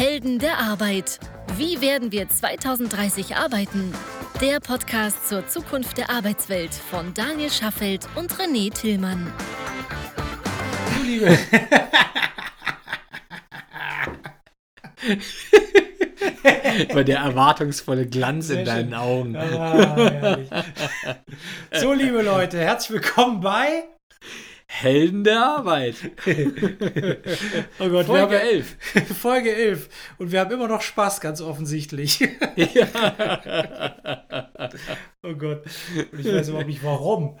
Helden 0.00 0.38
der 0.38 0.56
Arbeit. 0.56 1.20
Wie 1.58 1.82
werden 1.82 2.10
wir 2.10 2.26
2030 2.26 3.36
arbeiten? 3.36 3.92
Der 4.40 4.58
Podcast 4.58 5.28
zur 5.28 5.46
Zukunft 5.46 5.98
der 5.98 6.08
Arbeitswelt 6.08 6.72
von 6.72 7.12
Daniel 7.12 7.50
Schaffelt 7.50 8.08
und 8.14 8.32
René 8.32 8.72
Tillmann. 8.72 9.30
Du 10.96 11.02
liebe. 11.02 11.36
Bei 16.94 17.04
der 17.04 17.18
erwartungsvolle 17.18 18.06
Glanz 18.06 18.48
in 18.48 18.56
Sehr 18.56 18.64
deinen 18.64 18.92
schön. 18.92 18.94
Augen. 18.94 19.36
Ah, 19.36 20.38
so, 21.74 21.92
liebe 21.92 22.22
Leute, 22.22 22.58
herzlich 22.58 23.02
willkommen 23.02 23.42
bei. 23.42 23.84
Helden 24.82 25.24
der 25.24 25.40
Arbeit. 25.44 25.96
Oh 27.78 27.88
Gott, 27.88 28.06
Folge 28.06 28.30
wir 28.30 28.38
haben 28.38 28.48
11. 28.48 28.76
ja- 28.94 29.00
Folge 29.14 29.54
11. 29.54 29.88
Und 30.18 30.32
wir 30.32 30.40
haben 30.40 30.50
immer 30.50 30.68
noch 30.68 30.82
Spaß, 30.82 31.20
ganz 31.20 31.40
offensichtlich. 31.40 32.20
oh 35.22 35.34
Gott. 35.34 35.64
Und 36.12 36.20
ich 36.20 36.26
weiß 36.32 36.48
überhaupt 36.48 36.66
nicht, 36.68 36.82
warum. 36.84 37.38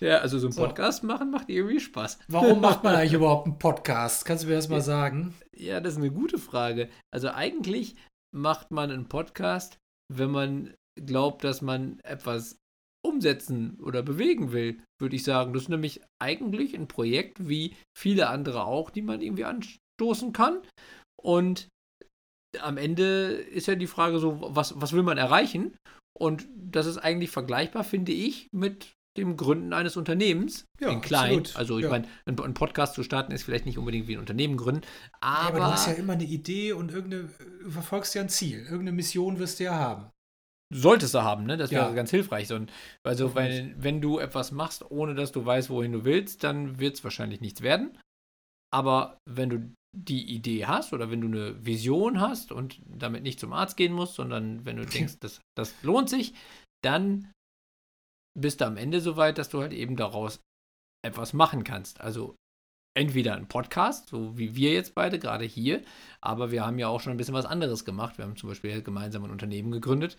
Ja, 0.00 0.18
also 0.18 0.38
so 0.38 0.46
einen 0.48 0.52
So. 0.52 0.62
Podcast 0.62 1.04
machen 1.04 1.30
macht 1.30 1.48
irgendwie 1.48 1.78
Spaß. 1.80 2.18
Warum 2.28 2.60
macht 2.60 2.82
man 2.82 2.94
eigentlich 2.96 3.12
überhaupt 3.12 3.46
einen 3.46 3.58
Podcast? 3.58 4.24
Kannst 4.24 4.44
du 4.44 4.48
mir 4.48 4.54
das 4.56 4.68
mal 4.68 4.80
sagen? 4.80 5.34
Ja, 5.54 5.80
das 5.80 5.92
ist 5.94 5.98
eine 6.00 6.10
gute 6.10 6.38
Frage. 6.38 6.88
Also 7.12 7.30
eigentlich 7.30 7.94
macht 8.34 8.70
man 8.72 8.90
einen 8.90 9.08
Podcast, 9.08 9.78
wenn 10.12 10.30
man 10.30 10.74
glaubt, 11.00 11.44
dass 11.44 11.62
man 11.62 12.00
etwas 12.00 12.58
umsetzen 13.04 13.78
oder 13.82 14.02
bewegen 14.02 14.52
will, 14.52 14.80
würde 15.00 15.16
ich 15.16 15.24
sagen. 15.24 15.52
Das 15.52 15.64
ist 15.64 15.68
nämlich 15.68 16.00
eigentlich 16.20 16.74
ein 16.74 16.88
Projekt 16.88 17.48
wie 17.48 17.74
viele 17.96 18.28
andere 18.28 18.64
auch, 18.64 18.90
die 18.90 19.02
man 19.02 19.20
irgendwie 19.20 19.44
anstoßen 19.44 20.32
kann. 20.32 20.60
Und 21.20 21.68
am 22.60 22.76
Ende 22.76 23.32
ist 23.32 23.66
ja 23.66 23.74
die 23.74 23.86
Frage 23.86 24.18
so, 24.18 24.38
was, 24.54 24.80
was 24.80 24.92
will 24.92 25.02
man 25.02 25.18
erreichen? 25.18 25.74
Und 26.18 26.46
das 26.54 26.86
ist 26.86 26.98
eigentlich 26.98 27.30
vergleichbar, 27.30 27.84
finde 27.84 28.12
ich, 28.12 28.48
mit 28.52 28.92
dem 29.18 29.36
Gründen 29.36 29.72
eines 29.72 29.96
Unternehmens 29.96 30.64
Ja, 30.80 30.90
in 30.90 31.00
klein. 31.00 31.38
absolut. 31.40 31.56
Also 31.56 31.78
ich 31.78 31.84
Ja. 31.84 31.90
meine, 31.90 32.08
ein, 32.26 32.38
ein 32.38 32.54
Podcast 32.54 32.94
zu 32.94 33.02
starten 33.02 33.32
ist 33.32 33.42
vielleicht 33.42 33.66
nicht 33.66 33.78
unbedingt 33.78 34.08
wie 34.08 34.14
ein 34.16 34.20
Unternehmen 34.20 34.56
gründen, 34.56 34.82
Ja, 34.84 35.10
aber, 35.22 35.48
aber 35.48 35.58
du 35.58 35.64
hast 35.72 35.86
ja 35.86 35.92
immer 35.94 36.14
eine 36.14 36.24
Idee 36.24 36.72
und 36.72 36.92
irgendeine, 36.92 37.28
du 37.62 37.70
verfolgst 37.70 38.14
ja 38.14 38.22
ein 38.22 38.28
Ziel. 38.30 38.60
Irgendeine 38.60 38.92
Mission 38.92 39.38
wirst 39.38 39.60
du 39.60 39.64
ja 39.64 39.74
haben. 39.74 40.10
Solltest 40.72 41.14
du 41.14 41.22
haben, 41.22 41.44
ne? 41.44 41.56
Das 41.56 41.70
Ja. 41.70 41.82
wäre 41.82 41.94
ganz 41.94 42.10
hilfreich. 42.10 42.48
So, 42.48 42.58
also, 43.04 43.34
weil, 43.34 43.74
wenn 43.76 44.00
du 44.00 44.18
etwas 44.18 44.52
machst, 44.52 44.90
ohne 44.90 45.14
dass 45.14 45.32
du 45.32 45.44
weißt, 45.44 45.70
wohin 45.70 45.92
du 45.92 46.04
willst, 46.04 46.42
dann 46.44 46.78
wird 46.78 46.96
es 46.96 47.04
wahrscheinlich 47.04 47.40
nichts 47.40 47.60
werden. 47.60 47.98
Aber 48.72 49.18
wenn 49.28 49.50
du 49.50 49.72
die 49.94 50.34
Idee 50.34 50.64
hast 50.66 50.94
oder 50.94 51.10
wenn 51.10 51.20
du 51.20 51.26
eine 51.28 51.64
Vision 51.66 52.20
hast 52.20 52.50
und 52.50 52.80
damit 52.86 53.22
nicht 53.22 53.38
zum 53.38 53.52
Arzt 53.52 53.76
gehen 53.76 53.92
musst, 53.92 54.14
sondern 54.14 54.64
wenn 54.64 54.76
du 54.76 54.86
denkst, 54.86 55.18
das, 55.20 55.40
das 55.56 55.74
lohnt 55.82 56.08
sich, 56.08 56.34
dann 56.82 57.30
bist 58.38 58.60
du 58.60 58.66
am 58.66 58.78
Ende 58.78 59.00
so 59.00 59.16
weit, 59.16 59.36
dass 59.36 59.50
du 59.50 59.60
halt 59.60 59.74
eben 59.74 59.96
daraus 59.96 60.40
etwas 61.04 61.34
machen 61.34 61.64
kannst. 61.64 62.00
Also 62.00 62.34
entweder 62.96 63.34
ein 63.34 63.48
Podcast, 63.48 64.08
so 64.08 64.38
wie 64.38 64.54
wir 64.54 64.72
jetzt 64.72 64.94
beide 64.94 65.18
gerade 65.18 65.44
hier, 65.44 65.82
aber 66.22 66.50
wir 66.50 66.64
haben 66.64 66.78
ja 66.78 66.88
auch 66.88 67.00
schon 67.00 67.10
ein 67.12 67.16
bisschen 67.16 67.34
was 67.34 67.46
anderes 67.46 67.84
gemacht. 67.84 68.16
Wir 68.16 68.24
haben 68.24 68.36
zum 68.36 68.48
Beispiel 68.48 68.82
gemeinsam 68.82 69.24
ein 69.24 69.30
Unternehmen 69.30 69.70
gegründet 69.72 70.18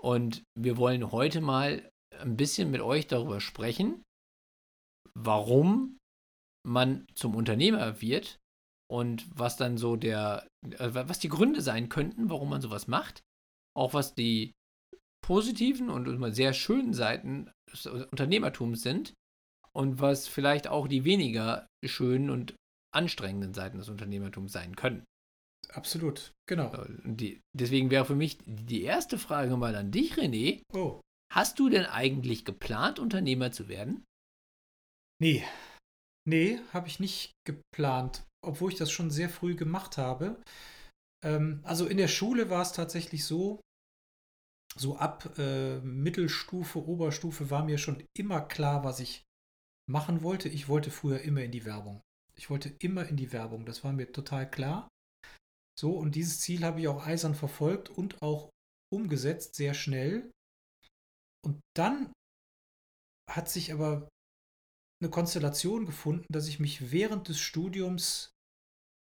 und 0.00 0.42
wir 0.58 0.76
wollen 0.76 1.12
heute 1.12 1.40
mal 1.40 1.90
ein 2.18 2.36
bisschen 2.36 2.70
mit 2.70 2.80
euch 2.80 3.06
darüber 3.06 3.40
sprechen, 3.40 4.02
warum 5.14 5.98
man 6.66 7.06
zum 7.14 7.34
Unternehmer 7.34 8.00
wird 8.00 8.38
und 8.90 9.26
was 9.36 9.56
dann 9.56 9.78
so 9.78 9.96
der, 9.96 10.46
äh, 10.64 10.90
was 10.92 11.18
die 11.18 11.28
Gründe 11.28 11.60
sein 11.60 11.88
könnten, 11.88 12.30
warum 12.30 12.50
man 12.50 12.60
sowas 12.60 12.88
macht. 12.88 13.22
Auch 13.76 13.94
was 13.94 14.14
die 14.14 14.52
positiven 15.24 15.90
und 15.90 16.06
immer 16.06 16.32
sehr 16.32 16.52
schönen 16.52 16.92
Seiten 16.92 17.50
des 17.70 17.86
Unternehmertums 17.86 18.82
sind 18.82 19.14
und 19.72 20.00
was 20.00 20.26
vielleicht 20.26 20.66
auch 20.66 20.88
die 20.88 21.04
weniger 21.04 21.66
schönen 21.84 22.30
und 22.30 22.56
anstrengenden 22.92 23.54
Seiten 23.54 23.78
des 23.78 23.88
Unternehmertums 23.88 24.52
sein 24.52 24.74
können. 24.74 25.04
Absolut, 25.72 26.32
genau. 26.48 26.70
Und 26.82 27.16
Die, 27.20 27.40
deswegen 27.56 27.90
wäre 27.90 28.04
für 28.04 28.16
mich 28.16 28.38
die 28.44 28.82
erste 28.82 29.18
Frage 29.18 29.56
mal 29.56 29.74
an 29.76 29.90
dich, 29.92 30.14
René. 30.14 30.62
Oh, 30.72 31.00
Hast 31.32 31.60
du 31.60 31.68
denn 31.68 31.86
eigentlich 31.86 32.44
geplant, 32.44 32.98
Unternehmer 32.98 33.52
zu 33.52 33.68
werden? 33.68 34.04
nee. 35.22 35.44
Nee, 36.28 36.60
habe 36.74 36.86
ich 36.86 37.00
nicht 37.00 37.32
geplant, 37.46 38.26
obwohl 38.44 38.70
ich 38.70 38.78
das 38.78 38.90
schon 38.90 39.10
sehr 39.10 39.30
früh 39.30 39.54
gemacht 39.56 39.96
habe. 39.96 40.40
Ähm, 41.24 41.60
also 41.62 41.86
in 41.86 41.96
der 41.96 42.08
Schule 42.08 42.50
war 42.50 42.60
es 42.60 42.72
tatsächlich 42.72 43.24
so, 43.24 43.58
so 44.76 44.96
ab 44.96 45.38
äh, 45.38 45.80
Mittelstufe, 45.80 46.86
Oberstufe 46.86 47.48
war 47.50 47.64
mir 47.64 47.78
schon 47.78 48.04
immer 48.16 48.42
klar, 48.42 48.84
was 48.84 49.00
ich 49.00 49.22
machen 49.88 50.22
wollte. 50.22 50.48
Ich 50.50 50.68
wollte 50.68 50.90
früher 50.90 51.20
immer 51.22 51.42
in 51.42 51.52
die 51.52 51.64
Werbung. 51.64 52.02
Ich 52.36 52.50
wollte 52.50 52.68
immer 52.80 53.06
in 53.08 53.16
die 53.16 53.32
Werbung, 53.32 53.64
das 53.64 53.82
war 53.82 53.92
mir 53.92 54.12
total 54.12 54.48
klar. 54.48 54.88
So, 55.80 55.96
und 55.96 56.14
dieses 56.14 56.40
Ziel 56.40 56.62
habe 56.62 56.80
ich 56.80 56.88
auch 56.88 57.06
eisern 57.06 57.34
verfolgt 57.34 57.88
und 57.88 58.20
auch 58.20 58.50
umgesetzt, 58.92 59.54
sehr 59.54 59.72
schnell. 59.72 60.30
Und 61.42 61.58
dann 61.74 62.12
hat 63.30 63.48
sich 63.48 63.72
aber 63.72 64.06
eine 65.02 65.10
Konstellation 65.10 65.86
gefunden, 65.86 66.26
dass 66.30 66.48
ich 66.48 66.60
mich 66.60 66.92
während 66.92 67.28
des 67.28 67.40
Studiums 67.40 68.30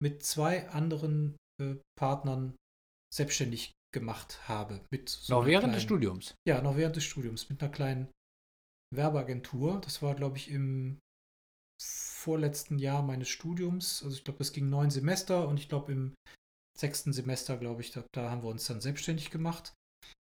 mit 0.02 0.24
zwei 0.24 0.70
anderen 0.70 1.36
äh, 1.60 1.76
Partnern 1.98 2.56
selbstständig 3.14 3.72
gemacht 3.92 4.48
habe. 4.48 4.84
Mit 4.90 5.10
so 5.10 5.34
Noch 5.34 5.46
während 5.46 5.64
des 5.66 5.72
kleinen- 5.72 5.82
Studiums. 5.82 6.34
Ja, 6.48 6.62
noch 6.62 6.76
während 6.76 6.96
des 6.96 7.04
Studiums 7.04 7.50
mit 7.50 7.62
einer 7.62 7.70
kleinen 7.70 8.10
Werbeagentur. 8.94 9.82
Das 9.82 10.00
war, 10.00 10.14
glaube 10.14 10.38
ich, 10.38 10.50
im 10.50 10.98
vorletzten 11.82 12.78
Jahr 12.78 13.02
meines 13.02 13.28
Studiums. 13.28 14.02
Also 14.02 14.16
ich 14.16 14.24
glaube, 14.24 14.38
das 14.38 14.52
ging 14.52 14.70
neun 14.70 14.90
Semester 14.90 15.46
und 15.46 15.60
ich 15.60 15.68
glaube 15.68 15.92
im 15.92 16.14
sechsten 16.76 17.12
Semester, 17.12 17.56
glaube 17.56 17.82
ich, 17.82 17.90
da, 17.92 18.04
da 18.12 18.30
haben 18.30 18.42
wir 18.42 18.48
uns 18.48 18.66
dann 18.66 18.80
selbstständig 18.80 19.30
gemacht. 19.30 19.74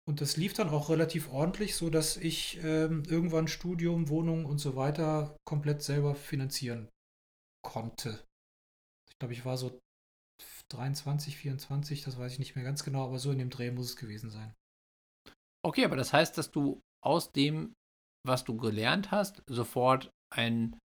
Und 0.07 0.21
das 0.21 0.37
lief 0.37 0.53
dann 0.53 0.69
auch 0.69 0.91
relativ 0.91 1.33
ordentlich, 1.33 1.77
so 1.77 1.89
dass 1.89 2.19
ich 2.19 2.63
ähm, 2.63 3.05
irgendwann 3.07 3.49
Studium, 3.49 4.11
Wohnung 4.11 4.45
und 4.45 4.59
so 4.59 4.77
weiter 4.77 5.37
komplett 5.47 5.83
selber 5.83 6.15
finanzieren 6.15 6.91
konnte. 7.65 8.23
Ich 9.09 9.19
glaube, 9.19 9.33
ich 9.33 9.47
war 9.47 9.57
so 9.57 9.79
23, 10.71 11.37
24, 11.37 12.03
das 12.03 12.19
weiß 12.19 12.33
ich 12.33 12.39
nicht 12.39 12.55
mehr 12.55 12.65
ganz 12.65 12.85
genau, 12.85 13.07
aber 13.07 13.19
so 13.19 13.31
in 13.31 13.39
dem 13.39 13.51
Dreh 13.51 13.71
muss 13.71 13.87
es 13.87 13.97
gewesen 13.97 14.31
sein. 14.31 14.53
Okay, 15.65 15.85
aber 15.85 15.97
das 15.97 16.13
heißt, 16.13 16.37
dass 16.37 16.51
du 16.51 16.83
aus 17.03 17.33
dem, 17.33 17.75
was 18.27 18.45
du 18.45 18.57
gelernt 18.57 19.11
hast, 19.11 19.43
sofort 19.47 20.11
ein, 20.31 20.79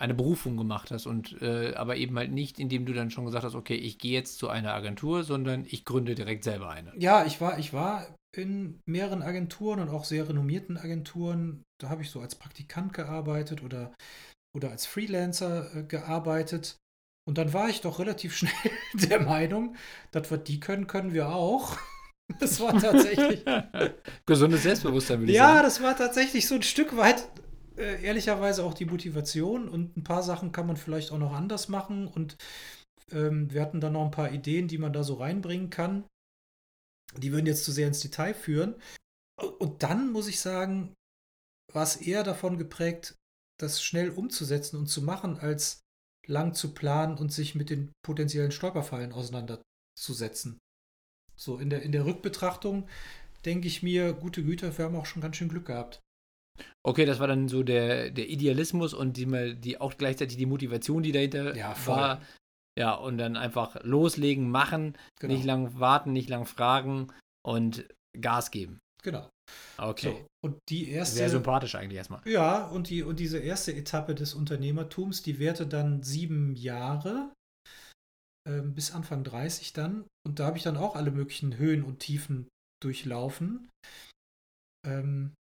eine 0.00 0.14
Berufung 0.14 0.56
gemacht 0.56 0.90
hast 0.90 1.06
und 1.06 1.40
äh, 1.42 1.74
aber 1.74 1.96
eben 1.96 2.16
halt 2.16 2.32
nicht, 2.32 2.58
indem 2.58 2.86
du 2.86 2.94
dann 2.94 3.10
schon 3.10 3.26
gesagt 3.26 3.44
hast, 3.44 3.54
okay, 3.54 3.74
ich 3.74 3.98
gehe 3.98 4.12
jetzt 4.12 4.38
zu 4.38 4.48
einer 4.48 4.72
Agentur, 4.72 5.24
sondern 5.24 5.66
ich 5.68 5.84
gründe 5.84 6.14
direkt 6.14 6.42
selber 6.42 6.70
eine. 6.70 6.92
Ja, 6.96 7.26
ich 7.26 7.40
war, 7.40 7.58
ich 7.58 7.74
war 7.74 8.06
in 8.34 8.80
mehreren 8.86 9.22
Agenturen 9.22 9.78
und 9.78 9.90
auch 9.90 10.04
sehr 10.04 10.26
renommierten 10.26 10.78
Agenturen. 10.78 11.62
Da 11.78 11.90
habe 11.90 12.00
ich 12.00 12.10
so 12.10 12.20
als 12.20 12.34
Praktikant 12.34 12.94
gearbeitet 12.94 13.62
oder, 13.62 13.92
oder 14.56 14.70
als 14.70 14.86
Freelancer 14.86 15.76
äh, 15.76 15.82
gearbeitet. 15.82 16.78
Und 17.28 17.36
dann 17.36 17.52
war 17.52 17.68
ich 17.68 17.82
doch 17.82 17.98
relativ 17.98 18.34
schnell 18.36 18.52
der 18.94 19.20
Meinung, 19.20 19.76
dass 20.12 20.30
wir 20.30 20.38
die 20.38 20.60
können, 20.60 20.86
können 20.86 21.12
wir 21.12 21.28
auch. 21.28 21.76
Das 22.38 22.60
war 22.60 22.80
tatsächlich. 22.80 23.44
Gesundes 24.24 24.62
Selbstbewusstsein, 24.62 25.18
würde 25.18 25.32
ich 25.32 25.36
ja, 25.36 25.48
sagen. 25.48 25.62
das 25.64 25.82
war 25.82 25.96
tatsächlich 25.96 26.46
so 26.46 26.54
ein 26.54 26.62
Stück 26.62 26.96
weit 26.96 27.28
äh, 27.80 28.02
ehrlicherweise 28.02 28.64
auch 28.64 28.74
die 28.74 28.84
Motivation 28.84 29.68
und 29.68 29.96
ein 29.96 30.04
paar 30.04 30.22
Sachen 30.22 30.52
kann 30.52 30.66
man 30.66 30.76
vielleicht 30.76 31.10
auch 31.10 31.18
noch 31.18 31.32
anders 31.32 31.68
machen 31.68 32.06
und 32.06 32.36
ähm, 33.10 33.50
wir 33.52 33.62
hatten 33.62 33.80
dann 33.80 33.94
noch 33.94 34.04
ein 34.04 34.10
paar 34.10 34.32
Ideen, 34.32 34.68
die 34.68 34.78
man 34.78 34.92
da 34.92 35.02
so 35.02 35.14
reinbringen 35.14 35.70
kann. 35.70 36.04
Die 37.16 37.32
würden 37.32 37.46
jetzt 37.46 37.64
zu 37.64 37.72
sehr 37.72 37.88
ins 37.88 38.00
Detail 38.00 38.34
führen. 38.34 38.76
Und 39.58 39.82
dann 39.82 40.12
muss 40.12 40.28
ich 40.28 40.40
sagen, 40.40 40.94
war 41.72 41.82
es 41.82 41.96
eher 41.96 42.22
davon 42.22 42.58
geprägt, 42.58 43.16
das 43.58 43.82
schnell 43.82 44.10
umzusetzen 44.10 44.76
und 44.76 44.86
zu 44.86 45.02
machen, 45.02 45.38
als 45.38 45.80
lang 46.26 46.54
zu 46.54 46.72
planen 46.74 47.16
und 47.18 47.32
sich 47.32 47.54
mit 47.54 47.70
den 47.70 47.92
potenziellen 48.02 48.52
Stolperfallen 48.52 49.12
auseinanderzusetzen. 49.12 50.58
So, 51.36 51.58
in 51.58 51.70
der, 51.70 51.82
in 51.82 51.92
der 51.92 52.04
Rückbetrachtung 52.04 52.88
denke 53.44 53.66
ich 53.66 53.82
mir, 53.82 54.12
gute 54.12 54.44
Güte, 54.44 54.76
wir 54.76 54.84
haben 54.84 54.96
auch 54.96 55.06
schon 55.06 55.22
ganz 55.22 55.36
schön 55.36 55.48
Glück 55.48 55.66
gehabt. 55.66 56.00
Okay, 56.82 57.04
das 57.04 57.18
war 57.20 57.26
dann 57.26 57.48
so 57.48 57.62
der, 57.62 58.10
der 58.10 58.28
Idealismus 58.28 58.94
und 58.94 59.16
die, 59.16 59.26
mal- 59.26 59.54
die 59.54 59.80
auch 59.80 59.96
gleichzeitig 59.96 60.36
die 60.36 60.46
Motivation, 60.46 61.02
die 61.02 61.12
dahinter 61.12 61.54
Ja, 61.56 61.74
war. 61.86 62.22
Ja, 62.78 62.94
und 62.94 63.18
dann 63.18 63.36
einfach 63.36 63.82
loslegen, 63.84 64.48
machen, 64.50 64.96
Genau. 65.18 65.34
nicht 65.34 65.44
lang 65.44 65.78
warten, 65.78 66.12
nicht 66.12 66.28
lang 66.30 66.46
fragen 66.46 67.12
und 67.46 67.86
Gas 68.18 68.50
geben. 68.50 68.78
Genau. 69.02 69.28
Okay. 69.78 70.10
So, 70.10 70.26
und 70.44 70.58
die 70.68 70.88
erste. 70.90 71.16
Sehr 71.16 71.30
sympathisch 71.30 71.74
eigentlich 71.74 71.96
erstmal. 71.98 72.20
Ja, 72.26 72.66
und, 72.68 72.88
die, 72.88 73.02
und 73.02 73.18
diese 73.18 73.38
erste 73.38 73.74
Etappe 73.74 74.14
des 74.14 74.34
Unternehmertums, 74.34 75.22
die 75.22 75.38
währte 75.38 75.66
dann 75.66 76.02
sieben 76.02 76.54
Jahre. 76.54 77.32
ähm, 78.48 78.74
bis 78.74 78.92
Anfang 78.92 79.22
30 79.24 79.72
dann. 79.74 80.06
Und 80.26 80.38
da 80.38 80.46
habe 80.46 80.56
ich 80.56 80.62
dann 80.64 80.76
auch 80.78 80.96
alle 80.96 81.10
möglichen 81.10 81.56
Höhen 81.58 81.82
und 81.84 81.98
Tiefen 81.98 82.48
durchlaufen. 82.82 83.68
Ähm, 84.86 85.34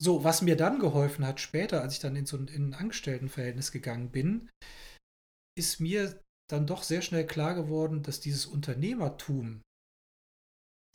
so, 0.00 0.22
was 0.24 0.42
mir 0.42 0.56
dann 0.56 0.78
geholfen 0.78 1.26
hat 1.26 1.40
später, 1.40 1.82
als 1.82 1.94
ich 1.94 2.00
dann 2.00 2.16
in 2.16 2.26
so 2.26 2.36
ein, 2.36 2.48
in 2.48 2.70
ein 2.70 2.74
Angestelltenverhältnis 2.74 3.72
gegangen 3.72 4.10
bin, 4.10 4.50
ist 5.56 5.80
mir 5.80 6.22
dann 6.48 6.66
doch 6.66 6.82
sehr 6.82 7.02
schnell 7.02 7.26
klar 7.26 7.54
geworden, 7.54 8.02
dass 8.02 8.20
dieses 8.20 8.46
Unternehmertum, 8.46 9.60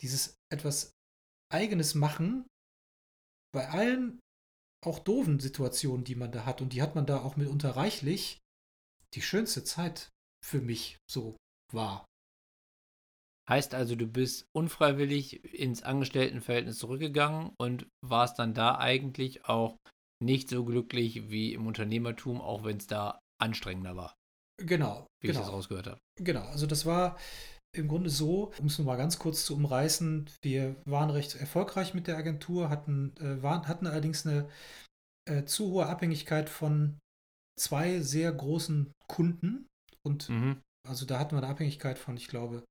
dieses 0.00 0.36
etwas 0.50 0.90
eigenes 1.52 1.94
Machen, 1.94 2.46
bei 3.52 3.68
allen 3.68 4.20
auch 4.84 4.98
doofen 4.98 5.38
Situationen, 5.38 6.04
die 6.04 6.16
man 6.16 6.32
da 6.32 6.44
hat, 6.44 6.60
und 6.60 6.72
die 6.72 6.82
hat 6.82 6.94
man 6.94 7.06
da 7.06 7.22
auch 7.22 7.36
mitunter 7.36 7.70
reichlich, 7.70 8.40
die 9.14 9.22
schönste 9.22 9.64
Zeit 9.64 10.10
für 10.44 10.60
mich 10.60 10.98
so 11.10 11.36
war. 11.72 12.04
Heißt 13.48 13.74
also, 13.74 13.94
du 13.94 14.06
bist 14.06 14.46
unfreiwillig 14.52 15.44
ins 15.54 15.82
Angestelltenverhältnis 15.82 16.78
zurückgegangen 16.78 17.52
und 17.58 17.86
warst 18.02 18.38
dann 18.38 18.54
da 18.54 18.78
eigentlich 18.78 19.44
auch 19.46 19.76
nicht 20.22 20.48
so 20.48 20.64
glücklich 20.64 21.28
wie 21.30 21.52
im 21.52 21.66
Unternehmertum, 21.66 22.40
auch 22.40 22.64
wenn 22.64 22.78
es 22.78 22.86
da 22.86 23.20
anstrengender 23.38 23.96
war. 23.96 24.14
Genau. 24.58 25.06
Wie 25.20 25.26
genau. 25.28 25.40
ich 25.40 25.46
das 25.46 25.52
rausgehört 25.52 25.86
habe. 25.88 26.00
Genau, 26.20 26.42
also 26.42 26.66
das 26.66 26.86
war 26.86 27.18
im 27.74 27.88
Grunde 27.88 28.08
so, 28.08 28.52
um 28.58 28.66
es 28.66 28.78
nur 28.78 28.86
mal 28.86 28.96
ganz 28.96 29.18
kurz 29.18 29.44
zu 29.44 29.54
umreißen, 29.54 30.30
wir 30.42 30.76
waren 30.84 31.10
recht 31.10 31.34
erfolgreich 31.34 31.92
mit 31.92 32.06
der 32.06 32.16
Agentur, 32.16 32.70
hatten, 32.70 33.14
äh, 33.18 33.42
waren, 33.42 33.66
hatten 33.66 33.86
allerdings 33.86 34.26
eine 34.26 34.48
äh, 35.28 35.44
zu 35.44 35.72
hohe 35.72 35.86
Abhängigkeit 35.86 36.48
von 36.48 36.98
zwei 37.58 38.00
sehr 38.00 38.32
großen 38.32 38.92
Kunden. 39.08 39.66
Und 40.06 40.28
Mhm. 40.28 40.62
also 40.88 41.04
da 41.04 41.18
hatten 41.18 41.34
wir 41.34 41.42
eine 41.42 41.48
Abhängigkeit 41.48 41.98
von, 41.98 42.16
ich 42.16 42.28
glaube, 42.28 42.64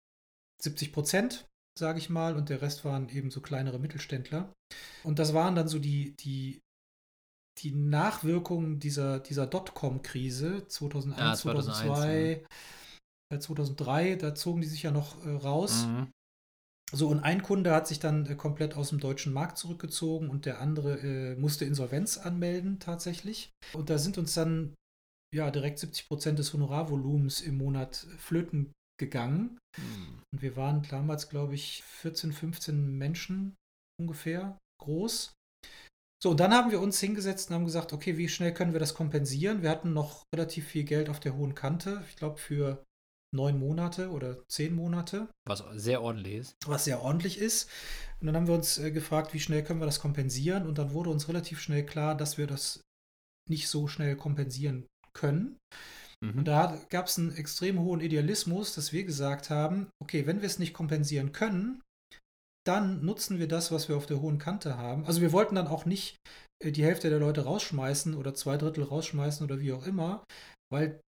70 0.61 0.93
Prozent, 0.93 1.47
sage 1.77 1.99
ich 1.99 2.09
mal, 2.09 2.35
und 2.35 2.49
der 2.49 2.61
Rest 2.61 2.85
waren 2.85 3.09
eben 3.09 3.31
so 3.31 3.41
kleinere 3.41 3.79
Mittelständler. 3.79 4.53
Und 5.03 5.19
das 5.19 5.33
waren 5.33 5.55
dann 5.55 5.67
so 5.67 5.79
die, 5.79 6.15
die, 6.17 6.61
die 7.59 7.71
Nachwirkungen 7.71 8.79
dieser, 8.79 9.19
dieser 9.19 9.47
Dotcom-Krise 9.47 10.67
2001, 10.67 11.19
Ja, 11.19 11.35
2001, 11.35 11.77
2002, 11.81 12.45
äh, 13.31 13.39
2003, 13.39 14.15
da 14.15 14.35
zogen 14.35 14.61
die 14.61 14.67
sich 14.67 14.83
ja 14.83 14.91
noch 14.91 15.25
äh, 15.25 15.29
raus. 15.29 15.85
Mhm. 15.87 16.11
So, 16.91 17.07
und 17.07 17.21
ein 17.21 17.41
Kunde 17.41 17.73
hat 17.73 17.87
sich 17.87 17.99
dann 17.99 18.27
äh, 18.27 18.35
komplett 18.35 18.75
aus 18.75 18.89
dem 18.89 18.99
deutschen 18.99 19.33
Markt 19.33 19.57
zurückgezogen 19.57 20.29
und 20.29 20.45
der 20.45 20.61
andere 20.61 20.99
äh, 20.99 21.35
musste 21.35 21.65
Insolvenz 21.65 22.17
anmelden 22.17 22.79
tatsächlich. 22.79 23.51
Und 23.73 23.89
da 23.89 23.97
sind 23.97 24.19
uns 24.19 24.35
dann 24.35 24.75
ja 25.33 25.49
direkt 25.49 25.79
70 25.79 26.07
Prozent 26.07 26.37
des 26.37 26.53
Honorarvolumens 26.53 27.41
im 27.41 27.57
Monat 27.57 28.07
flöten 28.17 28.71
gegangen. 28.99 29.59
Mhm. 29.77 30.21
Und 30.31 30.41
wir 30.41 30.55
waren 30.55 30.83
damals, 30.83 31.29
glaube 31.29 31.55
ich, 31.55 31.83
14, 31.83 32.31
15 32.33 32.97
Menschen 32.97 33.55
ungefähr 33.99 34.57
groß. 34.81 35.33
So, 36.21 36.29
und 36.31 36.39
dann 36.39 36.53
haben 36.53 36.71
wir 36.71 36.79
uns 36.79 36.99
hingesetzt 36.99 37.49
und 37.49 37.55
haben 37.55 37.65
gesagt, 37.65 37.91
okay, 37.91 38.17
wie 38.17 38.29
schnell 38.29 38.53
können 38.53 38.71
wir 38.71 38.79
das 38.79 38.93
kompensieren? 38.93 39.61
Wir 39.61 39.69
hatten 39.69 39.91
noch 39.93 40.23
relativ 40.33 40.67
viel 40.67 40.85
Geld 40.85 41.09
auf 41.09 41.19
der 41.19 41.35
hohen 41.35 41.53
Kante, 41.53 42.01
ich 42.07 42.15
glaube 42.15 42.37
für 42.37 42.83
neun 43.33 43.59
Monate 43.59 44.09
oder 44.11 44.47
zehn 44.47 44.73
Monate 44.73 45.27
Was 45.45 45.63
sehr 45.73 46.01
ordentlich 46.01 46.35
ist. 46.35 46.55
was 46.65 46.85
sehr 46.85 47.01
ordentlich 47.01 47.39
ist. 47.39 47.69
Und 48.21 48.27
dann 48.27 48.35
haben 48.35 48.47
wir 48.47 48.53
uns 48.53 48.77
äh, 48.77 48.91
gefragt, 48.91 49.33
wie 49.33 49.39
schnell 49.39 49.63
können 49.63 49.81
wir 49.81 49.85
das 49.85 49.99
kompensieren? 49.99 50.65
Und 50.67 50.77
dann 50.77 50.93
wurde 50.93 51.09
uns 51.09 51.27
relativ 51.27 51.59
schnell 51.59 51.85
klar, 51.85 52.15
dass 52.15 52.37
wir 52.37 52.47
das 52.47 52.79
nicht 53.49 53.67
so 53.67 53.87
schnell 53.87 54.15
kompensieren 54.15 54.85
können. 55.13 55.57
Und 56.23 56.35
Mhm. 56.37 56.45
da 56.45 56.79
gab 56.89 57.07
es 57.07 57.19
einen 57.19 57.35
extrem 57.35 57.79
hohen 57.79 57.99
Idealismus, 57.99 58.73
dass 58.75 58.93
wir 58.93 59.03
gesagt 59.03 59.49
haben, 59.49 59.89
okay, 60.01 60.25
wenn 60.25 60.41
wir 60.41 60.47
es 60.47 60.59
nicht 60.59 60.73
kompensieren 60.73 61.31
können, 61.33 61.81
dann 62.65 63.03
nutzen 63.03 63.39
wir 63.39 63.47
das, 63.47 63.71
was 63.71 63.89
wir 63.89 63.97
auf 63.97 64.05
der 64.05 64.21
hohen 64.21 64.37
Kante 64.37 64.77
haben. 64.77 65.05
Also 65.05 65.19
wir 65.19 65.33
wollten 65.33 65.55
dann 65.55 65.67
auch 65.67 65.85
nicht 65.85 66.15
äh, 66.63 66.71
die 66.71 66.85
Hälfte 66.85 67.09
der 67.09 67.19
Leute 67.19 67.43
rausschmeißen 67.43 68.15
oder 68.15 68.33
zwei 68.33 68.57
Drittel 68.57 68.85
rausschmeißen 68.85 69.43
oder 69.43 69.59
wie 69.59 69.73
auch 69.73 69.85
immer, 69.85 70.23
weil 70.71 71.01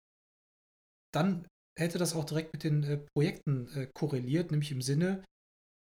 dann 1.15 1.47
hätte 1.79 1.99
das 1.99 2.15
auch 2.15 2.25
direkt 2.25 2.53
mit 2.53 2.65
den 2.65 2.83
äh, 2.83 2.99
Projekten 3.15 3.69
äh, 3.77 3.87
korreliert, 3.95 4.51
nämlich 4.51 4.73
im 4.73 4.83
Sinne, 4.83 5.25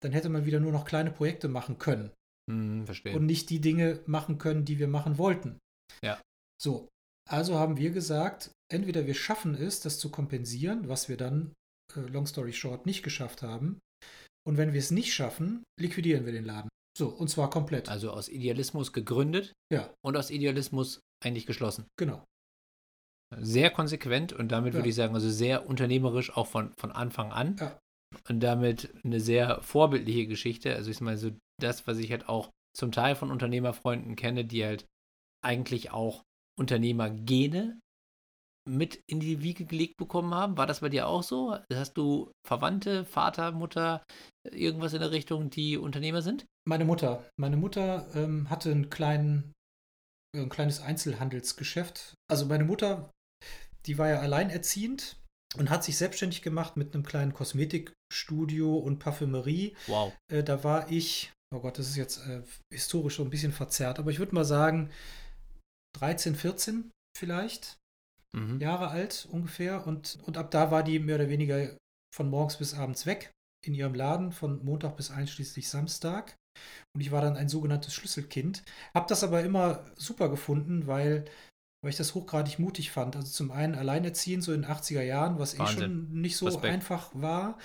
dann 0.03 0.13
hätte 0.13 0.29
man 0.29 0.45
wieder 0.45 0.61
nur 0.61 0.73
noch 0.73 0.85
kleine 0.85 1.11
Projekte 1.13 1.49
machen 1.49 1.79
können 1.79 2.11
Mhm, 2.51 2.85
verstehe. 2.85 3.15
und 3.15 3.27
nicht 3.27 3.49
die 3.51 3.61
Dinge 3.61 4.01
machen 4.07 4.39
können, 4.39 4.65
die 4.65 4.79
wir 4.79 4.89
machen 4.89 5.19
wollten. 5.19 5.59
Ja. 6.03 6.21
So, 6.61 6.89
also 7.31 7.59
haben 7.59 7.77
wir 7.77 7.91
gesagt, 7.91 8.51
entweder 8.73 9.07
wir 9.07 9.15
schaffen 9.15 9.55
es, 9.55 9.81
das 9.81 9.99
zu 9.99 10.11
kompensieren, 10.11 10.89
was 10.89 11.09
wir 11.09 11.17
dann, 11.17 11.53
äh, 11.97 12.01
long 12.01 12.27
story 12.27 12.53
short, 12.53 12.87
nicht 12.87 13.03
geschafft 13.03 13.43
haben. 13.43 13.79
Und 14.47 14.57
wenn 14.57 14.73
wir 14.73 14.81
es 14.81 14.91
nicht 14.91 15.13
schaffen, 15.15 15.63
liquidieren 15.79 16.25
wir 16.25 16.33
den 16.33 16.45
Laden. 16.45 16.69
So, 16.97 17.09
und 17.09 17.29
zwar 17.29 17.51
komplett. 17.51 17.89
also 17.89 18.11
aus 18.11 18.29
Idealismus 18.29 18.93
gegründet 18.93 19.53
ja, 19.73 19.95
und 20.05 20.17
aus 20.17 20.31
Idealismus 20.31 21.01
eigentlich 21.25 21.47
geschlossen. 21.47 21.87
genau. 21.99 22.25
Sehr 23.39 23.71
konsequent 23.71 24.33
und 24.33 24.51
damit 24.51 24.73
Ja. 24.75 24.81
würde 24.81 24.89
ich 24.89 24.97
sagen, 24.97 25.15
also 25.15 25.31
sehr 25.31 25.69
unternehmerisch 25.69 26.37
auch 26.37 26.49
von, 26.49 26.73
von 26.77 26.91
Anfang 26.91 27.31
an. 27.31 27.57
Ja. 27.61 27.79
Und 28.29 28.41
damit 28.41 28.93
eine 29.05 29.21
sehr 29.21 29.63
vorbildliche 29.63 30.27
Geschichte. 30.27 30.75
Also 30.75 30.91
ich 30.91 31.01
meine, 31.01 31.17
so 31.17 31.31
das, 31.61 31.87
was 31.87 31.99
ich 31.99 32.11
halt 32.11 32.29
auch 32.29 32.51
zum 32.77 32.91
Teil 32.91 33.15
von 33.15 33.31
Unternehmerfreunden 33.31 34.17
kenne, 34.17 34.45
die 34.45 34.65
halt 34.65 34.85
eigentlich 35.45 35.93
auch 35.93 36.25
Unternehmergene 36.61 37.81
mit 38.69 39.03
in 39.07 39.21
die 39.21 39.43
Wiege 39.43 39.65
gelegt 39.65 39.97
bekommen 39.97 40.35
haben. 40.35 40.59
War 40.59 40.67
das 40.67 40.81
bei 40.81 40.91
dir 40.91 41.09
auch 41.09 41.23
so? 41.23 41.59
Hast 41.73 41.95
du 41.95 42.31
Verwandte, 42.47 43.05
Vater, 43.05 43.53
Mutter, 43.53 44.05
irgendwas 44.51 44.93
in 44.93 45.01
der 45.01 45.11
Richtung, 45.11 45.51
die 45.51 45.79
Unternehmer 45.79 46.23
sind? 46.23 46.45
Meine 46.69 46.85
Mutter. 46.85 47.25
Meine 47.39 47.57
Mutter 47.57 48.07
ähm, 48.15 48.51
hatte 48.51 48.71
einen 48.71 48.91
kleinen, 48.91 49.53
äh, 50.37 50.43
ein 50.43 50.51
kleines 50.51 50.81
Einzelhandelsgeschäft. 50.81 52.15
Also 52.31 52.47
meine 52.47 52.65
Mutter, 52.65 53.11
die 53.87 53.97
war 53.97 54.09
ja 54.09 54.21
alleinerziehend 54.21 55.17
und 55.57 55.71
hat 55.71 55.83
sich 55.83 55.97
selbstständig 55.97 56.43
gemacht 56.43 56.77
mit 56.77 56.95
einem 56.95 57.03
kleinen 57.03 57.33
Kosmetikstudio 57.33 58.77
und 58.77 58.99
Parfümerie. 58.99 59.75
Wow. 59.87 60.13
Äh, 60.31 60.45
da 60.45 60.63
war 60.63 60.91
ich, 60.93 61.33
oh 61.55 61.61
Gott, 61.61 61.79
das 61.79 61.89
ist 61.89 61.97
jetzt 61.97 62.19
äh, 62.27 62.43
historisch 62.73 63.17
so 63.17 63.25
ein 63.25 63.31
bisschen 63.31 63.53
verzerrt, 63.53 63.99
aber 63.99 64.11
ich 64.11 64.19
würde 64.19 64.35
mal 64.35 64.45
sagen 64.45 64.91
13, 65.99 66.35
14 66.35 66.91
vielleicht 67.17 67.81
Mhm. 68.33 68.61
Jahre 68.61 68.89
alt 68.89 69.27
ungefähr. 69.31 69.87
Und, 69.87 70.19
und 70.25 70.37
ab 70.37 70.51
da 70.51 70.71
war 70.71 70.83
die 70.83 70.99
mehr 70.99 71.17
oder 71.17 71.29
weniger 71.29 71.77
von 72.15 72.29
morgens 72.31 72.57
bis 72.57 72.75
abends 72.75 73.07
weg 73.07 73.33
in 73.67 73.75
ihrem 73.75 73.95
Laden, 73.95 74.33
von 74.33 74.65
Montag 74.65 74.97
bis 74.97 75.11
einschließlich 75.11 75.69
Samstag. 75.69 76.37
Und 76.95 77.01
ich 77.01 77.13
war 77.13 77.23
dann 77.23 77.37
ein 77.37 77.49
sogenanntes 77.49 77.95
Schlüsselkind. 77.95 78.63
Hab 78.95 79.09
das 79.09 79.23
aber 79.25 79.43
immer 79.43 79.85
super 79.97 80.29
gefunden, 80.29 80.87
weil, 80.87 81.25
weil 81.83 81.91
ich 81.91 81.97
das 81.97 82.15
hochgradig 82.15 82.59
mutig 82.59 82.91
fand. 82.91 83.17
Also 83.17 83.31
zum 83.31 83.51
einen 83.51 83.75
alleinerziehend, 83.75 84.43
so 84.43 84.53
in 84.53 84.63
den 84.63 84.71
80er 84.71 85.03
Jahren, 85.03 85.39
was 85.39 85.55
eh 85.55 85.59
Wahnsinn. 85.59 85.79
schon 85.79 86.21
nicht 86.21 86.37
so 86.37 86.47
Respekt. 86.47 86.73
einfach 86.73 87.11
war. 87.15 87.59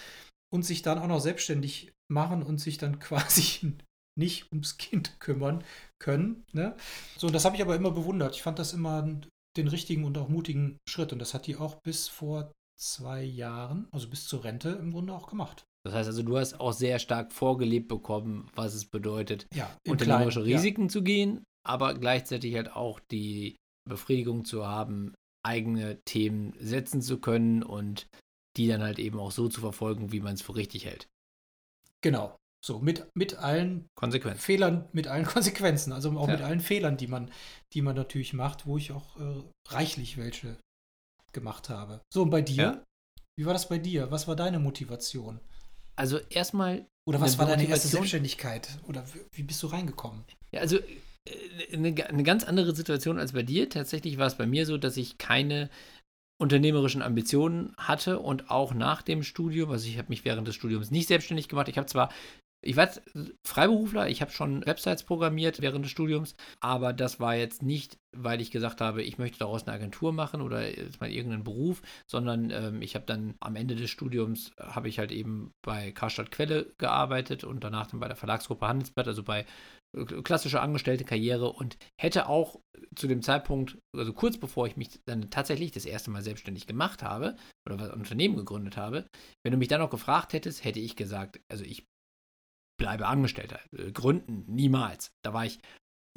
Und 0.53 0.63
sich 0.63 0.81
dann 0.81 0.99
auch 0.99 1.07
noch 1.07 1.19
selbstständig 1.19 1.91
machen 2.07 2.43
und 2.43 2.59
sich 2.59 2.77
dann 2.77 2.99
quasi 2.99 3.77
nicht 4.17 4.51
ums 4.51 4.77
Kind 4.77 5.15
kümmern 5.19 5.63
können. 5.99 6.45
Ne? 6.53 6.75
So, 7.17 7.27
und 7.27 7.33
das 7.33 7.45
habe 7.45 7.55
ich 7.55 7.61
aber 7.61 7.75
immer 7.75 7.91
bewundert. 7.91 8.35
Ich 8.35 8.43
fand 8.43 8.59
das 8.59 8.73
immer 8.73 9.19
den 9.57 9.67
richtigen 9.67 10.03
und 10.03 10.17
auch 10.17 10.29
mutigen 10.29 10.77
Schritt. 10.87 11.13
Und 11.13 11.19
das 11.19 11.33
hat 11.33 11.47
die 11.47 11.55
auch 11.55 11.75
bis 11.81 12.07
vor 12.07 12.51
zwei 12.77 13.23
Jahren, 13.23 13.87
also 13.91 14.09
bis 14.09 14.27
zur 14.27 14.43
Rente 14.43 14.69
im 14.69 14.91
Grunde 14.91 15.13
auch 15.13 15.27
gemacht. 15.27 15.65
Das 15.85 15.93
heißt 15.93 16.07
also, 16.07 16.23
du 16.23 16.37
hast 16.37 16.59
auch 16.59 16.73
sehr 16.73 16.99
stark 16.99 17.31
vorgelebt 17.31 17.87
bekommen, 17.87 18.49
was 18.55 18.73
es 18.73 18.85
bedeutet, 18.85 19.45
Ja, 19.53 19.69
unternehmerische 19.87 20.39
Kleinen, 20.39 20.51
ja. 20.51 20.57
Risiken 20.57 20.89
zu 20.89 21.03
gehen, 21.03 21.43
aber 21.63 21.93
gleichzeitig 21.93 22.55
halt 22.55 22.75
auch 22.75 22.99
die 22.99 23.55
Befriedigung 23.87 24.45
zu 24.45 24.65
haben, 24.65 25.13
eigene 25.45 26.01
Themen 26.05 26.53
setzen 26.59 27.01
zu 27.01 27.19
können 27.19 27.61
und 27.61 28.07
die 28.57 28.67
dann 28.67 28.81
halt 28.81 28.97
eben 28.97 29.19
auch 29.19 29.31
so 29.31 29.47
zu 29.47 29.61
verfolgen, 29.61 30.11
wie 30.11 30.21
man 30.21 30.33
es 30.33 30.41
für 30.41 30.55
richtig 30.55 30.85
hält. 30.85 31.07
Genau. 32.01 32.35
So, 32.65 32.79
mit, 32.79 33.05
mit 33.15 33.35
allen 33.35 33.87
Konsequenz. 33.95 34.43
Fehlern, 34.43 34.89
mit 34.91 35.05
allen 35.07 35.25
Konsequenzen, 35.35 35.93
also 35.93 36.09
auch 36.17 36.27
Ja. 36.27 36.33
mit 36.33 36.41
allen 36.43 36.59
Fehlern, 36.61 36.97
die 36.97 37.05
man, 37.07 37.29
die 37.73 37.81
man 37.83 37.95
natürlich 37.95 38.33
macht, 38.33 38.65
wo 38.65 38.77
ich 38.77 38.91
auch 38.91 39.17
äh, 39.19 39.43
reichlich 39.69 40.17
welche 40.17 40.57
gemacht 41.31 41.69
habe. 41.69 42.01
So, 42.11 42.23
und 42.23 42.31
bei 42.31 42.41
dir? 42.41 42.55
Ja. 42.63 42.83
Wie 43.37 43.45
war 43.45 43.53
das 43.53 43.69
bei 43.69 43.77
dir? 43.77 44.09
Was 44.09 44.27
war 44.27 44.35
deine 44.35 44.57
Motivation? 44.59 45.39
Also 45.95 46.17
erstmal, 46.29 46.87
Oder 47.07 47.21
was 47.21 47.37
war 47.37 47.45
deine 47.45 47.67
erste? 47.67 47.87
Selbstständigkeit? 47.89 48.67
Oder 48.87 49.05
wie- 49.33 49.43
bist 49.43 49.61
du 49.61 49.67
reingekommen? 49.67 50.23
ja, 50.51 50.61
also 50.61 50.77
äh, 50.79 51.73
eine, 51.73 51.93
eine 52.07 52.23
ganz 52.23 52.43
andere 52.45 52.73
Situation 52.73 53.19
als 53.19 53.33
bei 53.33 53.43
dir. 53.43 53.69
Tatsächlich 53.69 54.17
war 54.17 54.25
es 54.27 54.35
bei 54.35 54.47
mir 54.47 54.65
so, 54.65 54.77
dass 54.77 54.97
ich 54.97 55.17
keine 55.19 55.69
unternehmerischen 56.41 57.01
Ambitionen 57.01 57.73
hatte 57.77 58.19
und 58.19 58.49
auch 58.49 58.73
nach 58.73 59.01
dem 59.01 59.23
Studium, 59.23 59.71
also 59.71 59.87
ich 59.87 59.97
habe 59.97 60.09
mich 60.09 60.25
während 60.25 60.47
des 60.47 60.55
Studiums 60.55 60.91
nicht 60.91 61.07
selbstständig 61.07 61.47
gemacht. 61.47 61.67
Ich 61.69 61.77
habe 61.77 61.87
zwar 61.87 62.11
Ich 62.65 62.75
war 62.77 62.89
Freiberufler, 63.45 64.09
ich 64.09 64.21
habe 64.21 64.31
schon 64.31 64.65
Websites 64.65 65.03
programmiert 65.03 65.61
während 65.61 65.85
des 65.85 65.91
Studiums, 65.91 66.35
aber 66.61 66.93
das 66.93 67.19
war 67.19 67.35
jetzt 67.35 67.61
nicht, 67.61 67.99
weil 68.11 68.41
ich 68.41 68.49
gesagt 68.49 68.81
habe, 68.81 69.03
ich 69.03 69.19
möchte 69.19 69.37
daraus 69.37 69.67
eine 69.67 69.75
Agentur 69.75 70.11
machen 70.11 70.41
oder 70.41 70.67
jetzt 70.67 70.99
mal 70.99 71.11
irgendeinen 71.11 71.43
Beruf, 71.43 71.83
sondern 72.09 72.49
ähm, 72.49 72.81
ich 72.81 72.95
habe 72.95 73.05
dann 73.05 73.35
am 73.39 73.55
Ende 73.55 73.75
des 73.75 73.91
Studiums 73.91 74.51
habe 74.59 74.89
ich 74.89 74.97
halt 74.97 75.11
eben 75.11 75.51
bei 75.63 75.91
Karstadt 75.91 76.31
Quelle 76.31 76.73
gearbeitet 76.79 77.43
und 77.43 77.63
danach 77.63 77.85
dann 77.85 77.99
bei 77.99 78.07
der 78.07 78.17
Verlagsgruppe 78.17 78.67
Handelsblatt, 78.67 79.07
also 79.07 79.21
bei 79.21 79.45
äh, 79.95 80.05
klassischer 80.23 80.63
angestellte 80.63 81.03
Karriere 81.03 81.51
und 81.51 81.77
hätte 82.01 82.27
auch 82.27 82.59
zu 82.95 83.07
dem 83.07 83.21
Zeitpunkt, 83.21 83.77
also 83.95 84.11
kurz 84.11 84.37
bevor 84.37 84.65
ich 84.65 84.75
mich 84.75 84.89
dann 85.05 85.29
tatsächlich 85.29 85.71
das 85.71 85.85
erste 85.85 86.09
Mal 86.09 86.23
selbstständig 86.23 86.65
gemacht 86.65 87.03
habe 87.03 87.35
oder 87.69 87.93
ein 87.93 87.99
Unternehmen 87.99 88.37
gegründet 88.37 88.75
habe, 88.75 89.05
wenn 89.43 89.51
du 89.51 89.59
mich 89.59 89.67
dann 89.67 89.81
noch 89.81 89.91
gefragt 89.91 90.33
hättest, 90.33 90.63
hätte 90.63 90.79
ich 90.79 90.95
gesagt, 90.95 91.39
also 91.47 91.63
ich 91.63 91.85
bleibe 92.77 93.07
Angestellter. 93.07 93.59
Äh, 93.77 93.91
gründen 93.91 94.45
niemals. 94.47 95.11
Da 95.23 95.33
war 95.33 95.45
ich 95.45 95.59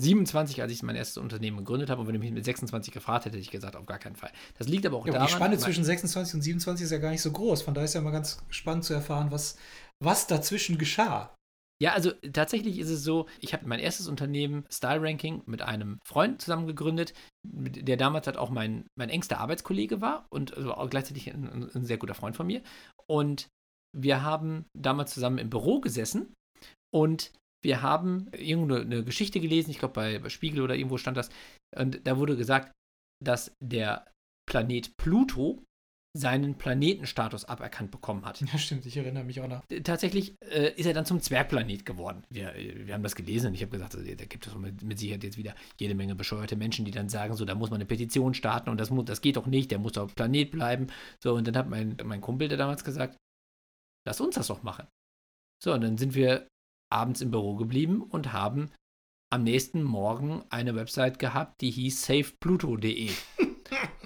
27, 0.00 0.62
als 0.62 0.72
ich 0.72 0.82
mein 0.82 0.96
erstes 0.96 1.18
Unternehmen 1.18 1.58
gegründet 1.58 1.90
habe. 1.90 2.00
Und 2.00 2.06
wenn 2.06 2.14
du 2.14 2.20
mich 2.20 2.30
mit 2.30 2.44
26 2.44 2.92
gefragt 2.92 3.24
hätte, 3.24 3.36
hätte 3.36 3.42
ich 3.42 3.50
gesagt, 3.50 3.74
auf 3.74 3.86
gar 3.86 3.98
keinen 3.98 4.16
Fall. 4.16 4.30
Das 4.56 4.68
liegt 4.68 4.86
aber 4.86 4.96
auch 4.96 5.06
ja, 5.06 5.12
daran. 5.12 5.26
Die 5.26 5.32
Spanne 5.32 5.58
zwischen 5.58 5.84
26 5.84 6.34
und 6.34 6.42
27 6.42 6.84
ist 6.84 6.92
ja 6.92 6.98
gar 6.98 7.10
nicht 7.10 7.22
so 7.22 7.32
groß. 7.32 7.62
Von 7.62 7.74
daher 7.74 7.86
ist 7.86 7.94
ja 7.94 8.00
immer 8.00 8.12
ganz 8.12 8.42
spannend 8.48 8.84
zu 8.84 8.94
erfahren, 8.94 9.30
was, 9.30 9.58
was 10.02 10.26
dazwischen 10.26 10.78
geschah. 10.78 11.34
Ja, 11.80 11.92
also 11.92 12.10
tatsächlich 12.32 12.78
ist 12.78 12.90
es 12.90 13.04
so, 13.04 13.26
ich 13.40 13.52
habe 13.52 13.66
mein 13.66 13.78
erstes 13.78 14.08
Unternehmen 14.08 14.64
Style 14.68 15.00
Ranking 15.00 15.42
mit 15.46 15.62
einem 15.62 16.00
Freund 16.04 16.42
zusammen 16.42 16.66
gegründet, 16.66 17.12
der 17.44 17.96
damals 17.96 18.26
halt 18.26 18.36
auch 18.36 18.50
mein, 18.50 18.86
mein 18.96 19.10
engster 19.10 19.38
Arbeitskollege 19.38 20.00
war 20.00 20.26
und 20.30 20.56
also 20.56 20.74
auch 20.74 20.90
gleichzeitig 20.90 21.32
ein, 21.32 21.70
ein 21.72 21.84
sehr 21.84 21.98
guter 21.98 22.14
Freund 22.14 22.34
von 22.34 22.48
mir. 22.48 22.62
Und 23.06 23.48
wir 23.96 24.22
haben 24.22 24.66
damals 24.76 25.14
zusammen 25.14 25.38
im 25.38 25.50
Büro 25.50 25.80
gesessen 25.80 26.34
und 26.94 27.32
wir 27.62 27.82
haben 27.82 28.28
irgendwo 28.32 28.76
eine 28.76 29.04
Geschichte 29.04 29.40
gelesen, 29.40 29.70
ich 29.70 29.78
glaube 29.78 29.94
bei, 29.94 30.18
bei 30.18 30.28
Spiegel 30.28 30.62
oder 30.62 30.76
irgendwo 30.76 30.98
stand 30.98 31.16
das, 31.16 31.30
und 31.76 32.06
da 32.06 32.18
wurde 32.18 32.36
gesagt, 32.36 32.72
dass 33.22 33.52
der 33.60 34.06
Planet 34.48 34.96
Pluto 34.96 35.62
seinen 36.16 36.56
Planetenstatus 36.56 37.44
aberkannt 37.44 37.90
bekommen 37.90 38.24
hat. 38.24 38.40
Ja, 38.40 38.58
stimmt, 38.58 38.86
ich 38.86 38.96
erinnere 38.96 39.24
mich 39.24 39.40
auch 39.40 39.48
noch. 39.48 39.62
Tatsächlich 39.84 40.34
äh, 40.40 40.72
ist 40.74 40.86
er 40.86 40.94
dann 40.94 41.04
zum 41.04 41.20
Zwergplanet 41.20 41.84
geworden. 41.84 42.24
Wir, 42.30 42.54
wir 42.56 42.94
haben 42.94 43.02
das 43.02 43.14
gelesen 43.14 43.48
und 43.48 43.54
ich 43.54 43.62
habe 43.62 43.72
gesagt, 43.72 43.94
also, 43.94 44.14
da 44.14 44.24
gibt 44.24 44.46
es 44.46 44.54
mit, 44.54 44.82
mit, 44.82 44.98
Sicherheit 44.98 45.22
jetzt 45.22 45.36
wieder 45.36 45.54
jede 45.78 45.94
Menge 45.94 46.14
bescheuerte 46.14 46.56
Menschen, 46.56 46.84
die 46.84 46.90
dann 46.90 47.08
sagen, 47.08 47.34
so, 47.34 47.44
da 47.44 47.54
muss 47.54 47.70
man 47.70 47.76
eine 47.76 47.86
Petition 47.86 48.34
starten 48.34 48.70
und 48.70 48.80
das, 48.80 48.90
muss, 48.90 49.04
das 49.04 49.20
geht 49.20 49.36
doch 49.36 49.46
nicht, 49.46 49.70
der 49.70 49.78
muss 49.78 49.98
auf 49.98 50.14
Planet 50.14 50.50
bleiben. 50.50 50.86
So, 51.22 51.34
und 51.34 51.46
dann 51.46 51.56
hat 51.56 51.68
mein, 51.68 51.96
mein 52.04 52.20
Kumpel, 52.20 52.48
der 52.48 52.58
damals 52.58 52.84
gesagt, 52.84 53.16
lass 54.06 54.20
uns 54.20 54.34
das 54.34 54.46
doch 54.48 54.62
machen. 54.62 54.86
So, 55.62 55.74
und 55.74 55.82
dann 55.82 55.98
sind 55.98 56.14
wir 56.14 56.48
abends 56.90 57.20
im 57.20 57.30
Büro 57.30 57.56
geblieben 57.56 58.02
und 58.02 58.32
haben 58.32 58.70
am 59.30 59.42
nächsten 59.44 59.82
Morgen 59.82 60.42
eine 60.48 60.74
Website 60.74 61.18
gehabt, 61.18 61.60
die 61.60 61.70
hieß 61.70 62.06
savepluto.de. 62.06 63.10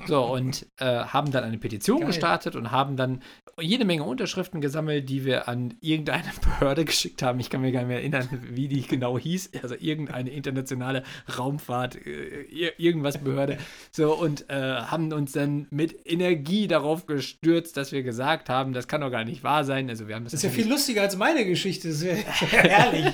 So, 0.06 0.24
und 0.24 0.66
äh, 0.78 0.84
haben 0.84 1.30
dann 1.30 1.44
eine 1.44 1.58
Petition 1.58 1.98
Geil. 1.98 2.08
gestartet 2.08 2.56
und 2.56 2.70
haben 2.70 2.96
dann 2.96 3.22
jede 3.60 3.84
Menge 3.84 4.04
Unterschriften 4.04 4.60
gesammelt, 4.60 5.08
die 5.08 5.24
wir 5.24 5.48
an 5.48 5.74
irgendeine 5.80 6.24
Behörde 6.58 6.84
geschickt 6.84 7.22
haben. 7.22 7.38
Ich 7.40 7.50
kann 7.50 7.60
mir 7.60 7.72
gar 7.72 7.80
nicht 7.80 7.88
mehr 7.88 7.98
erinnern, 7.98 8.28
wie 8.50 8.68
die 8.68 8.82
genau 8.82 9.18
hieß. 9.18 9.50
Also 9.62 9.74
irgendeine 9.78 10.30
internationale 10.30 11.02
Raumfahrt, 11.38 11.96
äh, 12.06 12.72
irgendwas 12.76 13.18
Behörde. 13.18 13.58
So, 13.90 14.14
und 14.14 14.48
äh, 14.50 14.54
haben 14.54 15.12
uns 15.12 15.32
dann 15.32 15.66
mit 15.70 16.06
Energie 16.06 16.66
darauf 16.66 17.06
gestürzt, 17.06 17.76
dass 17.76 17.92
wir 17.92 18.02
gesagt 18.02 18.48
haben, 18.48 18.72
das 18.72 18.88
kann 18.88 19.00
doch 19.00 19.10
gar 19.10 19.24
nicht 19.24 19.44
wahr 19.44 19.64
sein. 19.64 19.88
Also 19.88 20.08
wir 20.08 20.14
haben 20.14 20.24
das, 20.24 20.32
das 20.32 20.44
ist 20.44 20.50
ja 20.50 20.62
viel 20.62 20.70
lustiger 20.70 21.02
als 21.02 21.16
meine 21.16 21.44
Geschichte. 21.44 21.88
Das 21.88 22.02
ist 22.02 22.04
ja 22.52 22.58
herrlich. 22.58 23.06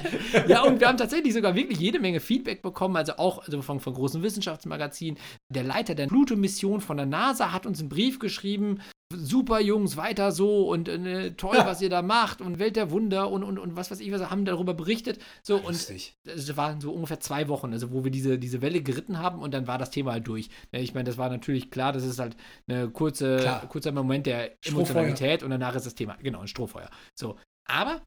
ja, 0.47 0.63
und 0.63 0.81
wir 0.81 0.89
haben 0.89 0.99
tatsächlich 0.99 1.35
sogar 1.35 1.55
wirklich 1.55 1.79
jede 1.79 1.99
Menge 1.99 2.21
Feedback 2.21 2.63
bekommen, 2.63 2.97
also 2.97 3.15
auch 3.17 3.45
also 3.45 3.61
von, 3.63 3.81
von 3.81 3.95
großen 3.95 4.23
Wissenschaftsmagazinen. 4.23 5.19
Der 5.49 5.65
Leiter 5.65 5.95
der 5.95 6.07
Pluto-Mission 6.39 6.81
von 6.81 6.97
der 6.97 7.07
NASA 7.07 7.53
hat 7.53 7.67
uns 7.67 7.81
einen 7.81 7.89
Brief 7.89 8.19
geschrieben, 8.19 8.81
super 9.13 9.59
Jungs, 9.61 9.97
weiter 9.97 10.33
so 10.33 10.69
und 10.69 10.89
äh, 10.89 11.33
toll, 11.33 11.57
ja. 11.57 11.67
was 11.67 11.81
ihr 11.81 11.89
da 11.89 12.03
macht 12.03 12.43
und 12.43 12.59
Welt 12.59 12.77
der 12.77 12.91
Wunder 12.91 13.31
und, 13.31 13.43
und, 13.43 13.59
und 13.59 13.75
was 13.75 13.91
weiß 13.91 14.01
ich, 14.01 14.13
was 14.13 14.31
haben 14.31 14.45
darüber 14.45 14.75
berichtet. 14.75 15.19
So, 15.43 15.57
und 15.57 15.75
es 15.75 16.57
waren 16.57 16.81
so 16.81 16.93
ungefähr 16.93 17.19
zwei 17.19 17.49
Wochen, 17.49 17.73
also 17.73 17.91
wo 17.91 18.05
wir 18.05 18.11
diese, 18.11 18.39
diese 18.39 18.61
Welle 18.61 18.83
geritten 18.83 19.19
haben 19.19 19.41
und 19.41 19.55
dann 19.55 19.67
war 19.67 19.79
das 19.79 19.91
Thema 19.91 20.13
halt 20.13 20.29
durch. 20.29 20.51
Ich 20.73 20.93
meine, 20.93 21.05
das 21.05 21.17
war 21.17 21.31
natürlich 21.31 21.71
klar, 21.71 21.93
das 21.93 22.05
ist 22.05 22.19
halt 22.19 22.37
ein 22.69 22.93
kurze, 22.93 23.63
kurzer 23.71 23.93
Moment 23.93 24.27
der 24.27 24.53
Emotionalität 24.67 25.43
und 25.43 25.51
danach 25.51 25.75
ist 25.75 25.87
das 25.87 25.95
Thema, 25.95 26.17
genau, 26.23 26.41
ein 26.41 26.49
Strohfeuer. 26.49 26.91
So, 27.19 27.37
aber 27.67 28.03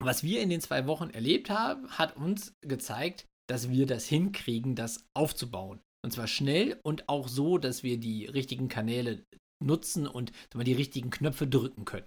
was 0.00 0.24
wir 0.24 0.40
in 0.40 0.50
den 0.50 0.60
zwei 0.60 0.86
Wochen 0.86 1.10
erlebt 1.10 1.50
haben, 1.50 1.88
hat 1.90 2.16
uns 2.16 2.54
gezeigt, 2.62 3.26
dass 3.48 3.68
wir 3.70 3.86
das 3.86 4.06
hinkriegen, 4.06 4.74
das 4.74 5.04
aufzubauen. 5.14 5.80
Und 6.02 6.12
zwar 6.12 6.26
schnell 6.26 6.78
und 6.82 7.08
auch 7.08 7.28
so, 7.28 7.58
dass 7.58 7.82
wir 7.82 7.98
die 7.98 8.26
richtigen 8.26 8.68
Kanäle 8.68 9.22
nutzen 9.62 10.06
und 10.06 10.32
die 10.54 10.72
richtigen 10.72 11.10
Knöpfe 11.10 11.46
drücken 11.46 11.84
können. 11.84 12.06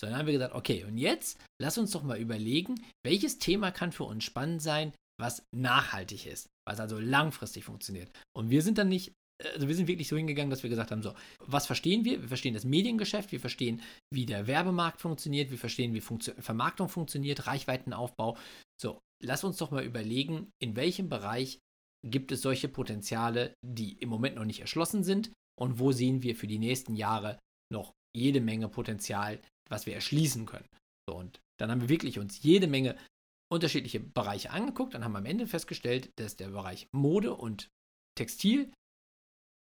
So, 0.00 0.06
dann 0.06 0.16
haben 0.16 0.26
wir 0.26 0.32
gesagt, 0.32 0.54
okay, 0.54 0.84
und 0.84 0.96
jetzt 0.96 1.38
lass 1.60 1.76
uns 1.76 1.90
doch 1.90 2.02
mal 2.02 2.18
überlegen, 2.18 2.74
welches 3.04 3.38
Thema 3.38 3.70
kann 3.70 3.92
für 3.92 4.04
uns 4.04 4.24
spannend 4.24 4.62
sein, 4.62 4.92
was 5.20 5.44
nachhaltig 5.54 6.26
ist, 6.26 6.48
was 6.66 6.80
also 6.80 6.98
langfristig 6.98 7.64
funktioniert. 7.64 8.10
Und 8.36 8.50
wir 8.50 8.62
sind 8.62 8.78
dann 8.78 8.88
nicht, 8.88 9.12
also 9.42 9.68
wir 9.68 9.74
sind 9.74 9.88
wirklich 9.88 10.08
so 10.08 10.16
hingegangen, 10.16 10.50
dass 10.50 10.62
wir 10.62 10.70
gesagt 10.70 10.90
haben, 10.90 11.02
so, 11.02 11.14
was 11.38 11.66
verstehen 11.66 12.04
wir? 12.04 12.22
Wir 12.22 12.28
verstehen 12.28 12.54
das 12.54 12.64
Mediengeschäft, 12.64 13.30
wir 13.30 13.40
verstehen, 13.40 13.82
wie 14.12 14.26
der 14.26 14.46
Werbemarkt 14.46 15.00
funktioniert, 15.00 15.50
wir 15.50 15.58
verstehen, 15.58 15.92
wie 15.92 16.00
Funktio 16.00 16.34
Vermarktung 16.38 16.88
funktioniert, 16.88 17.46
Reichweitenaufbau. 17.46 18.38
So, 18.80 19.00
lass 19.22 19.44
uns 19.44 19.58
doch 19.58 19.70
mal 19.70 19.84
überlegen, 19.84 20.50
in 20.60 20.76
welchem 20.76 21.08
Bereich 21.08 21.60
gibt 22.04 22.32
es 22.32 22.42
solche 22.42 22.68
Potenziale, 22.68 23.54
die 23.64 23.92
im 23.98 24.08
Moment 24.08 24.36
noch 24.36 24.44
nicht 24.44 24.60
erschlossen 24.60 25.04
sind 25.04 25.32
und 25.58 25.78
wo 25.78 25.92
sehen 25.92 26.22
wir 26.22 26.36
für 26.36 26.46
die 26.46 26.58
nächsten 26.58 26.94
Jahre 26.94 27.38
noch 27.72 27.94
jede 28.14 28.40
Menge 28.40 28.68
Potenzial, 28.68 29.40
was 29.68 29.86
wir 29.86 29.94
erschließen 29.94 30.46
können. 30.46 30.68
So, 31.08 31.16
und 31.16 31.40
dann 31.58 31.70
haben 31.70 31.80
wir 31.80 31.88
wirklich 31.88 32.18
uns 32.18 32.42
jede 32.42 32.66
Menge 32.66 32.96
unterschiedliche 33.52 34.00
Bereiche 34.00 34.50
angeguckt 34.50 34.94
und 34.94 35.04
haben 35.04 35.16
am 35.16 35.26
Ende 35.26 35.46
festgestellt, 35.46 36.10
dass 36.16 36.36
der 36.36 36.48
Bereich 36.48 36.88
Mode 36.92 37.34
und 37.34 37.68
Textil 38.16 38.72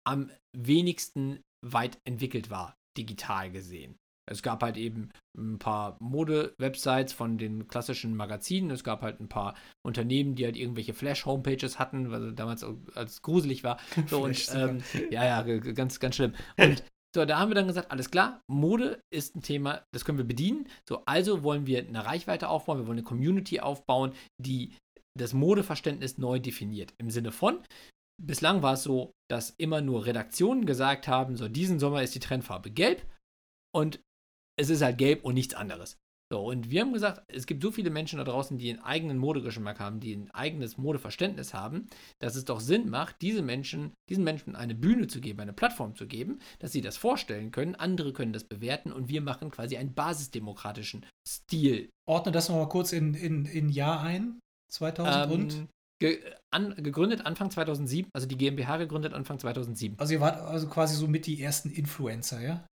am 0.07 0.31
wenigsten 0.55 1.41
weit 1.65 1.99
entwickelt 2.05 2.49
war, 2.49 2.75
digital 2.97 3.51
gesehen. 3.51 3.97
Es 4.29 4.43
gab 4.43 4.61
halt 4.61 4.77
eben 4.77 5.09
ein 5.37 5.57
paar 5.57 5.97
Mode-Websites 5.99 7.13
von 7.13 7.37
den 7.37 7.67
klassischen 7.67 8.15
Magazinen. 8.15 8.71
Es 8.71 8.83
gab 8.83 9.01
halt 9.01 9.19
ein 9.19 9.29
paar 9.29 9.55
Unternehmen, 9.85 10.35
die 10.35 10.45
halt 10.45 10.57
irgendwelche 10.57 10.93
Flash-Homepages 10.93 11.79
hatten, 11.79 12.11
was 12.11 12.35
damals 12.35 12.65
als 12.95 13.21
gruselig 13.21 13.63
war. 13.63 13.79
So, 14.07 14.23
und, 14.23 14.49
ähm, 14.55 14.81
ja, 15.11 15.25
ja, 15.25 15.57
ganz, 15.57 15.99
ganz 15.99 16.15
schlimm. 16.15 16.33
Und 16.57 16.83
so, 17.15 17.25
da 17.25 17.39
haben 17.39 17.49
wir 17.49 17.55
dann 17.55 17.67
gesagt, 17.67 17.91
alles 17.91 18.11
klar, 18.11 18.41
Mode 18.47 19.01
ist 19.11 19.35
ein 19.35 19.41
Thema, 19.41 19.83
das 19.91 20.05
können 20.05 20.17
wir 20.17 20.25
bedienen. 20.25 20.67
So, 20.87 21.03
also 21.05 21.43
wollen 21.43 21.65
wir 21.65 21.79
eine 21.79 22.05
Reichweite 22.05 22.49
aufbauen, 22.49 22.79
wir 22.79 22.87
wollen 22.87 22.99
eine 22.99 23.03
Community 23.03 23.59
aufbauen, 23.59 24.13
die 24.39 24.75
das 25.17 25.33
Modeverständnis 25.33 26.17
neu 26.17 26.39
definiert. 26.39 26.93
Im 26.99 27.09
Sinne 27.09 27.31
von, 27.31 27.59
bislang 28.21 28.61
war 28.61 28.73
es 28.73 28.83
so, 28.83 29.11
dass 29.29 29.51
immer 29.57 29.81
nur 29.81 30.05
Redaktionen 30.05 30.65
gesagt 30.65 31.07
haben, 31.07 31.35
so, 31.35 31.47
diesen 31.47 31.79
Sommer 31.79 32.03
ist 32.03 32.13
die 32.13 32.19
Trendfarbe 32.19 32.69
gelb 32.69 33.05
und 33.75 33.99
es 34.59 34.69
ist 34.69 34.81
halt 34.81 34.97
gelb 34.97 35.23
und 35.23 35.33
nichts 35.33 35.53
anderes. 35.53 35.97
So, 36.31 36.47
und 36.47 36.69
wir 36.69 36.81
haben 36.81 36.93
gesagt, 36.93 37.23
es 37.27 37.47
gibt 37.47 37.63
so 37.63 37.71
viele 37.71 37.89
Menschen 37.89 38.19
da 38.19 38.23
draußen, 38.23 38.59
die 38.59 38.69
einen 38.69 38.83
eigenen 38.83 39.17
Modegeschmack 39.17 39.79
haben, 39.79 39.99
die 39.99 40.15
ein 40.15 40.29
eigenes 40.29 40.77
Modeverständnis 40.77 41.55
haben, 41.55 41.87
dass 42.19 42.35
es 42.35 42.45
doch 42.45 42.59
Sinn 42.59 42.87
macht, 42.87 43.15
diese 43.23 43.41
Menschen, 43.41 43.93
diesen 44.09 44.23
Menschen 44.23 44.55
eine 44.55 44.75
Bühne 44.75 45.07
zu 45.07 45.21
geben, 45.21 45.39
eine 45.39 45.53
Plattform 45.53 45.95
zu 45.95 46.05
geben, 46.05 46.39
dass 46.59 46.71
sie 46.71 46.81
das 46.81 46.97
vorstellen 46.97 47.49
können, 47.49 47.73
andere 47.73 48.13
können 48.13 48.31
das 48.31 48.43
bewerten 48.43 48.91
und 48.91 49.09
wir 49.09 49.21
machen 49.21 49.49
quasi 49.49 49.77
einen 49.77 49.95
basisdemokratischen 49.95 51.03
Stil. 51.27 51.89
Ordne 52.07 52.31
das 52.31 52.47
nochmal 52.47 52.69
kurz 52.69 52.91
in, 52.93 53.15
in, 53.15 53.45
in 53.45 53.69
Jahr 53.69 54.01
ein, 54.01 54.39
2000 54.71 55.25
ähm, 55.25 55.31
und? 55.31 55.67
Ge 56.01 56.21
an, 56.51 56.75
gegründet 56.75 57.25
Anfang 57.25 57.51
2007, 57.51 58.09
also 58.13 58.25
die 58.25 58.37
GmbH 58.37 58.77
gegründet 58.77 59.13
Anfang 59.13 59.37
2007. 59.37 59.99
Also 59.99 60.13
ihr 60.13 60.21
wart 60.21 60.39
also 60.39 60.67
quasi 60.67 60.95
so 60.95 61.07
mit 61.07 61.25
die 61.25 61.41
ersten 61.41 61.69
Influencer, 61.69 62.39
ja? 62.39 62.65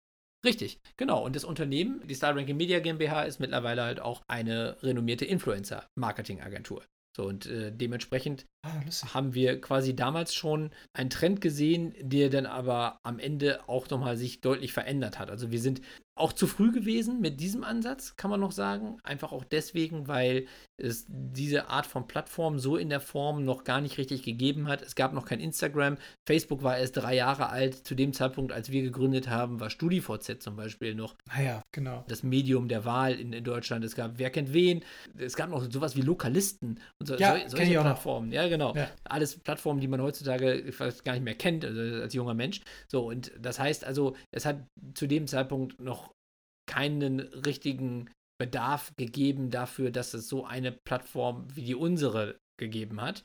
Richtig, 0.45 0.79
genau. 0.97 1.25
Und 1.25 1.37
das 1.37 1.45
Unternehmen, 1.45 2.07
die 2.07 2.15
Star 2.15 2.37
Ranking 2.37 2.57
Media 2.57 2.79
GmbH, 2.81 3.23
ist 3.23 3.41
mittlerweile 3.41 3.83
halt 3.83 4.01
auch 4.01 4.23
eine 4.29 4.77
renommierte 4.83 5.25
Influencer-Marketing-Agentur. 5.25 6.85
So, 7.17 7.25
und 7.25 7.47
äh, 7.47 7.73
dementsprechend 7.73 8.47
ah, 8.64 9.14
haben 9.14 9.35
wir 9.35 9.61
quasi 9.61 9.94
damals 9.94 10.35
schon 10.35 10.71
einen 10.92 11.11
Trend 11.11 11.40
gesehen, 11.40 11.94
der 12.00 12.30
dann 12.30 12.47
aber 12.47 13.00
am 13.02 13.18
Ende 13.18 13.61
auch 13.68 13.88
nochmal 13.90 14.16
sich 14.16 14.40
deutlich 14.40 14.73
verändert 14.73 15.18
hat. 15.18 15.30
Also 15.30 15.50
wir 15.50 15.61
sind 15.61 15.80
auch 16.16 16.33
zu 16.33 16.47
früh 16.47 16.71
gewesen 16.71 17.21
mit 17.21 17.40
diesem 17.40 17.64
Ansatz, 17.64 18.16
kann 18.16 18.30
man 18.30 18.38
noch 18.38 18.52
sagen. 18.52 18.99
Einfach 19.02 19.33
auch 19.33 19.42
deswegen, 19.42 20.06
weil 20.06 20.47
es 20.76 21.06
diese 21.09 21.68
Art 21.68 21.87
von 21.87 22.06
Plattform 22.06 22.59
so 22.61 22.76
in 22.76 22.88
der 22.88 23.00
Form 23.00 23.44
noch 23.44 23.64
gar 23.64 23.80
nicht 23.80 23.99
richtig 23.99 24.23
gegeben 24.23 24.68
hat. 24.68 24.80
Es 24.80 24.94
gab 24.94 25.12
noch 25.12 25.25
kein 25.25 25.40
Instagram. 25.40 25.97
Facebook 26.25 26.62
war 26.62 26.78
erst 26.78 26.97
drei 26.97 27.16
Jahre 27.16 27.49
alt. 27.49 27.75
Zu 27.75 27.97
dem 27.97 28.12
Zeitpunkt, 28.12 28.52
als 28.52 28.71
wir 28.71 28.83
gegründet 28.83 29.28
haben, 29.28 29.59
war 29.59 29.71
StudiVZ 29.71 30.40
zum 30.40 30.54
Beispiel 30.54 30.94
noch 30.94 31.16
ah 31.28 31.62
genau. 31.73 32.04
das 32.06 32.23
Medium 32.23 32.68
der 32.68 32.85
Wahl 32.85 33.14
in, 33.14 33.33
in, 33.33 33.42
Deutschland. 33.42 33.85
Es 33.85 33.97
gab 33.97 34.12
Wer 34.16 34.30
kennt 34.30 34.52
wen. 34.52 34.85
Es 35.18 35.35
gab 35.35 35.50
noch 35.50 35.68
sowas 35.68 35.97
wie 35.97 36.02
Lokalisten 36.02 36.80
und 37.00 37.06
so, 37.06 37.16
ja, 37.16 37.40
so, 37.49 37.56
solche 37.56 37.80
Plattformen. 37.80 38.30
Ja, 38.30 38.47
genau. 38.55 38.75
Ja. 38.75 38.91
Alles 39.05 39.39
Plattformen, 39.39 39.81
die 39.81 39.89
man 39.89 40.01
heutzutage 40.01 40.71
gar 41.05 41.15
nicht 41.15 41.25
mehr 41.25 41.35
kennt, 41.35 41.65
also 41.65 41.81
als 41.81 42.15
junger 42.15 42.35
Mensch. 42.35 42.61
So, 42.89 43.09
und 43.09 43.33
das 43.39 43.59
heißt 43.59 43.85
also, 43.85 44.17
es 44.31 44.47
hat 44.47 44.65
zu 44.95 45.07
dem 45.07 45.27
Zeitpunkt 45.27 45.81
noch 45.81 46.13
keinen 46.71 47.21
richtigen 47.21 48.11
Bedarf 48.41 48.93
gegeben 48.97 49.51
dafür, 49.51 49.91
dass 49.91 50.15
es 50.15 50.29
so 50.29 50.45
eine 50.45 50.73
Plattform 50.73 51.47
wie 51.55 51.65
die 51.65 51.75
unsere 51.75 52.39
gegeben 52.59 53.01
hat. 53.01 53.25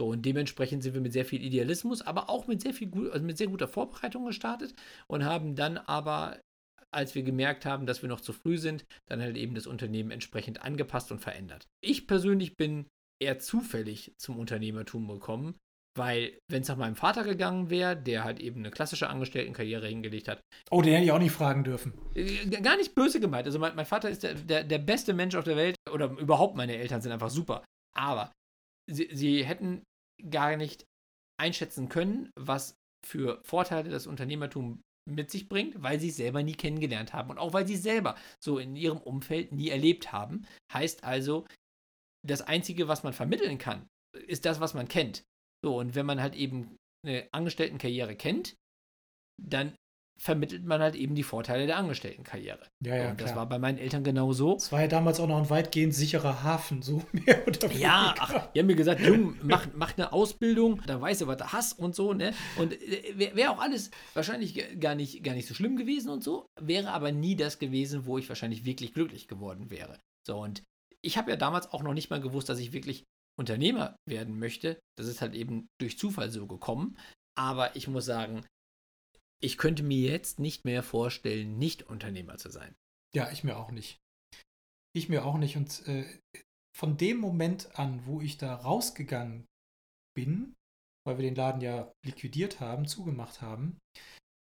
So, 0.00 0.08
und 0.08 0.24
dementsprechend 0.24 0.84
sind 0.84 0.94
wir 0.94 1.00
mit 1.00 1.12
sehr 1.12 1.24
viel 1.24 1.42
Idealismus, 1.42 2.02
aber 2.02 2.30
auch 2.30 2.46
mit 2.46 2.62
sehr 2.62 2.72
viel 2.72 2.90
also 3.10 3.24
mit 3.24 3.36
sehr 3.36 3.48
guter 3.48 3.66
Vorbereitung 3.66 4.26
gestartet 4.26 4.74
und 5.08 5.24
haben 5.24 5.56
dann 5.56 5.76
aber, 5.76 6.38
als 6.94 7.16
wir 7.16 7.24
gemerkt 7.24 7.66
haben, 7.66 7.84
dass 7.84 8.02
wir 8.02 8.08
noch 8.08 8.20
zu 8.20 8.32
früh 8.32 8.58
sind, 8.58 8.84
dann 9.08 9.20
halt 9.20 9.36
eben 9.36 9.56
das 9.56 9.66
Unternehmen 9.66 10.12
entsprechend 10.12 10.62
angepasst 10.62 11.10
und 11.10 11.18
verändert. 11.18 11.66
Ich 11.82 12.06
persönlich 12.06 12.56
bin 12.56 12.86
eher 13.22 13.38
zufällig 13.38 14.12
zum 14.18 14.38
Unternehmertum 14.38 15.08
gekommen, 15.08 15.56
weil, 15.96 16.38
wenn 16.48 16.62
es 16.62 16.68
nach 16.68 16.76
meinem 16.76 16.94
Vater 16.94 17.24
gegangen 17.24 17.70
wäre, 17.70 17.96
der 17.96 18.22
halt 18.22 18.38
eben 18.38 18.60
eine 18.60 18.70
klassische 18.70 19.08
Angestelltenkarriere 19.08 19.88
hingelegt 19.88 20.28
hat. 20.28 20.40
Oh, 20.70 20.80
den 20.80 20.92
hätte 20.92 21.04
ich 21.04 21.12
auch 21.12 21.18
nicht 21.18 21.32
fragen 21.32 21.64
dürfen. 21.64 21.92
Äh, 22.14 22.46
gar 22.46 22.76
nicht 22.76 22.94
böse 22.94 23.18
gemeint. 23.20 23.46
Also, 23.46 23.58
mein, 23.58 23.74
mein 23.74 23.86
Vater 23.86 24.08
ist 24.08 24.22
der, 24.22 24.34
der, 24.34 24.62
der, 24.62 24.78
beste 24.78 25.12
Mensch 25.12 25.34
auf 25.34 25.44
der 25.44 25.56
Welt. 25.56 25.76
Oder 25.92 26.10
überhaupt 26.18 26.56
meine 26.56 26.76
Eltern 26.76 27.02
sind 27.02 27.10
einfach 27.10 27.30
super. 27.30 27.64
Aber 27.96 28.32
sie, 28.88 29.08
sie 29.12 29.44
hätten 29.44 29.82
gar 30.30 30.56
nicht 30.56 30.84
einschätzen 31.40 31.88
können, 31.88 32.30
was 32.38 32.76
für 33.04 33.40
Vorteile 33.44 33.90
das 33.90 34.06
Unternehmertum 34.06 34.80
mit 35.08 35.30
sich 35.30 35.48
bringt, 35.48 35.82
weil 35.82 35.98
sie 35.98 36.10
es 36.10 36.16
selber 36.16 36.42
nie 36.42 36.54
kennengelernt 36.54 37.12
haben 37.12 37.30
und 37.30 37.38
auch 37.38 37.52
weil 37.52 37.66
sie 37.66 37.74
es 37.74 37.82
selber 37.82 38.14
so 38.42 38.58
in 38.58 38.76
ihrem 38.76 38.98
Umfeld 38.98 39.52
nie 39.52 39.70
erlebt 39.70 40.12
haben. 40.12 40.46
Heißt 40.72 41.02
also, 41.02 41.46
das 42.26 42.42
Einzige, 42.42 42.88
was 42.88 43.02
man 43.02 43.12
vermitteln 43.12 43.58
kann, 43.58 43.88
ist 44.26 44.44
das, 44.44 44.60
was 44.60 44.74
man 44.74 44.88
kennt. 44.88 45.24
So, 45.64 45.78
und 45.78 45.94
wenn 45.94 46.06
man 46.06 46.20
halt 46.20 46.34
eben 46.34 46.76
eine 47.04 47.28
Angestelltenkarriere 47.32 48.16
kennt, 48.16 48.56
dann 49.40 49.76
vermittelt 50.20 50.64
man 50.64 50.80
halt 50.80 50.96
eben 50.96 51.14
die 51.14 51.22
Vorteile 51.22 51.66
der 51.66 51.76
Angestelltenkarriere. 51.76 52.66
Ja, 52.84 52.96
ja. 52.96 53.10
Und 53.10 53.20
das 53.20 53.36
war 53.36 53.48
bei 53.48 53.58
meinen 53.58 53.78
Eltern 53.78 54.02
genauso. 54.02 54.56
Es 54.56 54.72
war 54.72 54.80
ja 54.80 54.88
damals 54.88 55.20
auch 55.20 55.28
noch 55.28 55.38
ein 55.38 55.48
weitgehend 55.48 55.94
sicherer 55.94 56.42
Hafen, 56.42 56.82
so 56.82 57.04
mehr 57.12 57.46
oder 57.46 57.62
weniger. 57.62 57.80
Ja, 57.80 58.14
ach, 58.18 58.48
die 58.52 58.58
haben 58.58 58.66
mir 58.66 58.74
gesagt, 58.74 59.00
Jung, 59.00 59.36
mach, 59.42 59.68
mach 59.74 59.96
eine 59.96 60.12
Ausbildung, 60.12 60.82
da 60.86 61.00
weißt 61.00 61.20
du, 61.20 61.26
was 61.28 61.36
du 61.36 61.52
hast 61.52 61.78
und 61.78 61.94
so, 61.94 62.14
ne? 62.14 62.34
Und 62.56 62.72
äh, 62.82 63.16
wäre 63.16 63.36
wär 63.36 63.52
auch 63.52 63.60
alles 63.60 63.92
wahrscheinlich 64.14 64.80
gar 64.80 64.96
nicht, 64.96 65.22
gar 65.22 65.34
nicht 65.34 65.46
so 65.46 65.54
schlimm 65.54 65.76
gewesen 65.76 66.10
und 66.10 66.24
so, 66.24 66.46
wäre 66.60 66.90
aber 66.90 67.12
nie 67.12 67.36
das 67.36 67.60
gewesen, 67.60 68.04
wo 68.04 68.18
ich 68.18 68.28
wahrscheinlich 68.28 68.64
wirklich 68.64 68.92
glücklich 68.94 69.28
geworden 69.28 69.70
wäre. 69.70 70.00
So, 70.26 70.40
und 70.40 70.64
ich 71.04 71.16
habe 71.16 71.30
ja 71.30 71.36
damals 71.36 71.72
auch 71.72 71.82
noch 71.82 71.94
nicht 71.94 72.10
mal 72.10 72.20
gewusst, 72.20 72.48
dass 72.48 72.58
ich 72.58 72.72
wirklich 72.72 73.04
Unternehmer 73.38 73.96
werden 74.06 74.38
möchte. 74.38 74.80
Das 74.96 75.06
ist 75.06 75.20
halt 75.20 75.34
eben 75.34 75.68
durch 75.80 75.98
Zufall 75.98 76.30
so 76.30 76.46
gekommen. 76.46 76.98
Aber 77.36 77.76
ich 77.76 77.86
muss 77.86 78.04
sagen, 78.04 78.44
ich 79.40 79.58
könnte 79.58 79.84
mir 79.84 80.10
jetzt 80.10 80.40
nicht 80.40 80.64
mehr 80.64 80.82
vorstellen, 80.82 81.58
nicht 81.58 81.84
Unternehmer 81.84 82.36
zu 82.36 82.50
sein. 82.50 82.74
Ja, 83.14 83.30
ich 83.30 83.44
mir 83.44 83.56
auch 83.56 83.70
nicht. 83.70 83.98
Ich 84.92 85.08
mir 85.08 85.24
auch 85.24 85.38
nicht. 85.38 85.56
Und 85.56 85.86
äh, 85.86 86.04
von 86.76 86.96
dem 86.96 87.18
Moment 87.18 87.78
an, 87.78 88.04
wo 88.06 88.20
ich 88.20 88.38
da 88.38 88.56
rausgegangen 88.56 89.46
bin, 90.16 90.54
weil 91.06 91.18
wir 91.18 91.22
den 91.24 91.36
Laden 91.36 91.60
ja 91.60 91.92
liquidiert 92.04 92.60
haben, 92.60 92.86
zugemacht 92.86 93.40
haben 93.40 93.78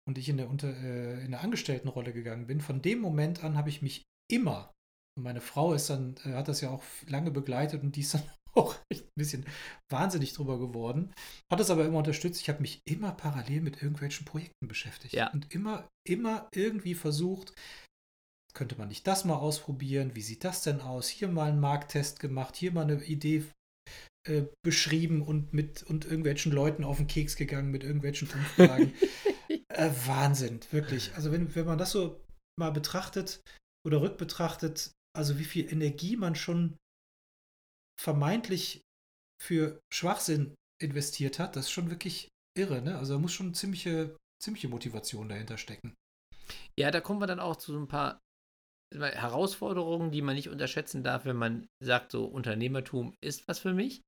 und 0.07 0.19
ich 0.19 0.29
in 0.29 0.37
der, 0.37 0.51
Unter 0.51 0.77
äh, 0.77 1.25
in 1.25 1.31
der 1.31 1.43
Angestelltenrolle 1.43 2.13
gegangen 2.13 2.49
bin, 2.49 2.61
von 2.61 2.83
dem 2.83 3.01
Moment 3.01 3.45
an 3.45 3.57
habe 3.57 3.69
ich 3.69 3.83
mich 3.83 4.03
immer, 4.29 4.73
und 5.17 5.25
meine 5.25 5.41
Frau 5.41 5.75
ist 5.75 5.91
dann, 5.91 6.17
äh, 6.25 6.35
hat 6.35 6.49
das 6.49 6.61
ja 6.61 6.71
auch 6.71 6.83
lange 7.07 7.31
begleitet 7.31 7.83
und 7.83 7.97
die 7.97 8.01
ist 8.01 8.15
dann 8.15 8.23
auch 8.55 8.75
echt 8.89 9.05
ein 9.05 9.19
bisschen 9.19 9.47
wahnsinnig 9.91 10.33
drüber 10.33 10.59
geworden. 10.59 11.13
Hat 11.51 11.61
es 11.61 11.71
aber 11.71 11.85
immer 11.85 11.99
unterstützt. 11.99 12.41
Ich 12.41 12.49
habe 12.49 12.61
mich 12.61 12.81
immer 12.85 13.13
parallel 13.13 13.61
mit 13.61 13.81
irgendwelchen 13.83 14.25
Projekten 14.25 14.67
beschäftigt. 14.67 15.15
Ja. 15.15 15.31
Und 15.33 15.55
immer, 15.55 15.89
immer 16.05 16.49
irgendwie 16.53 16.95
versucht, 16.95 17.55
könnte 18.53 18.77
man 18.77 18.89
nicht 18.89 19.07
das 19.07 19.25
mal 19.25 19.37
ausprobieren? 19.37 20.17
Wie 20.17 20.23
sieht 20.23 20.45
das 20.45 20.63
denn 20.63 20.81
aus? 20.81 21.09
Hier 21.09 21.29
mal 21.29 21.51
einen 21.51 21.61
Markttest 21.61 22.19
gemacht, 22.19 22.57
hier 22.57 22.73
mal 22.73 22.83
eine 22.83 23.03
Idee 23.05 23.45
äh, 24.27 24.43
beschrieben 24.63 25.23
und 25.23 25.55
mit 25.55 25.83
und 25.85 26.05
irgendwelchen 26.05 26.53
Leuten 26.53 26.85
auf 26.85 26.99
den 26.99 27.07
Keks 27.07 27.37
gegangen 27.37 27.71
mit 27.71 27.85
irgendwelchen 27.85 28.29
Umfragen. 28.29 28.93
äh, 29.69 29.91
Wahnsinn, 30.07 30.61
wirklich. 30.71 31.15
Also 31.15 31.33
wenn, 31.33 31.55
wenn 31.55 31.67
man 31.67 31.79
das 31.79 31.93
so 31.93 32.21
mal 32.59 32.71
betrachtet 32.71 33.41
oder 33.87 34.03
rückbetrachtet, 34.03 34.93
also 35.17 35.39
wie 35.39 35.45
viel 35.45 35.71
Energie 35.73 36.17
man 36.17 36.35
schon 36.35 36.77
vermeintlich 37.99 38.83
für 39.43 39.81
Schwachsinn 39.93 40.55
investiert 40.81 41.39
hat, 41.39 41.57
das 41.57 41.67
ist 41.67 41.73
schon 41.73 41.91
wirklich 41.91 42.29
irre. 42.57 42.83
Ne? 42.83 42.99
Also 42.99 43.15
da 43.15 43.19
muss 43.19 43.33
schon 43.33 43.55
ziemliche, 43.55 44.17
ziemliche 44.43 44.69
Motivation 44.69 45.29
dahinter 45.29 45.59
stecken. 45.59 45.95
Ja, 46.79 46.91
da 46.91 47.01
kommen 47.01 47.21
wir 47.21 47.27
dann 47.27 47.41
auch 47.41 47.57
zu 47.57 47.73
so 47.73 47.79
ein 47.79 47.89
paar 47.89 48.21
Herausforderungen, 48.93 50.11
die 50.11 50.23
man 50.23 50.35
nicht 50.35 50.49
unterschätzen 50.49 51.05
darf, 51.05 51.25
wenn 51.25 51.37
man 51.37 51.69
sagt, 51.81 52.13
so 52.13 52.25
Unternehmertum 52.25 53.15
ist 53.23 53.47
was 53.47 53.61
für 53.61 53.73
mich. 53.73 54.03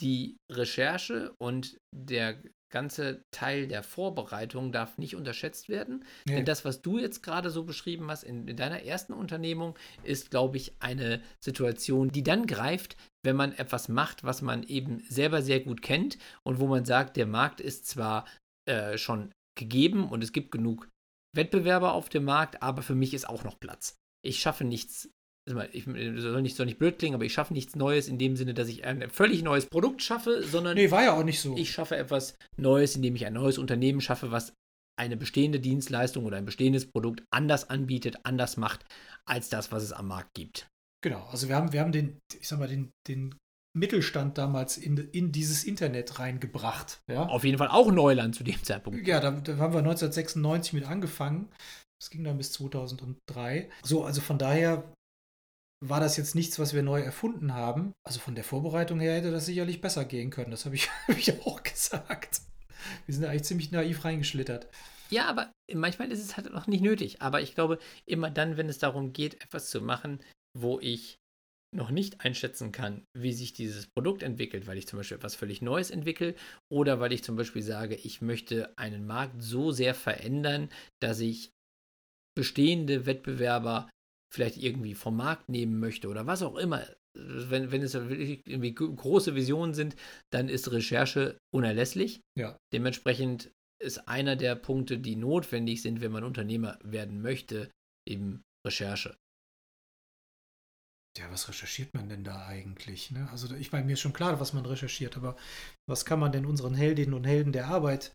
Die 0.00 0.36
Recherche 0.50 1.34
und 1.38 1.78
der 1.94 2.42
ganze 2.72 3.22
Teil 3.30 3.68
der 3.68 3.84
Vorbereitung 3.84 4.72
darf 4.72 4.98
nicht 4.98 5.14
unterschätzt 5.14 5.68
werden. 5.68 6.04
Nee. 6.26 6.36
Denn 6.36 6.44
das, 6.44 6.64
was 6.64 6.82
du 6.82 6.98
jetzt 6.98 7.22
gerade 7.22 7.50
so 7.50 7.62
beschrieben 7.62 8.10
hast 8.10 8.24
in, 8.24 8.48
in 8.48 8.56
deiner 8.56 8.82
ersten 8.82 9.12
Unternehmung, 9.12 9.78
ist, 10.02 10.30
glaube 10.30 10.56
ich, 10.56 10.72
eine 10.80 11.22
Situation, 11.40 12.08
die 12.08 12.24
dann 12.24 12.46
greift, 12.46 12.96
wenn 13.24 13.36
man 13.36 13.52
etwas 13.52 13.88
macht, 13.88 14.24
was 14.24 14.42
man 14.42 14.64
eben 14.64 15.04
selber 15.08 15.42
sehr 15.42 15.60
gut 15.60 15.82
kennt 15.82 16.18
und 16.42 16.58
wo 16.58 16.66
man 16.66 16.84
sagt, 16.84 17.16
der 17.16 17.26
Markt 17.26 17.60
ist 17.60 17.86
zwar 17.86 18.26
äh, 18.68 18.98
schon 18.98 19.32
gegeben 19.56 20.08
und 20.08 20.24
es 20.24 20.32
gibt 20.32 20.50
genug 20.50 20.88
Wettbewerber 21.34 21.92
auf 21.92 22.08
dem 22.08 22.24
Markt, 22.24 22.62
aber 22.62 22.82
für 22.82 22.94
mich 22.94 23.14
ist 23.14 23.28
auch 23.28 23.44
noch 23.44 23.60
Platz. 23.60 23.96
Ich 24.24 24.40
schaffe 24.40 24.64
nichts 24.64 25.10
ich 25.44 25.84
soll 25.84 26.42
nicht, 26.42 26.56
soll 26.56 26.66
nicht 26.66 26.78
blöd 26.78 26.98
klingen, 26.98 27.14
aber 27.14 27.24
ich 27.24 27.32
schaffe 27.32 27.52
nichts 27.52 27.74
Neues 27.74 28.08
in 28.08 28.18
dem 28.18 28.36
Sinne, 28.36 28.54
dass 28.54 28.68
ich 28.68 28.84
ein 28.84 29.10
völlig 29.10 29.42
neues 29.42 29.66
Produkt 29.66 30.02
schaffe, 30.02 30.42
sondern. 30.42 30.76
Nee, 30.76 30.90
war 30.90 31.02
ja 31.02 31.12
auch 31.12 31.24
nicht 31.24 31.40
so. 31.40 31.56
Ich 31.56 31.72
schaffe 31.72 31.96
etwas 31.96 32.36
Neues, 32.56 32.94
indem 32.94 33.16
ich 33.16 33.26
ein 33.26 33.32
neues 33.32 33.58
Unternehmen 33.58 34.00
schaffe, 34.00 34.30
was 34.30 34.54
eine 34.96 35.16
bestehende 35.16 35.58
Dienstleistung 35.58 36.26
oder 36.26 36.36
ein 36.36 36.44
bestehendes 36.44 36.86
Produkt 36.86 37.24
anders 37.30 37.70
anbietet, 37.70 38.18
anders 38.24 38.56
macht, 38.56 38.84
als 39.26 39.48
das, 39.48 39.72
was 39.72 39.82
es 39.82 39.92
am 39.92 40.08
Markt 40.08 40.34
gibt. 40.34 40.68
Genau, 41.02 41.26
also 41.30 41.48
wir 41.48 41.56
haben, 41.56 41.72
wir 41.72 41.80
haben 41.80 41.92
den, 41.92 42.18
ich 42.38 42.46
sag 42.46 42.60
mal, 42.60 42.68
den, 42.68 42.90
den 43.08 43.34
Mittelstand 43.76 44.38
damals 44.38 44.76
in, 44.76 44.96
in 44.96 45.32
dieses 45.32 45.64
Internet 45.64 46.18
reingebracht. 46.18 47.00
Ja? 47.10 47.24
Auf 47.24 47.44
jeden 47.44 47.58
Fall 47.58 47.68
auch 47.68 47.90
Neuland 47.90 48.36
zu 48.36 48.44
dem 48.44 48.62
Zeitpunkt. 48.62 49.06
Ja, 49.06 49.18
da, 49.18 49.32
da 49.32 49.56
haben 49.56 49.72
wir 49.72 49.78
1996 49.78 50.74
mit 50.74 50.84
angefangen. 50.84 51.48
Das 52.00 52.10
ging 52.10 52.22
dann 52.22 52.36
bis 52.36 52.52
2003. 52.52 53.70
So, 53.82 54.04
also 54.04 54.20
von 54.20 54.38
daher 54.38 54.92
war 55.82 55.98
das 55.98 56.16
jetzt 56.16 56.36
nichts, 56.36 56.58
was 56.60 56.74
wir 56.74 56.82
neu 56.82 57.00
erfunden 57.00 57.54
haben. 57.54 57.92
Also 58.06 58.20
von 58.20 58.36
der 58.36 58.44
Vorbereitung 58.44 59.00
her 59.00 59.16
hätte 59.16 59.32
das 59.32 59.46
sicherlich 59.46 59.80
besser 59.80 60.04
gehen 60.04 60.30
können. 60.30 60.52
Das 60.52 60.64
habe 60.64 60.76
ich, 60.76 60.88
hab 61.08 61.18
ich 61.18 61.40
auch 61.44 61.62
gesagt. 61.62 62.42
Wir 63.06 63.14
sind 63.14 63.24
eigentlich 63.24 63.44
ziemlich 63.44 63.72
naiv 63.72 64.04
reingeschlittert. 64.04 64.68
Ja, 65.10 65.26
aber 65.26 65.52
manchmal 65.74 66.10
ist 66.12 66.20
es 66.20 66.36
halt 66.36 66.52
auch 66.54 66.68
nicht 66.68 66.82
nötig. 66.82 67.20
Aber 67.20 67.42
ich 67.42 67.54
glaube, 67.54 67.78
immer 68.06 68.30
dann, 68.30 68.56
wenn 68.56 68.68
es 68.68 68.78
darum 68.78 69.12
geht, 69.12 69.42
etwas 69.42 69.70
zu 69.70 69.80
machen, 69.80 70.20
wo 70.56 70.78
ich 70.80 71.16
noch 71.74 71.90
nicht 71.90 72.20
einschätzen 72.20 72.70
kann, 72.70 73.04
wie 73.16 73.32
sich 73.32 73.52
dieses 73.52 73.86
Produkt 73.86 74.22
entwickelt, 74.22 74.66
weil 74.66 74.78
ich 74.78 74.86
zum 74.86 74.98
Beispiel 74.98 75.16
etwas 75.16 75.34
völlig 75.34 75.62
Neues 75.62 75.90
entwickle 75.90 76.34
oder 76.70 77.00
weil 77.00 77.12
ich 77.12 77.24
zum 77.24 77.34
Beispiel 77.34 77.62
sage, 77.62 77.96
ich 77.96 78.20
möchte 78.20 78.76
einen 78.76 79.06
Markt 79.06 79.42
so 79.42 79.72
sehr 79.72 79.94
verändern, 79.94 80.68
dass 81.00 81.18
ich 81.20 81.50
bestehende 82.36 83.06
Wettbewerber 83.06 83.88
vielleicht 84.32 84.56
irgendwie 84.56 84.94
vom 84.94 85.16
Markt 85.16 85.48
nehmen 85.48 85.78
möchte 85.78 86.08
oder 86.08 86.26
was 86.26 86.42
auch 86.42 86.56
immer, 86.56 86.86
wenn, 87.14 87.70
wenn 87.70 87.82
es 87.82 87.94
wirklich 87.94 88.40
irgendwie 88.46 88.74
große 88.74 89.34
Visionen 89.34 89.74
sind, 89.74 89.96
dann 90.32 90.48
ist 90.48 90.72
Recherche 90.72 91.38
unerlässlich. 91.54 92.20
Ja. 92.38 92.56
Dementsprechend 92.72 93.52
ist 93.82 94.08
einer 94.08 94.36
der 94.36 94.54
Punkte, 94.54 94.98
die 94.98 95.16
notwendig 95.16 95.82
sind, 95.82 96.00
wenn 96.00 96.12
man 96.12 96.24
Unternehmer 96.24 96.78
werden 96.82 97.20
möchte, 97.20 97.70
eben 98.08 98.42
Recherche. 98.66 99.16
ja, 101.18 101.30
was 101.30 101.48
recherchiert 101.48 101.92
man 101.94 102.08
denn 102.08 102.24
da 102.24 102.46
eigentlich? 102.46 103.10
Ne? 103.10 103.28
Also 103.30 103.54
ich 103.54 103.72
meine, 103.72 103.84
mir 103.84 103.94
ist 103.94 104.00
schon 104.00 104.14
klar, 104.14 104.40
was 104.40 104.52
man 104.52 104.64
recherchiert, 104.64 105.16
aber 105.16 105.36
was 105.86 106.04
kann 106.04 106.20
man 106.20 106.32
denn 106.32 106.46
unseren 106.46 106.74
Heldinnen 106.74 107.14
und 107.14 107.24
Helden 107.24 107.52
der 107.52 107.66
Arbeit 107.66 108.14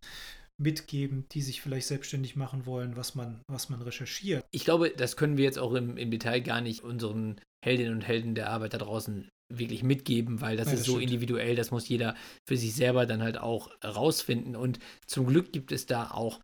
mitgeben, 0.60 1.26
die 1.32 1.42
sich 1.42 1.62
vielleicht 1.62 1.88
selbstständig 1.88 2.36
machen 2.36 2.66
wollen, 2.66 2.96
was 2.96 3.16
man, 3.16 3.42
was 3.48 3.70
man 3.70 3.82
recherchiert? 3.82 4.44
Ich 4.52 4.66
glaube, 4.66 4.90
das 4.90 5.16
können 5.16 5.38
wir 5.38 5.46
jetzt 5.46 5.60
auch 5.60 5.74
im, 5.74 5.98
im 5.98 6.12
Detail 6.12 6.42
gar 6.42 6.62
nicht 6.62 6.84
unseren 6.84 7.40
Heldinnen 7.64 7.94
und 7.94 8.08
Helden 8.08 8.36
der 8.36 8.50
Arbeit 8.50 8.74
da 8.74 8.78
draußen 8.78 9.30
wirklich 9.54 9.84
mitgeben, 9.84 10.42
weil 10.42 10.58
das 10.58 10.68
ja, 10.68 10.74
ist 10.74 10.80
das 10.80 10.88
so 10.88 10.94
stimmt. 10.94 11.12
individuell, 11.12 11.56
das 11.56 11.72
muss 11.72 11.88
jeder 11.88 12.16
für 12.48 12.58
sich 12.58 12.74
selber 12.76 13.06
dann 13.06 13.22
halt 13.22 13.38
auch 13.38 13.72
rausfinden. 13.84 14.56
Und 14.56 14.80
zum 15.06 15.28
Glück 15.28 15.54
gibt 15.54 15.72
es 15.72 15.86
da 15.86 16.12
auch 16.12 16.40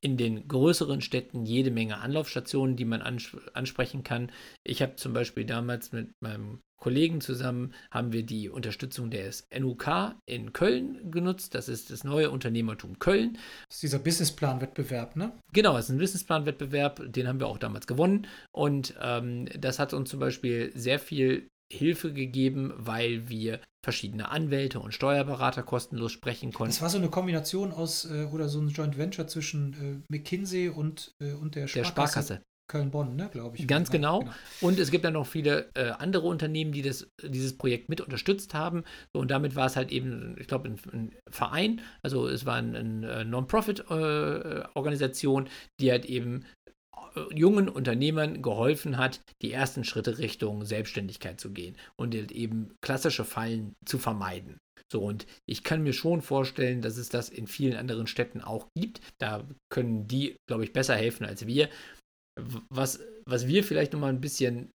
in 0.00 0.16
den 0.16 0.46
größeren 0.46 1.00
Städten 1.00 1.44
jede 1.44 1.70
Menge 1.70 1.98
Anlaufstationen, 1.98 2.76
die 2.76 2.84
man 2.84 3.02
ans 3.02 3.36
ansprechen 3.52 4.04
kann. 4.04 4.30
Ich 4.64 4.82
habe 4.82 4.96
zum 4.96 5.12
Beispiel 5.12 5.44
damals 5.44 5.92
mit 5.92 6.10
meinem 6.20 6.60
Kollegen 6.78 7.20
zusammen 7.20 7.74
haben 7.90 8.12
wir 8.12 8.24
die 8.24 8.48
Unterstützung 8.48 9.10
des 9.10 9.48
NUK 9.56 10.14
in 10.26 10.52
Köln 10.52 11.10
genutzt. 11.10 11.54
Das 11.54 11.68
ist 11.68 11.90
das 11.90 12.04
neue 12.04 12.30
Unternehmertum 12.30 13.00
Köln. 13.00 13.36
Das 13.66 13.76
ist 13.76 13.82
dieser 13.82 13.98
Businessplan-Wettbewerb, 13.98 15.16
ne? 15.16 15.32
Genau, 15.52 15.74
das 15.74 15.86
ist 15.86 15.90
ein 15.90 15.98
Businessplan-Wettbewerb, 15.98 17.02
den 17.12 17.26
haben 17.26 17.40
wir 17.40 17.48
auch 17.48 17.58
damals 17.58 17.88
gewonnen. 17.88 18.28
Und 18.52 18.94
ähm, 19.00 19.46
das 19.58 19.80
hat 19.80 19.92
uns 19.92 20.08
zum 20.10 20.20
Beispiel 20.20 20.70
sehr 20.74 21.00
viel 21.00 21.48
Hilfe 21.72 22.12
gegeben, 22.12 22.72
weil 22.76 23.28
wir 23.28 23.60
verschiedene 23.84 24.30
Anwälte 24.30 24.80
und 24.80 24.92
Steuerberater 24.92 25.62
kostenlos 25.62 26.12
sprechen 26.12 26.52
konnten. 26.52 26.72
Das 26.72 26.82
war 26.82 26.90
so 26.90 26.98
eine 26.98 27.10
Kombination 27.10 27.72
aus 27.72 28.10
äh, 28.10 28.24
oder 28.32 28.48
so 28.48 28.60
ein 28.60 28.68
Joint 28.68 28.98
Venture 28.98 29.26
zwischen 29.26 29.72
äh, 29.74 30.12
McKinsey 30.12 30.68
und, 30.68 31.14
äh, 31.20 31.32
und 31.32 31.54
der 31.54 31.68
Sparkasse. 31.68 31.84
Der 31.84 31.84
Sparkasse. 31.84 32.42
Köln-Bonn, 32.68 33.16
ne, 33.16 33.28
glaube 33.32 33.56
ich. 33.56 33.66
Ganz 33.66 33.90
genau. 33.90 34.20
genau. 34.20 34.32
Und 34.60 34.78
es 34.78 34.90
gibt 34.90 35.06
dann 35.06 35.14
noch 35.14 35.26
viele 35.26 35.70
äh, 35.74 35.92
andere 35.98 36.26
Unternehmen, 36.26 36.72
die 36.72 36.82
das, 36.82 37.08
dieses 37.22 37.56
Projekt 37.56 37.88
mit 37.88 38.02
unterstützt 38.02 38.52
haben. 38.54 38.84
Und 39.12 39.30
damit 39.30 39.56
war 39.56 39.64
es 39.66 39.76
halt 39.76 39.90
eben, 39.90 40.36
ich 40.38 40.46
glaube, 40.46 40.68
ein, 40.68 40.78
ein, 40.92 41.10
Verein, 41.30 41.80
also 42.02 42.28
es 42.28 42.44
war 42.46 42.56
eine 42.56 42.78
ein 42.78 43.04
äh, 43.04 43.24
Non-Profit-Organisation, 43.24 45.46
äh, 45.46 45.50
die 45.80 45.90
halt 45.90 46.04
eben 46.04 46.44
jungen 47.34 47.68
Unternehmern 47.68 48.42
geholfen 48.42 48.98
hat, 48.98 49.20
die 49.42 49.52
ersten 49.52 49.84
Schritte 49.84 50.18
Richtung 50.18 50.64
Selbstständigkeit 50.64 51.40
zu 51.40 51.50
gehen 51.52 51.76
und 51.96 52.14
eben 52.14 52.74
klassische 52.82 53.24
Fallen 53.24 53.74
zu 53.84 53.98
vermeiden. 53.98 54.58
So, 54.90 55.02
und 55.02 55.26
ich 55.46 55.64
kann 55.64 55.82
mir 55.82 55.92
schon 55.92 56.22
vorstellen, 56.22 56.80
dass 56.80 56.96
es 56.96 57.10
das 57.10 57.28
in 57.28 57.46
vielen 57.46 57.76
anderen 57.76 58.06
Städten 58.06 58.40
auch 58.40 58.68
gibt. 58.74 59.00
Da 59.20 59.46
können 59.70 60.06
die, 60.08 60.36
glaube 60.48 60.64
ich, 60.64 60.72
besser 60.72 60.96
helfen 60.96 61.26
als 61.26 61.46
wir. 61.46 61.68
Was, 62.70 63.00
was 63.26 63.46
wir 63.48 63.64
vielleicht 63.64 63.92
nochmal 63.92 64.12
ein 64.12 64.20
bisschen 64.20 64.70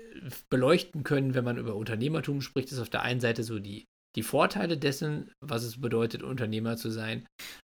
äh, 0.00 0.30
beleuchten 0.50 1.02
können, 1.02 1.34
wenn 1.34 1.44
man 1.44 1.58
über 1.58 1.74
Unternehmertum 1.74 2.40
spricht, 2.40 2.72
ist 2.72 2.78
auf 2.78 2.90
der 2.90 3.02
einen 3.02 3.20
Seite 3.20 3.42
so 3.42 3.58
die, 3.58 3.84
die 4.16 4.22
Vorteile 4.22 4.78
dessen, 4.78 5.30
was 5.44 5.64
es 5.64 5.80
bedeutet, 5.80 6.22
Unternehmer 6.22 6.76
zu 6.76 6.90
sein, 6.90 7.26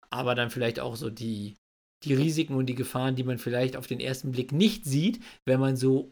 aber 0.09 0.33
dann 0.33 0.49
vielleicht 0.49 0.79
auch 0.79 0.95
so 0.95 1.09
die, 1.09 1.55
die 2.03 2.13
Risiken 2.13 2.55
und 2.55 2.65
die 2.65 2.75
Gefahren, 2.75 3.15
die 3.15 3.23
man 3.23 3.37
vielleicht 3.37 3.75
auf 3.75 3.87
den 3.87 3.99
ersten 3.99 4.31
Blick 4.31 4.51
nicht 4.51 4.85
sieht, 4.85 5.19
wenn 5.45 5.59
man 5.59 5.75
so 5.75 6.11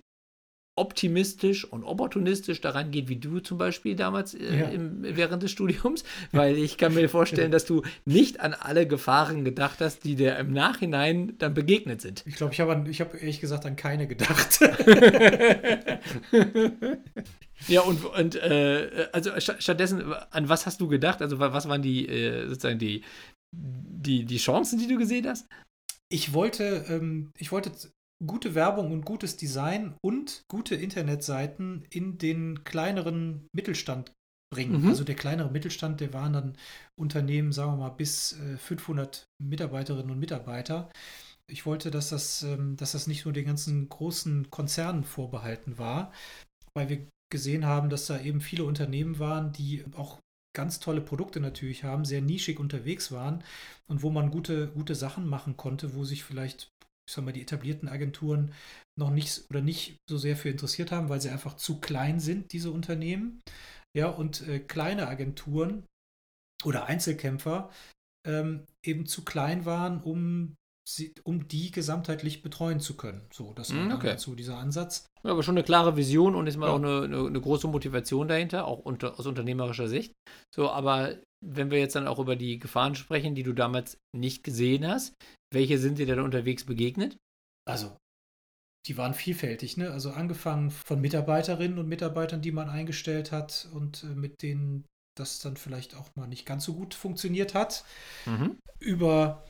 optimistisch 0.80 1.66
und 1.66 1.84
opportunistisch 1.84 2.62
daran 2.62 2.90
geht, 2.90 3.10
wie 3.10 3.18
du 3.18 3.42
zum 3.42 3.58
Beispiel 3.58 3.98
damals 3.98 4.34
äh, 4.34 4.60
ja. 4.60 4.70
im, 4.70 5.04
während 5.04 5.44
des 5.44 5.52
Studiums, 5.52 6.06
weil 6.32 6.58
ich 6.58 6.78
kann 6.78 6.94
mir 6.94 7.10
vorstellen, 7.10 7.52
dass 7.52 7.66
du 7.66 7.84
nicht 8.06 8.40
an 8.40 8.54
alle 8.54 8.88
Gefahren 8.88 9.44
gedacht 9.44 9.82
hast, 9.82 10.06
die 10.06 10.16
dir 10.16 10.38
im 10.38 10.54
Nachhinein 10.54 11.34
dann 11.38 11.54
begegnet 11.54 12.00
sind. 12.00 12.24
Ich 12.26 12.36
glaube, 12.36 12.54
ich 12.54 12.62
habe 12.62 12.90
ich 12.90 13.02
hab 13.02 13.14
ehrlich 13.14 13.42
gesagt 13.42 13.66
an 13.66 13.76
keine 13.76 14.08
gedacht. 14.08 14.62
ja, 17.68 17.82
und, 17.82 18.06
und 18.06 18.36
äh, 18.38 19.10
also 19.12 19.32
stattdessen, 19.38 20.02
an 20.32 20.48
was 20.48 20.66
hast 20.66 20.80
du 20.80 20.88
gedacht? 20.88 21.22
Also 21.22 21.40
was 21.40 21.68
waren 21.68 21.82
die 21.82 22.08
äh, 22.08 22.48
sozusagen 22.48 22.80
die, 22.80 23.04
die, 23.52 24.24
die 24.24 24.38
Chancen, 24.38 24.80
die 24.80 24.88
du 24.88 24.98
gesehen 24.98 25.28
hast? 25.28 25.46
Ich 26.12 26.34
wollte, 26.34 26.86
ähm, 26.90 27.32
ich 27.38 27.52
wollte 27.52 27.72
gute 28.26 28.56
Werbung 28.56 28.92
und 28.92 29.06
gutes 29.06 29.38
Design 29.38 29.96
und 30.02 30.44
gute 30.50 30.76
Internetseiten 30.76 31.86
in 31.90 32.18
den 32.18 32.64
kleineren 32.64 33.48
Mittelstand 33.54 34.12
bringen. 34.52 34.82
Mhm. 34.82 34.90
Also 34.90 35.04
der 35.04 35.16
kleinere 35.16 35.52
Mittelstand, 35.52 36.02
der 36.02 36.14
waren 36.14 36.34
dann 36.34 36.58
Unternehmen, 37.00 37.52
sagen 37.52 37.74
wir 37.74 37.78
mal, 37.78 37.90
bis 37.90 38.34
äh, 38.34 38.58
500 38.58 39.26
Mitarbeiterinnen 39.42 40.12
und 40.12 40.20
Mitarbeiter. 40.20 40.90
Ich 41.50 41.66
wollte, 41.66 41.92
dass 41.92 42.10
das, 42.10 42.44
ähm, 42.44 42.76
dass 42.76 42.92
das 42.92 43.08
nicht 43.08 43.26
nur 43.26 43.34
den 43.34 43.46
ganzen 43.46 43.88
großen 43.88 44.50
Konzernen 44.50 45.04
vorbehalten 45.04 45.78
war, 45.78 46.12
weil 46.74 46.90
wir 46.90 47.08
gesehen 47.32 47.66
haben, 47.66 47.90
dass 47.90 48.08
da 48.08 48.20
eben 48.20 48.42
viele 48.42 48.64
Unternehmen 48.64 49.20
waren, 49.20 49.54
die 49.54 49.86
auch 49.96 50.20
ganz 50.56 50.80
tolle 50.80 51.02
Produkte 51.02 51.40
natürlich 51.40 51.84
haben, 51.84 52.06
sehr 52.06 52.22
nischig 52.22 52.60
unterwegs 52.60 53.12
waren 53.12 53.44
und 53.88 54.02
wo 54.02 54.10
man 54.10 54.32
gute, 54.32 54.70
gute 54.70 54.96
Sachen 54.96 55.28
machen 55.28 55.58
konnte, 55.58 55.96
wo 55.96 56.04
sich 56.04 56.24
vielleicht, 56.24 56.72
ich 57.08 57.14
sag 57.14 57.24
mal, 57.24 57.32
die 57.34 57.42
etablierten 57.42 57.88
Agenturen 57.88 58.54
noch 58.98 59.12
nicht 59.12 59.46
oder 59.50 59.62
nicht 59.62 59.98
so 60.10 60.18
sehr 60.18 60.36
für 60.36 60.50
interessiert 60.50 60.92
haben, 60.92 61.10
weil 61.10 61.22
sie 61.22 61.30
einfach 61.30 61.56
zu 61.56 61.80
klein 61.80 62.20
sind, 62.20 62.52
diese 62.52 62.72
Unternehmen. 62.72 63.42
Ja, 63.96 64.08
und 64.08 64.48
äh, 64.48 64.60
kleine 64.60 65.08
Agenturen 65.08 65.86
oder 66.64 66.86
Einzelkämpfer 66.86 67.72
ähm, 68.28 68.66
eben 68.84 69.06
zu 69.06 69.24
klein 69.24 69.66
waren, 69.66 70.02
um 70.02 70.56
sie, 70.90 71.14
um 71.24 71.48
die 71.48 71.72
gesamtheitlich 71.72 72.42
betreuen 72.42 72.80
zu 72.80 72.98
können. 72.98 73.22
So, 73.32 73.54
das 73.54 73.74
war 73.76 73.84
mm, 73.84 73.92
okay. 73.92 74.18
so 74.18 74.36
dieser 74.36 74.58
Ansatz. 74.58 75.08
Ja, 75.24 75.32
aber 75.32 75.44
schon 75.44 75.56
eine 75.56 75.64
klare 75.64 75.96
Vision 75.96 76.36
und 76.36 76.48
ist 76.48 76.58
mal 76.58 76.68
ja. 76.68 76.74
auch 76.74 76.78
eine, 76.78 77.04
eine, 77.04 77.28
eine, 77.28 77.42
große 77.42 77.68
Motivation 77.68 78.28
dahinter, 78.28 78.66
auch 78.66 78.80
unter, 78.80 79.20
aus 79.20 79.26
unternehmerischer 79.26 79.88
Sicht. 79.88 80.14
So, 80.54 80.70
aber 80.70 81.20
wenn 81.46 81.72
wir 81.72 81.80
jetzt 81.80 81.96
dann 81.96 82.08
auch 82.08 82.20
über 82.20 82.36
die 82.36 82.60
Gefahren 82.60 82.96
sprechen, 82.96 83.36
die 83.36 83.44
du 83.44 83.54
damals 83.54 83.98
nicht 84.16 84.44
gesehen 84.44 84.88
hast, 84.88 85.14
welche 85.54 85.78
sind 85.78 86.00
dir 86.00 86.06
denn 86.06 86.20
unterwegs 86.20 86.66
begegnet? 86.66 87.18
Also, 87.66 87.98
die 88.88 88.98
waren 88.98 89.14
vielfältig, 89.14 89.78
ne? 89.78 89.92
Also 89.92 90.12
angefangen 90.12 90.72
von 90.72 91.02
Mitarbeiterinnen 91.02 91.78
und 91.78 91.88
Mitarbeitern, 91.88 92.42
die 92.42 92.52
man 92.52 92.70
eingestellt 92.70 93.32
hat 93.32 93.68
und 93.74 94.04
äh, 94.04 94.08
mit 94.08 94.42
denen 94.42 94.86
das 95.18 95.40
dann 95.40 95.58
vielleicht 95.58 95.96
auch 95.96 96.16
mal 96.16 96.28
nicht 96.28 96.46
ganz 96.46 96.64
so 96.64 96.74
gut 96.74 96.94
funktioniert 96.94 97.54
hat, 97.54 97.84
mhm. 98.26 98.58
über 98.80 99.44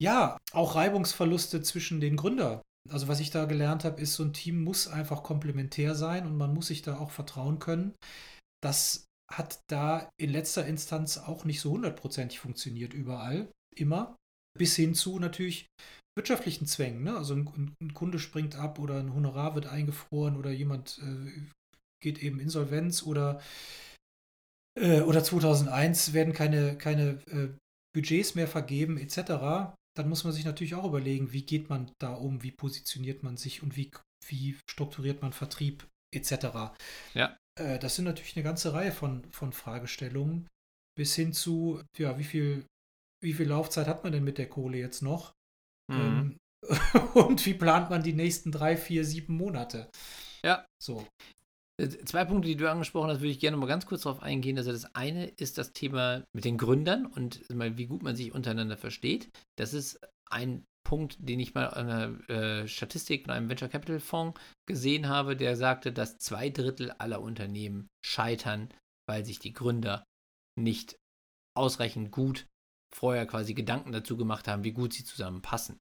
ja, 0.00 0.38
auch 0.52 0.76
Reibungsverluste 0.76 1.62
zwischen 1.62 2.00
den 2.00 2.16
Gründern. 2.16 2.62
Also 2.90 3.08
was 3.08 3.20
ich 3.20 3.30
da 3.30 3.44
gelernt 3.44 3.84
habe, 3.84 4.00
ist, 4.00 4.14
so 4.14 4.22
ein 4.22 4.32
Team 4.32 4.62
muss 4.62 4.88
einfach 4.88 5.22
komplementär 5.22 5.94
sein 5.94 6.26
und 6.26 6.36
man 6.36 6.54
muss 6.54 6.68
sich 6.68 6.82
da 6.82 6.98
auch 6.98 7.10
vertrauen 7.10 7.58
können. 7.58 7.94
Das 8.62 9.04
hat 9.30 9.60
da 9.66 10.08
in 10.18 10.30
letzter 10.30 10.66
Instanz 10.66 11.18
auch 11.18 11.44
nicht 11.44 11.60
so 11.60 11.72
hundertprozentig 11.72 12.38
funktioniert 12.38 12.94
überall, 12.94 13.50
immer. 13.76 14.16
Bis 14.58 14.74
hin 14.74 14.94
zu 14.94 15.18
natürlich 15.18 15.66
wirtschaftlichen 16.16 16.66
Zwängen. 16.66 17.04
Ne? 17.04 17.16
Also 17.16 17.34
ein, 17.34 17.74
ein, 17.80 17.94
Kunde 17.94 18.18
springt 18.18 18.56
ab 18.56 18.78
oder 18.78 18.98
ein 18.98 19.14
Honorar 19.14 19.54
wird 19.54 19.66
eingefroren 19.66 20.36
oder 20.36 20.50
jemand 20.50 20.98
äh, 20.98 21.46
geht 22.02 22.22
eben 22.22 22.40
insolvenz 22.40 23.02
oder, 23.02 23.40
äh, 24.80 25.02
oder 25.02 25.22
2001 25.22 26.14
werden 26.14 26.32
keine, 26.32 26.78
keine 26.78 27.20
äh, 27.26 27.50
Budgets 27.94 28.34
mehr 28.34 28.48
vergeben 28.48 28.96
etc 28.98 29.76
dann 29.98 30.08
muss 30.08 30.22
man 30.24 30.32
sich 30.32 30.44
natürlich 30.44 30.76
auch 30.76 30.84
überlegen, 30.84 31.32
wie 31.32 31.42
geht 31.42 31.68
man 31.68 31.90
da 31.98 32.14
um, 32.14 32.42
wie 32.42 32.52
positioniert 32.52 33.24
man 33.24 33.36
sich 33.36 33.62
und 33.62 33.76
wie, 33.76 33.90
wie 34.26 34.56
strukturiert 34.70 35.22
man 35.22 35.32
Vertrieb 35.32 35.88
etc. 36.14 36.74
Ja. 37.14 37.36
Äh, 37.58 37.78
das 37.78 37.96
sind 37.96 38.04
natürlich 38.04 38.36
eine 38.36 38.44
ganze 38.44 38.72
Reihe 38.72 38.92
von, 38.92 39.24
von 39.32 39.52
Fragestellungen, 39.52 40.46
bis 40.96 41.16
hin 41.16 41.32
zu, 41.32 41.82
ja, 41.96 42.18
wie 42.18 42.24
viel, 42.24 42.64
wie 43.22 43.32
viel 43.32 43.48
Laufzeit 43.48 43.88
hat 43.88 44.04
man 44.04 44.12
denn 44.12 44.24
mit 44.24 44.38
der 44.38 44.48
Kohle 44.48 44.78
jetzt 44.78 45.02
noch? 45.02 45.32
Mhm. 45.90 45.98
Ähm, 45.98 46.38
und 47.14 47.44
wie 47.44 47.54
plant 47.54 47.90
man 47.90 48.02
die 48.02 48.12
nächsten 48.12 48.52
drei, 48.52 48.76
vier, 48.76 49.04
sieben 49.04 49.36
Monate? 49.36 49.90
Ja. 50.44 50.64
So. 50.80 51.06
Zwei 52.04 52.24
Punkte, 52.24 52.48
die 52.48 52.56
du 52.56 52.68
angesprochen 52.68 53.08
hast, 53.08 53.20
würde 53.20 53.30
ich 53.30 53.38
gerne 53.38 53.56
mal 53.56 53.66
ganz 53.66 53.86
kurz 53.86 54.02
darauf 54.02 54.20
eingehen. 54.20 54.58
Also 54.58 54.72
das 54.72 54.96
eine 54.96 55.26
ist 55.26 55.58
das 55.58 55.72
Thema 55.72 56.24
mit 56.32 56.44
den 56.44 56.58
Gründern 56.58 57.06
und 57.06 57.44
wie 57.48 57.86
gut 57.86 58.02
man 58.02 58.16
sich 58.16 58.32
untereinander 58.32 58.76
versteht. 58.76 59.30
Das 59.56 59.74
ist 59.74 60.00
ein 60.28 60.64
Punkt, 60.84 61.16
den 61.20 61.38
ich 61.38 61.54
mal 61.54 61.68
an 61.68 61.88
einer 61.88 62.30
äh, 62.30 62.66
Statistik 62.66 63.26
von 63.26 63.34
einem 63.34 63.48
Venture 63.48 63.68
Capital 63.68 64.00
Fonds 64.00 64.40
gesehen 64.66 65.08
habe, 65.08 65.36
der 65.36 65.54
sagte, 65.54 65.92
dass 65.92 66.18
zwei 66.18 66.50
Drittel 66.50 66.90
aller 66.92 67.20
Unternehmen 67.20 67.88
scheitern, 68.04 68.72
weil 69.06 69.24
sich 69.24 69.38
die 69.38 69.52
Gründer 69.52 70.02
nicht 70.58 70.96
ausreichend 71.56 72.10
gut 72.10 72.46
vorher 72.92 73.26
quasi 73.26 73.54
Gedanken 73.54 73.92
dazu 73.92 74.16
gemacht 74.16 74.48
haben, 74.48 74.64
wie 74.64 74.72
gut 74.72 74.94
sie 74.94 75.04
zusammenpassen. 75.04 75.78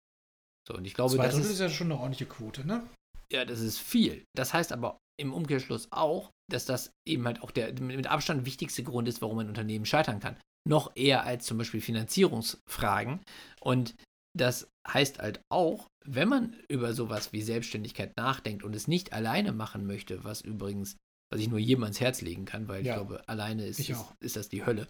So, 0.67 0.75
und 0.75 0.86
ich 0.86 0.93
glaube, 0.93 1.15
zwei 1.15 1.29
Drittel 1.29 1.41
ist, 1.41 1.51
ist 1.51 1.60
ja 1.60 1.69
schon 1.69 1.91
eine 1.91 1.99
ordentliche 1.99 2.25
Quote, 2.25 2.67
ne? 2.67 2.88
Ja, 3.31 3.45
das 3.45 3.62
ist 3.62 3.79
viel. 3.79 4.25
Das 4.36 4.53
heißt 4.53 4.71
aber 4.71 4.99
im 5.19 5.34
Umkehrschluss 5.34 5.88
auch, 5.91 6.32
dass 6.49 6.65
das 6.65 6.91
eben 7.06 7.25
halt 7.25 7.41
auch 7.41 7.51
der 7.51 7.80
mit 7.82 8.08
Abstand 8.08 8.45
wichtigste 8.45 8.84
Grund 8.84 9.08
ist, 9.08 9.21
warum 9.21 9.39
ein 9.39 9.49
Unternehmen 9.49 9.86
scheitern 9.86 10.19
kann. 10.19 10.38
Noch 10.67 10.95
eher 10.95 11.23
als 11.23 11.45
zum 11.45 11.58
Beispiel 11.58 11.82
Finanzierungsfragen. 11.82 13.21
Und 13.60 13.95
das 14.38 14.69
heißt 14.88 15.19
halt 15.19 15.41
auch, 15.49 15.88
wenn 16.06 16.30
man 16.30 16.56
über 16.69 16.93
sowas 16.93 17.34
wie 17.34 17.41
Selbstständigkeit 17.41 18.15
nachdenkt 18.17 18.63
und 18.63 18.75
es 18.75 18.88
nicht 18.88 19.13
alleine 19.13 19.51
machen 19.51 19.86
möchte, 19.88 20.23
was 20.23 20.41
übrigens, 20.41 20.95
was 21.32 21.41
ich 21.41 21.49
nur 21.49 21.60
jedem 21.60 21.84
ans 21.84 21.99
Herz 21.99 22.21
legen 22.21 22.45
kann, 22.45 22.67
weil 22.67 22.86
ja, 22.86 22.93
ich 22.93 22.97
glaube, 22.97 23.27
alleine 23.27 23.65
ist, 23.65 23.80
ist, 23.80 24.06
ist, 24.19 24.36
das 24.36 24.49
die 24.49 24.65
Hölle. 24.65 24.88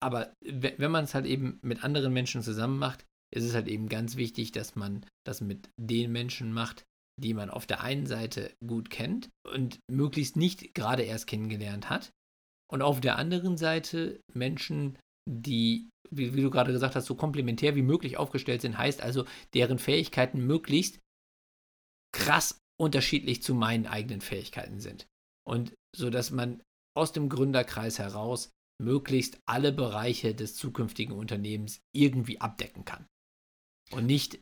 Aber 0.00 0.32
wenn 0.42 0.90
man 0.90 1.04
es 1.04 1.14
halt 1.14 1.26
eben 1.26 1.58
mit 1.62 1.84
anderen 1.84 2.12
Menschen 2.12 2.42
zusammen 2.42 2.78
macht, 2.78 3.04
ist 3.34 3.44
es 3.44 3.54
halt 3.54 3.68
eben 3.68 3.88
ganz 3.88 4.16
wichtig, 4.16 4.52
dass 4.52 4.74
man 4.74 5.04
das 5.24 5.40
mit 5.40 5.68
den 5.76 6.10
Menschen 6.10 6.52
macht, 6.52 6.84
die 7.18 7.34
man 7.34 7.50
auf 7.50 7.66
der 7.66 7.82
einen 7.82 8.06
Seite 8.06 8.54
gut 8.66 8.90
kennt 8.90 9.28
und 9.46 9.80
möglichst 9.90 10.36
nicht 10.36 10.74
gerade 10.74 11.02
erst 11.02 11.26
kennengelernt 11.26 11.90
hat. 11.90 12.12
Und 12.70 12.82
auf 12.82 13.00
der 13.00 13.16
anderen 13.16 13.56
Seite 13.56 14.20
Menschen, 14.32 14.98
die, 15.28 15.88
wie, 16.10 16.34
wie, 16.34 16.42
du 16.42 16.50
gerade 16.50 16.72
gesagt 16.72 16.94
hast, 16.94 17.06
so 17.06 17.14
komplementär 17.14 17.74
wie 17.74 17.82
möglich 17.82 18.16
aufgestellt 18.18 18.60
sind, 18.60 18.78
heißt 18.78 19.02
also, 19.02 19.24
deren 19.54 19.78
Fähigkeiten 19.78 20.46
möglichst 20.46 21.00
krass 22.14 22.58
unterschiedlich 22.80 23.42
zu 23.42 23.54
meinen 23.54 23.86
eigenen 23.86 24.20
Fähigkeiten 24.20 24.80
sind. 24.80 25.06
Und 25.46 25.74
so 25.96 26.10
dass 26.10 26.30
man 26.30 26.62
aus 26.96 27.12
dem 27.12 27.28
Gründerkreis 27.28 27.98
heraus 27.98 28.50
möglichst 28.80 29.40
alle 29.46 29.72
Bereiche 29.72 30.34
des 30.34 30.54
zukünftigen 30.54 31.16
Unternehmens 31.16 31.80
irgendwie 31.94 32.40
abdecken 32.40 32.84
kann. 32.84 33.06
Und 33.90 34.06
nicht, 34.06 34.38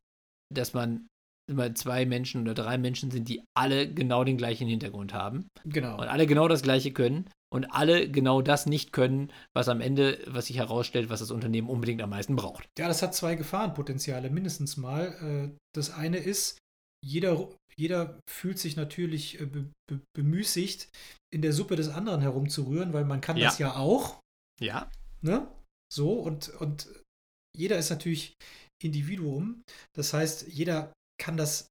dass 0.53 0.75
man 0.75 1.07
immer 1.49 1.75
zwei 1.75 2.07
Menschen 2.07 2.43
oder 2.43 2.55
drei 2.55 2.79
Menschen 2.79 3.11
sind, 3.11 3.29
die 3.29 3.45
alle 3.55 3.93
genau 3.93 4.25
den 4.25 4.37
gleichen 4.37 4.69
Hintergrund 4.69 5.15
haben. 5.15 5.49
Genau. 5.65 5.95
Und 6.01 6.09
alle 6.09 6.27
genau 6.27 6.49
das 6.49 6.63
Gleiche 6.63 6.93
können 6.93 7.31
und 7.53 7.67
alle 7.67 8.11
genau 8.11 8.43
das 8.43 8.67
nicht 8.67 8.93
können, 8.93 9.33
was 9.55 9.69
am 9.69 9.81
Ende, 9.81 10.19
was 10.27 10.47
sich 10.47 10.57
herausstellt, 10.57 11.09
was 11.09 11.21
das 11.21 11.31
Unternehmen 11.31 11.69
unbedingt 11.69 12.03
am 12.03 12.11
meisten 12.11 12.37
braucht. 12.37 12.69
Ja, 12.79 12.89
das 12.89 13.03
hat 13.03 13.15
zwei 13.15 13.35
Gefahrenpotenziale, 13.37 14.31
mindestens 14.31 14.77
mal. 14.77 15.53
Äh, 15.53 15.57
das 15.75 15.91
eine 15.91 16.19
ist, 16.19 16.59
jeder, 17.05 17.49
jeder 17.77 18.19
fühlt 18.29 18.59
sich 18.59 18.77
natürlich 18.77 19.41
äh, 19.41 19.47
be 19.47 19.71
be 19.89 20.01
bemüßigt, 20.17 20.89
in 21.33 21.43
der 21.43 21.53
Suppe 21.53 21.77
des 21.77 21.89
anderen 21.89 22.21
herumzurühren, 22.21 22.93
weil 22.93 23.05
man 23.05 23.21
kann 23.21 23.37
ja. 23.37 23.47
das 23.47 23.59
ja 23.59 23.77
auch. 23.77 24.21
Ja. 24.61 24.91
Ne? 25.23 25.47
So, 25.93 26.13
und, 26.15 26.49
und 26.49 26.89
jeder 27.57 27.79
ist 27.79 27.91
natürlich 27.91 28.35
Individuum. 28.83 29.63
Das 29.95 30.13
heißt, 30.13 30.49
jeder 30.49 30.93
kann 31.19 31.37
das, 31.37 31.69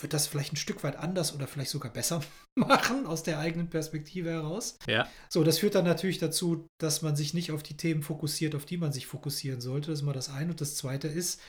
wird 0.00 0.12
das 0.12 0.26
vielleicht 0.26 0.52
ein 0.52 0.56
Stück 0.56 0.84
weit 0.84 0.96
anders 0.96 1.34
oder 1.34 1.46
vielleicht 1.46 1.70
sogar 1.70 1.92
besser 1.92 2.22
machen 2.54 3.06
aus 3.06 3.22
der 3.22 3.38
eigenen 3.38 3.70
Perspektive 3.70 4.30
heraus. 4.30 4.78
Ja. 4.86 5.08
So, 5.28 5.44
das 5.44 5.58
führt 5.58 5.74
dann 5.74 5.84
natürlich 5.84 6.18
dazu, 6.18 6.66
dass 6.80 7.02
man 7.02 7.16
sich 7.16 7.34
nicht 7.34 7.52
auf 7.52 7.62
die 7.62 7.76
Themen 7.76 8.02
fokussiert, 8.02 8.54
auf 8.54 8.64
die 8.64 8.76
man 8.76 8.92
sich 8.92 9.06
fokussieren 9.06 9.60
sollte. 9.60 9.90
Das 9.90 10.00
ist 10.00 10.04
mal 10.04 10.12
das 10.12 10.28
eine. 10.28 10.50
Und 10.50 10.60
das 10.60 10.76
zweite 10.76 11.08
ist, 11.08 11.40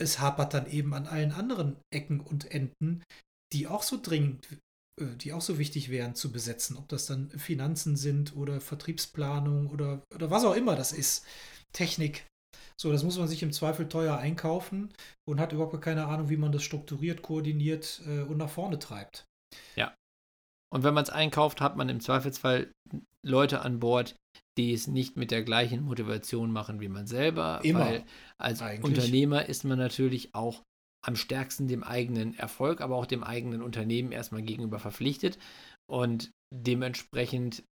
es 0.00 0.20
hapert 0.20 0.54
dann 0.54 0.70
eben 0.70 0.94
an 0.94 1.06
allen 1.06 1.32
anderen 1.32 1.76
Ecken 1.90 2.20
und 2.20 2.50
Enden, 2.50 3.02
die 3.52 3.66
auch 3.66 3.82
so 3.82 3.98
dringend, 4.00 4.46
äh, 5.00 5.16
die 5.16 5.32
auch 5.32 5.40
so 5.40 5.58
wichtig 5.58 5.90
wären 5.90 6.14
zu 6.14 6.30
besetzen. 6.30 6.76
Ob 6.76 6.88
das 6.88 7.06
dann 7.06 7.30
Finanzen 7.30 7.96
sind 7.96 8.36
oder 8.36 8.60
Vertriebsplanung 8.60 9.68
oder, 9.70 10.02
oder 10.14 10.30
was 10.30 10.44
auch 10.44 10.54
immer 10.54 10.76
das 10.76 10.92
ist. 10.92 11.24
Technik. 11.72 12.26
So, 12.80 12.92
das 12.92 13.02
muss 13.02 13.18
man 13.18 13.26
sich 13.26 13.42
im 13.42 13.52
Zweifel 13.52 13.88
teuer 13.88 14.16
einkaufen 14.18 14.92
und 15.28 15.40
hat 15.40 15.52
überhaupt 15.52 15.80
keine 15.82 16.06
Ahnung, 16.06 16.28
wie 16.28 16.36
man 16.36 16.52
das 16.52 16.62
strukturiert, 16.62 17.22
koordiniert 17.22 18.00
äh, 18.06 18.20
und 18.20 18.36
nach 18.36 18.50
vorne 18.50 18.78
treibt. 18.78 19.26
Ja. 19.76 19.94
Und 20.72 20.84
wenn 20.84 20.94
man 20.94 21.02
es 21.02 21.10
einkauft, 21.10 21.60
hat 21.60 21.76
man 21.76 21.88
im 21.88 22.00
Zweifelsfall 22.00 22.70
Leute 23.26 23.62
an 23.62 23.80
Bord, 23.80 24.14
die 24.58 24.72
es 24.72 24.86
nicht 24.86 25.16
mit 25.16 25.30
der 25.30 25.42
gleichen 25.42 25.82
Motivation 25.82 26.52
machen 26.52 26.80
wie 26.80 26.88
man 26.88 27.06
selber. 27.06 27.60
Immer. 27.62 27.80
Weil 27.80 28.04
als 28.38 28.62
Eigentlich. 28.62 28.84
Unternehmer 28.84 29.48
ist 29.48 29.64
man 29.64 29.78
natürlich 29.78 30.34
auch 30.34 30.62
am 31.04 31.16
stärksten 31.16 31.68
dem 31.68 31.84
eigenen 31.84 32.34
Erfolg, 32.38 32.80
aber 32.80 32.96
auch 32.96 33.06
dem 33.06 33.24
eigenen 33.24 33.62
Unternehmen 33.62 34.12
erstmal 34.12 34.42
gegenüber 34.42 34.78
verpflichtet. 34.78 35.38
Und 35.90 36.30
dementsprechend 36.54 37.64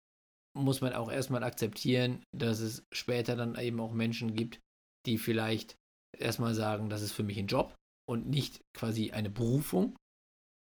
muss 0.58 0.82
man 0.82 0.94
auch 0.94 1.12
erstmal 1.12 1.44
akzeptieren, 1.44 2.24
dass 2.36 2.60
es 2.60 2.84
später 2.94 3.36
dann 3.36 3.56
eben 3.60 3.80
auch 3.80 3.92
Menschen 3.92 4.36
gibt, 4.36 4.60
die 5.08 5.18
vielleicht 5.18 5.76
erstmal 6.18 6.54
sagen, 6.54 6.90
das 6.90 7.02
ist 7.02 7.12
für 7.12 7.24
mich 7.24 7.38
ein 7.38 7.48
Job 7.48 7.76
und 8.10 8.28
nicht 8.28 8.62
quasi 8.74 9.12
eine 9.12 9.30
Berufung. 9.30 9.98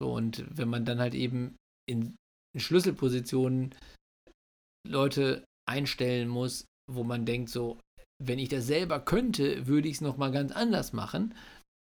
So, 0.01 0.13
und 0.13 0.45
wenn 0.57 0.69
man 0.69 0.85
dann 0.85 0.99
halt 0.99 1.15
eben 1.15 1.57
in, 1.89 2.17
in 2.55 2.61
Schlüsselpositionen 2.61 3.75
Leute 4.89 5.45
einstellen 5.69 6.29
muss, 6.29 6.65
wo 6.91 7.05
man 7.05 7.27
denkt, 7.27 7.51
so, 7.51 7.79
wenn 8.23 8.39
ich 8.39 8.49
das 8.49 8.67
selber 8.67 9.01
könnte, 9.01 9.67
würde 9.67 9.89
ich 9.89 9.97
es 9.97 10.01
nochmal 10.01 10.33
ganz 10.33 10.53
anders 10.53 10.93
machen, 10.93 11.35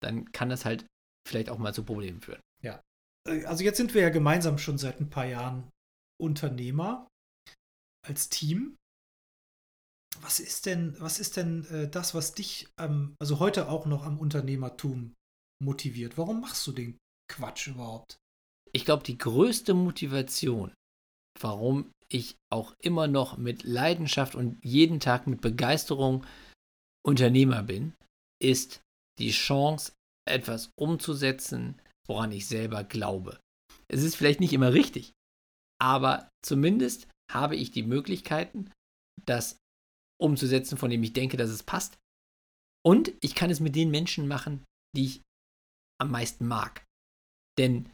dann 0.01 0.31
kann 0.31 0.49
das 0.49 0.65
halt 0.65 0.85
vielleicht 1.27 1.49
auch 1.49 1.57
mal 1.57 1.73
zu 1.73 1.83
Problemen 1.83 2.21
führen. 2.21 2.41
Ja. 2.63 2.81
Äh, 3.27 3.45
also 3.45 3.63
jetzt 3.63 3.77
sind 3.77 3.93
wir 3.93 4.01
ja 4.01 4.09
gemeinsam 4.09 4.57
schon 4.57 4.77
seit 4.77 4.99
ein 4.99 5.09
paar 5.09 5.25
Jahren 5.25 5.69
Unternehmer 6.19 7.07
als 8.05 8.29
Team 8.29 8.75
was 10.21 10.39
ist 10.39 10.65
denn, 10.65 10.95
was 10.99 11.19
ist 11.19 11.37
denn 11.37 11.65
äh, 11.65 11.89
das, 11.89 12.13
was 12.13 12.33
dich, 12.33 12.67
ähm, 12.79 13.15
also 13.19 13.39
heute 13.39 13.69
auch 13.69 13.85
noch 13.85 14.05
am 14.05 14.19
Unternehmertum 14.19 15.13
motiviert? 15.63 16.17
Warum 16.17 16.41
machst 16.41 16.65
du 16.67 16.71
den 16.71 16.97
Quatsch 17.29 17.67
überhaupt? 17.67 18.17
Ich 18.73 18.85
glaube, 18.85 19.03
die 19.03 19.17
größte 19.17 19.73
Motivation, 19.73 20.73
warum 21.39 21.91
ich 22.09 22.37
auch 22.51 22.73
immer 22.79 23.07
noch 23.07 23.37
mit 23.37 23.63
Leidenschaft 23.63 24.35
und 24.35 24.63
jeden 24.63 24.99
Tag 24.99 25.27
mit 25.27 25.41
Begeisterung 25.41 26.25
Unternehmer 27.05 27.63
bin, 27.63 27.93
ist 28.41 28.81
die 29.19 29.31
Chance, 29.31 29.93
etwas 30.27 30.71
umzusetzen, 30.77 31.81
woran 32.05 32.31
ich 32.31 32.47
selber 32.47 32.83
glaube. 32.83 33.39
Es 33.87 34.03
ist 34.03 34.15
vielleicht 34.15 34.41
nicht 34.41 34.53
immer 34.53 34.73
richtig, 34.73 35.13
aber 35.81 36.29
zumindest 36.43 37.07
habe 37.31 37.55
ich 37.55 37.71
die 37.71 37.83
Möglichkeiten, 37.83 38.71
das 39.25 39.57
umzusetzen, 40.21 40.77
von 40.77 40.89
dem 40.89 41.03
ich 41.03 41.13
denke, 41.13 41.37
dass 41.37 41.49
es 41.49 41.63
passt. 41.63 41.97
Und 42.85 43.13
ich 43.21 43.35
kann 43.35 43.49
es 43.49 43.59
mit 43.59 43.75
den 43.75 43.91
Menschen 43.91 44.27
machen, 44.27 44.63
die 44.95 45.05
ich 45.05 45.21
am 45.99 46.11
meisten 46.11 46.47
mag. 46.47 46.83
Denn, 47.57 47.89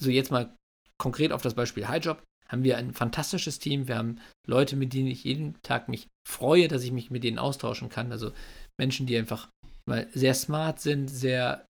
so 0.00 0.10
jetzt 0.10 0.30
mal 0.30 0.54
konkret 0.98 1.32
auf 1.32 1.42
das 1.42 1.54
Beispiel 1.54 1.88
Highjob, 1.88 2.22
haben 2.48 2.64
wir 2.64 2.76
ein 2.76 2.92
fantastisches 2.92 3.58
Team. 3.58 3.86
Wir 3.86 3.96
haben 3.96 4.20
Leute, 4.46 4.76
mit 4.76 4.92
denen 4.92 5.06
ich 5.06 5.24
jeden 5.24 5.60
Tag 5.62 5.88
mich 5.88 6.08
freue, 6.26 6.68
dass 6.68 6.82
ich 6.82 6.90
mich 6.90 7.10
mit 7.10 7.22
denen 7.22 7.38
austauschen 7.38 7.88
kann. 7.88 8.10
Also 8.10 8.32
Menschen, 8.78 9.06
die 9.06 9.16
einfach 9.16 9.48
mal 9.88 10.08
sehr 10.12 10.34
smart 10.34 10.80
sind, 10.80 11.08
sehr, 11.08 11.66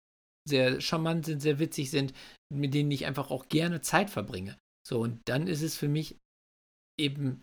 sehr 0.47 0.79
charmant 0.79 1.25
sind, 1.25 1.41
sehr 1.41 1.59
witzig 1.59 1.89
sind, 1.89 2.13
mit 2.53 2.73
denen 2.73 2.91
ich 2.91 3.05
einfach 3.05 3.31
auch 3.31 3.49
gerne 3.49 3.81
Zeit 3.81 4.09
verbringe. 4.09 4.57
So, 4.87 5.01
und 5.01 5.21
dann 5.25 5.47
ist 5.47 5.63
es 5.63 5.75
für 5.75 5.87
mich 5.87 6.17
eben 6.99 7.41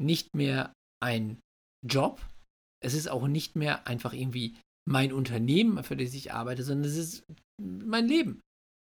nicht 0.00 0.34
mehr 0.34 0.72
ein 1.02 1.40
Job. 1.82 2.20
Es 2.82 2.94
ist 2.94 3.08
auch 3.08 3.26
nicht 3.26 3.56
mehr 3.56 3.86
einfach 3.86 4.12
irgendwie 4.12 4.56
mein 4.88 5.12
Unternehmen, 5.12 5.82
für 5.82 5.96
das 5.96 6.14
ich 6.14 6.32
arbeite, 6.32 6.62
sondern 6.62 6.90
es 6.90 6.96
ist 6.96 7.24
mein 7.60 8.06
Leben. 8.06 8.40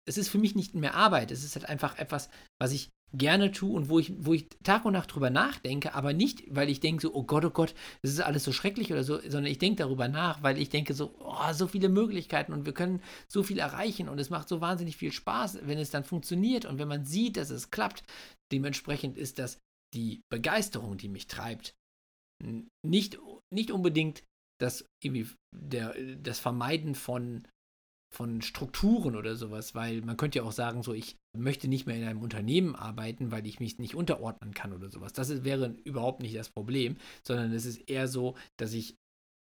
Es 0.06 0.16
ist 0.16 0.28
für 0.28 0.38
mich 0.38 0.54
nicht 0.54 0.74
mehr 0.74 0.94
Arbeit. 0.94 1.30
Es 1.30 1.44
ist 1.44 1.56
halt 1.56 1.68
einfach 1.68 1.98
etwas, 1.98 2.30
was 2.60 2.72
ich 2.72 2.90
gerne 3.16 3.52
tue 3.52 3.74
und 3.74 3.88
wo 3.88 3.98
ich, 3.98 4.12
wo 4.18 4.34
ich 4.34 4.48
Tag 4.62 4.84
und 4.84 4.92
Nacht 4.92 5.14
drüber 5.14 5.30
nachdenke, 5.30 5.94
aber 5.94 6.12
nicht, 6.12 6.44
weil 6.54 6.68
ich 6.68 6.80
denke 6.80 7.02
so, 7.02 7.14
oh 7.14 7.22
Gott, 7.22 7.44
oh 7.44 7.50
Gott, 7.50 7.74
das 8.02 8.12
ist 8.12 8.20
alles 8.20 8.44
so 8.44 8.52
schrecklich 8.52 8.92
oder 8.92 9.02
so, 9.02 9.18
sondern 9.20 9.46
ich 9.46 9.58
denke 9.58 9.82
darüber 9.82 10.08
nach, 10.08 10.42
weil 10.42 10.58
ich 10.58 10.68
denke 10.68 10.92
so, 10.94 11.14
oh, 11.20 11.52
so 11.52 11.66
viele 11.66 11.88
Möglichkeiten 11.88 12.52
und 12.52 12.66
wir 12.66 12.74
können 12.74 13.02
so 13.26 13.42
viel 13.42 13.58
erreichen 13.58 14.08
und 14.08 14.18
es 14.18 14.30
macht 14.30 14.48
so 14.48 14.60
wahnsinnig 14.60 14.96
viel 14.96 15.12
Spaß, 15.12 15.60
wenn 15.62 15.78
es 15.78 15.90
dann 15.90 16.04
funktioniert 16.04 16.66
und 16.66 16.78
wenn 16.78 16.88
man 16.88 17.06
sieht, 17.06 17.36
dass 17.36 17.50
es 17.50 17.70
klappt. 17.70 18.04
Dementsprechend 18.52 19.16
ist 19.16 19.38
das 19.38 19.58
die 19.94 20.20
Begeisterung, 20.30 20.98
die 20.98 21.08
mich 21.08 21.28
treibt, 21.28 21.74
nicht, 22.86 23.18
nicht 23.52 23.70
unbedingt 23.70 24.22
das, 24.60 24.84
irgendwie 25.02 25.28
der, 25.54 25.94
das 26.16 26.38
Vermeiden 26.40 26.94
von, 26.94 27.46
von 28.14 28.42
Strukturen 28.42 29.16
oder 29.16 29.36
sowas, 29.36 29.74
weil 29.74 30.02
man 30.02 30.16
könnte 30.16 30.38
ja 30.38 30.44
auch 30.44 30.52
sagen, 30.52 30.82
so 30.82 30.92
ich 30.92 31.16
möchte 31.36 31.68
nicht 31.68 31.86
mehr 31.86 31.96
in 31.96 32.04
einem 32.04 32.22
Unternehmen 32.22 32.74
arbeiten, 32.74 33.30
weil 33.30 33.46
ich 33.46 33.60
mich 33.60 33.78
nicht 33.78 33.94
unterordnen 33.94 34.54
kann 34.54 34.72
oder 34.72 34.90
sowas. 34.90 35.12
Das 35.12 35.30
ist, 35.30 35.44
wäre 35.44 35.76
überhaupt 35.84 36.20
nicht 36.20 36.36
das 36.36 36.50
Problem, 36.50 36.96
sondern 37.26 37.52
es 37.52 37.66
ist 37.66 37.88
eher 37.88 38.08
so, 38.08 38.36
dass 38.58 38.72
ich 38.72 38.96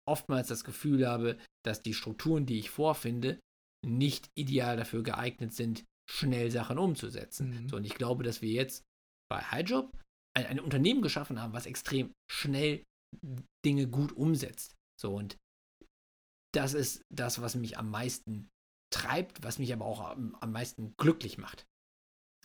oftmals 0.08 0.48
das 0.48 0.64
Gefühl 0.64 1.06
habe, 1.06 1.38
dass 1.64 1.82
die 1.82 1.94
Strukturen, 1.94 2.46
die 2.46 2.58
ich 2.58 2.70
vorfinde, 2.70 3.38
nicht 3.86 4.30
ideal 4.34 4.76
dafür 4.76 5.02
geeignet 5.02 5.54
sind, 5.54 5.84
schnell 6.10 6.50
Sachen 6.50 6.78
umzusetzen. 6.78 7.50
Mhm. 7.50 7.68
So, 7.68 7.76
und 7.76 7.84
ich 7.84 7.94
glaube, 7.94 8.24
dass 8.24 8.42
wir 8.42 8.50
jetzt 8.50 8.84
bei 9.30 9.40
HighJob 9.40 9.96
ein, 10.36 10.46
ein 10.46 10.60
Unternehmen 10.60 11.02
geschaffen 11.02 11.40
haben, 11.40 11.52
was 11.52 11.66
extrem 11.66 12.12
schnell 12.30 12.84
Dinge 13.64 13.88
gut 13.88 14.12
umsetzt. 14.12 14.74
So 15.00 15.14
und 15.14 15.36
das 16.52 16.74
ist 16.74 17.02
das, 17.12 17.40
was 17.40 17.54
mich 17.54 17.78
am 17.78 17.90
meisten 17.90 18.48
treibt, 18.92 19.42
was 19.42 19.58
mich 19.58 19.72
aber 19.72 19.84
auch 19.84 20.00
am, 20.00 20.34
am 20.36 20.52
meisten 20.52 20.94
glücklich 20.96 21.38
macht. 21.38 21.66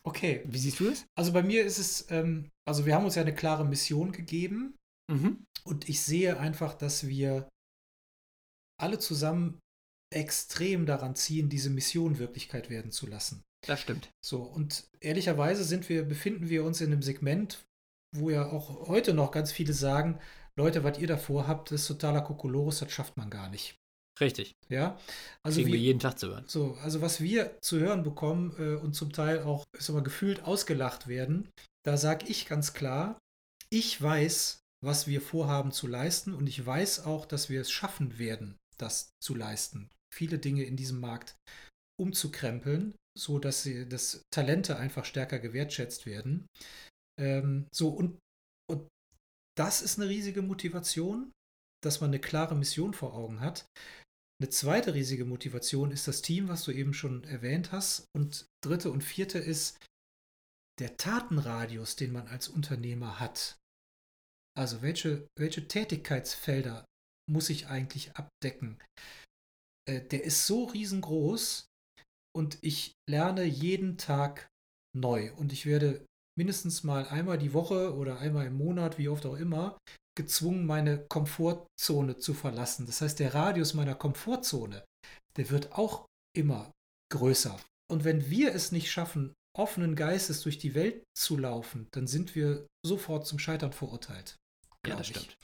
Okay. 0.04 0.44
Wie 0.46 0.60
siehst 0.60 0.80
du 0.80 0.90
es? 0.90 1.06
Also 1.18 1.34
bei 1.34 1.42
mir 1.42 1.66
ist 1.66 1.80
es, 1.80 2.10
ähm, 2.12 2.52
also 2.68 2.86
wir 2.86 2.96
haben 2.96 3.06
uns 3.06 3.16
ja 3.16 3.24
eine 3.24 3.34
klare 3.34 3.66
Mission 3.66 4.12
gegeben 4.12 4.76
mhm. 5.12 5.44
und 5.64 5.90
ich 5.90 6.02
sehe 6.02 6.40
einfach, 6.40 6.76
dass 6.76 7.08
wir 7.08 7.50
alle 8.80 9.00
zusammen 9.00 9.60
extrem 10.14 10.86
daran 10.86 11.16
ziehen, 11.16 11.50
diese 11.50 11.72
Mission 11.72 12.20
Wirklichkeit 12.20 12.70
werden 12.70 12.92
zu 12.92 13.08
lassen. 13.08 13.42
Das 13.66 13.82
stimmt. 13.82 14.12
So, 14.24 14.44
und 14.44 14.88
ehrlicherweise 15.00 15.64
sind 15.64 15.90
wir, 15.90 16.04
befinden 16.04 16.50
wir 16.50 16.64
uns 16.64 16.82
in 16.82 16.92
einem 16.92 17.02
Segment, 17.02 17.66
wo 18.14 18.30
ja 18.30 18.50
auch 18.52 18.88
heute 18.88 19.14
noch 19.14 19.32
ganz 19.32 19.52
viele 19.52 19.74
sagen, 19.74 20.20
Leute, 20.58 20.84
was 20.84 21.00
ihr 21.00 21.08
davor 21.08 21.48
habt, 21.48 21.72
ist 21.72 21.88
totaler 21.88 22.22
Kokolores, 22.22 22.80
das 22.80 22.92
schafft 22.92 23.18
man 23.18 23.30
gar 23.30 23.50
nicht. 23.50 23.76
Richtig. 24.20 24.54
Ja, 24.70 24.98
also 25.44 25.60
Kriegen 25.60 25.74
wir 25.74 25.80
jeden 25.80 26.00
Tag 26.00 26.18
zu 26.18 26.28
hören. 26.28 26.46
so, 26.48 26.76
also 26.82 27.02
was 27.02 27.20
wir 27.20 27.58
zu 27.62 27.80
hören 27.80 28.04
bekommen 28.04 28.56
äh, 28.58 28.76
und 28.76 28.94
zum 28.94 29.12
Teil 29.12 29.44
auch 29.44 29.66
ist 29.78 29.90
aber 29.90 30.04
gefühlt 30.04 30.44
ausgelacht 30.44 31.08
werden, 31.08 31.50
da 31.86 31.98
sage 31.98 32.26
ich 32.28 32.46
ganz 32.46 32.74
klar, 32.74 33.20
ich 33.70 34.02
weiß, 34.02 34.60
was 34.82 35.08
wir 35.08 35.22
vorhaben 35.22 35.72
zu 35.72 35.88
leisten 35.88 36.34
und 36.34 36.48
ich 36.48 36.66
weiß 36.66 37.06
auch, 37.06 37.26
dass 37.26 37.50
wir 37.50 37.60
es 37.60 37.72
schaffen 37.72 38.18
werden, 38.18 38.56
das 38.78 39.10
zu 39.22 39.36
leisten. 39.36 39.90
Viele 40.14 40.40
Dinge 40.40 40.64
in 40.64 40.78
diesem 40.78 41.02
Markt 41.02 41.36
umzukrempeln, 42.00 42.96
so 43.18 43.40
dass 43.40 43.64
sie, 43.64 43.88
dass 43.88 44.22
Talente 44.32 44.78
einfach 44.78 45.04
stärker 45.04 45.40
gewertschätzt 45.40 46.06
werden. 46.06 46.46
Ähm, 47.20 47.68
so 47.74 47.90
und, 47.90 48.20
und 48.70 48.88
das 49.58 49.82
ist 49.82 50.00
eine 50.00 50.10
riesige 50.10 50.42
Motivation, 50.42 51.32
dass 51.84 52.02
man 52.02 52.10
eine 52.10 52.20
klare 52.20 52.56
Mission 52.56 52.94
vor 52.94 53.14
Augen 53.14 53.40
hat. 53.40 53.66
Eine 54.42 54.50
zweite 54.50 54.94
riesige 54.94 55.24
Motivation 55.24 55.92
ist 55.92 56.08
das 56.08 56.22
Team, 56.22 56.50
was 56.50 56.64
du 56.64 56.72
eben 56.72 56.94
schon 56.94 57.24
erwähnt 57.24 57.72
hast. 57.72 58.06
Und 58.14 58.48
dritte 58.64 58.92
und 58.92 59.02
vierte 59.02 59.40
ist 59.40 59.78
der 60.80 60.98
Tatenradius, 60.98 61.96
den 61.96 62.12
man 62.12 62.28
als 62.28 62.50
Unternehmer 62.50 63.20
hat. 63.20 63.58
Also 64.58 64.82
welche, 64.82 65.28
welche 65.38 65.68
Tätigkeitsfelder 65.68 66.86
muss 67.32 67.50
ich 67.50 67.68
eigentlich 67.68 68.16
abdecken? 68.16 68.82
Äh, 69.88 70.02
der 70.02 70.24
ist 70.24 70.48
so 70.48 70.66
riesengroß 70.66 71.68
und 72.36 72.58
ich 72.62 72.92
lerne 73.10 73.46
jeden 73.46 73.98
Tag 73.98 74.50
neu. 74.94 75.34
Und 75.36 75.54
ich 75.54 75.66
werde 75.66 76.06
mindestens 76.38 76.84
mal 76.84 77.08
einmal 77.08 77.38
die 77.38 77.54
Woche 77.54 77.96
oder 77.96 78.20
einmal 78.20 78.48
im 78.48 78.58
Monat, 78.58 78.98
wie 78.98 79.10
oft 79.10 79.26
auch 79.26 79.36
immer, 79.36 79.78
gezwungen, 80.18 80.66
meine 80.66 81.06
Komfortzone 81.08 82.18
zu 82.18 82.34
verlassen. 82.34 82.86
Das 82.86 83.02
heißt, 83.02 83.20
der 83.20 83.34
Radius 83.34 83.74
meiner 83.74 83.96
Komfortzone, 83.96 84.86
der 85.38 85.50
wird 85.50 85.74
auch 85.74 86.06
immer 86.36 86.72
größer. 87.12 87.60
Und 87.92 88.04
wenn 88.04 88.30
wir 88.30 88.54
es 88.54 88.72
nicht 88.72 88.92
schaffen, 88.92 89.34
offenen 89.58 89.96
Geistes 89.96 90.42
durch 90.42 90.58
die 90.58 90.76
Welt 90.76 91.04
zu 91.18 91.38
laufen, 91.38 91.88
dann 91.92 92.08
sind 92.08 92.36
wir 92.36 92.68
sofort 92.86 93.26
zum 93.28 93.40
Scheitern 93.40 93.74
verurteilt. 93.74 94.36
Ja, 94.86 94.96
das 94.96 95.10
ich. 95.10 95.16
stimmt. 95.16 95.38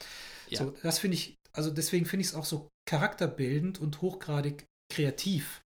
Ja. 0.49 0.59
So, 0.59 0.71
das 0.83 0.99
finde 0.99 1.15
ich, 1.15 1.35
also 1.53 1.71
deswegen 1.71 2.05
finde 2.05 2.21
ich 2.21 2.29
es 2.29 2.35
auch 2.35 2.45
so 2.45 2.69
charakterbildend 2.85 3.79
und 3.79 4.01
hochgradig 4.01 4.65
kreativ. 4.91 5.61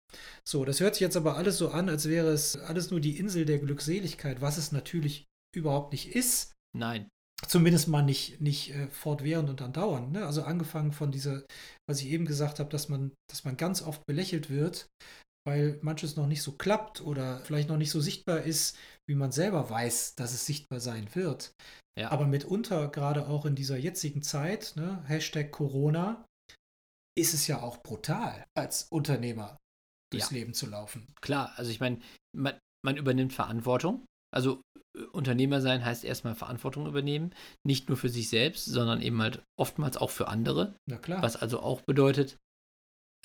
So, 0.48 0.66
das 0.66 0.80
hört 0.80 0.96
sich 0.96 1.02
jetzt 1.02 1.18
aber 1.18 1.38
alles 1.38 1.58
so 1.58 1.70
an, 1.70 1.90
als 1.90 2.08
wäre 2.08 2.30
es 2.30 2.58
alles 2.58 2.92
nur 2.92 3.00
die 3.00 3.18
Insel 3.18 3.46
der 3.46 3.60
Glückseligkeit, 3.60 4.42
was 4.42 4.58
es 4.58 4.72
natürlich 4.72 5.26
überhaupt 5.56 5.92
nicht 5.92 6.16
ist. 6.16 6.54
Nein. 6.76 7.10
Zumindest 7.48 7.88
mal 7.88 8.04
nicht, 8.04 8.40
nicht 8.42 8.74
äh, 8.74 8.88
fortwährend 8.88 9.50
und 9.50 9.62
andauernd. 9.62 10.12
Ne? 10.12 10.26
Also 10.26 10.44
angefangen 10.44 10.94
von 10.94 11.12
dieser, 11.12 11.44
was 11.88 12.02
ich 12.02 12.08
eben 12.08 12.26
gesagt 12.26 12.60
habe, 12.60 12.70
dass 12.70 12.90
man, 12.90 13.12
dass 13.30 13.44
man 13.44 13.58
ganz 13.58 13.82
oft 13.82 14.06
belächelt 14.06 14.50
wird, 14.50 14.88
weil 15.46 15.78
manches 15.82 16.16
noch 16.16 16.28
nicht 16.28 16.42
so 16.42 16.54
klappt 16.54 17.02
oder 17.02 17.40
vielleicht 17.40 17.70
noch 17.70 17.78
nicht 17.78 17.92
so 17.92 18.00
sichtbar 18.00 18.42
ist, 18.42 18.78
wie 19.10 19.16
man 19.16 19.32
selber 19.32 19.70
weiß, 19.70 20.16
dass 20.16 20.34
es 20.34 20.46
sichtbar 20.46 20.80
sein 20.80 21.14
wird. 21.16 21.54
Ja. 22.00 22.12
Aber 22.12 22.26
mitunter, 22.26 22.88
gerade 22.88 23.28
auch 23.28 23.46
in 23.46 23.56
dieser 23.56 23.78
jetzigen 23.78 24.24
Zeit, 24.24 24.74
ne, 24.76 25.04
Hashtag 25.06 25.52
Corona, 25.52 26.26
ist 27.16 27.34
es 27.34 27.46
ja 27.48 27.62
auch 27.62 27.84
brutal, 27.84 28.46
als 28.58 28.88
Unternehmer 28.90 29.60
durchs 30.14 30.32
Ja. 30.32 30.38
Leben 30.38 30.54
zu 30.54 30.68
laufen. 30.68 31.08
Klar, 31.22 31.54
also 31.56 31.72
ich 31.72 31.80
meine, 31.80 32.00
man, 32.36 32.58
man 32.86 32.98
übernimmt 32.98 33.34
Verantwortung. 33.34 34.06
Also 34.34 34.62
äh, 34.96 35.04
Unternehmer 35.12 35.62
sein 35.62 35.84
heißt 35.84 36.04
erstmal 36.04 36.36
Verantwortung 36.36 36.88
übernehmen. 36.88 37.34
Nicht 37.66 37.90
nur 37.90 37.98
für 37.98 38.10
sich 38.10 38.30
selbst, 38.30 38.66
sondern 38.66 39.02
eben 39.02 39.22
halt 39.22 39.44
oftmals 39.60 39.98
auch 39.98 40.10
für 40.12 40.28
andere. 40.28 40.76
Na 40.90 40.98
klar. 40.98 41.22
Was 41.22 41.36
also 41.36 41.60
auch 41.60 41.82
bedeutet, 41.82 42.38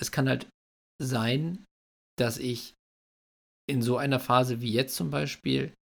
es 0.00 0.10
kann 0.12 0.28
halt 0.28 0.48
sein, 1.00 1.64
dass 2.18 2.38
ich 2.38 2.74
in 3.68 3.82
so 3.82 3.96
einer 3.96 4.18
Phase 4.18 4.60
wie 4.60 4.72
jetzt 4.72 4.96
zum 4.96 5.10
Beispiel 5.10 5.74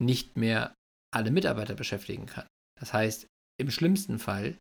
nicht 0.00 0.36
mehr 0.36 0.74
alle 1.12 1.30
Mitarbeiter 1.30 1.74
beschäftigen 1.74 2.26
kann. 2.26 2.46
Das 2.78 2.92
heißt, 2.92 3.26
im 3.60 3.70
schlimmsten 3.70 4.18
Fall 4.18 4.58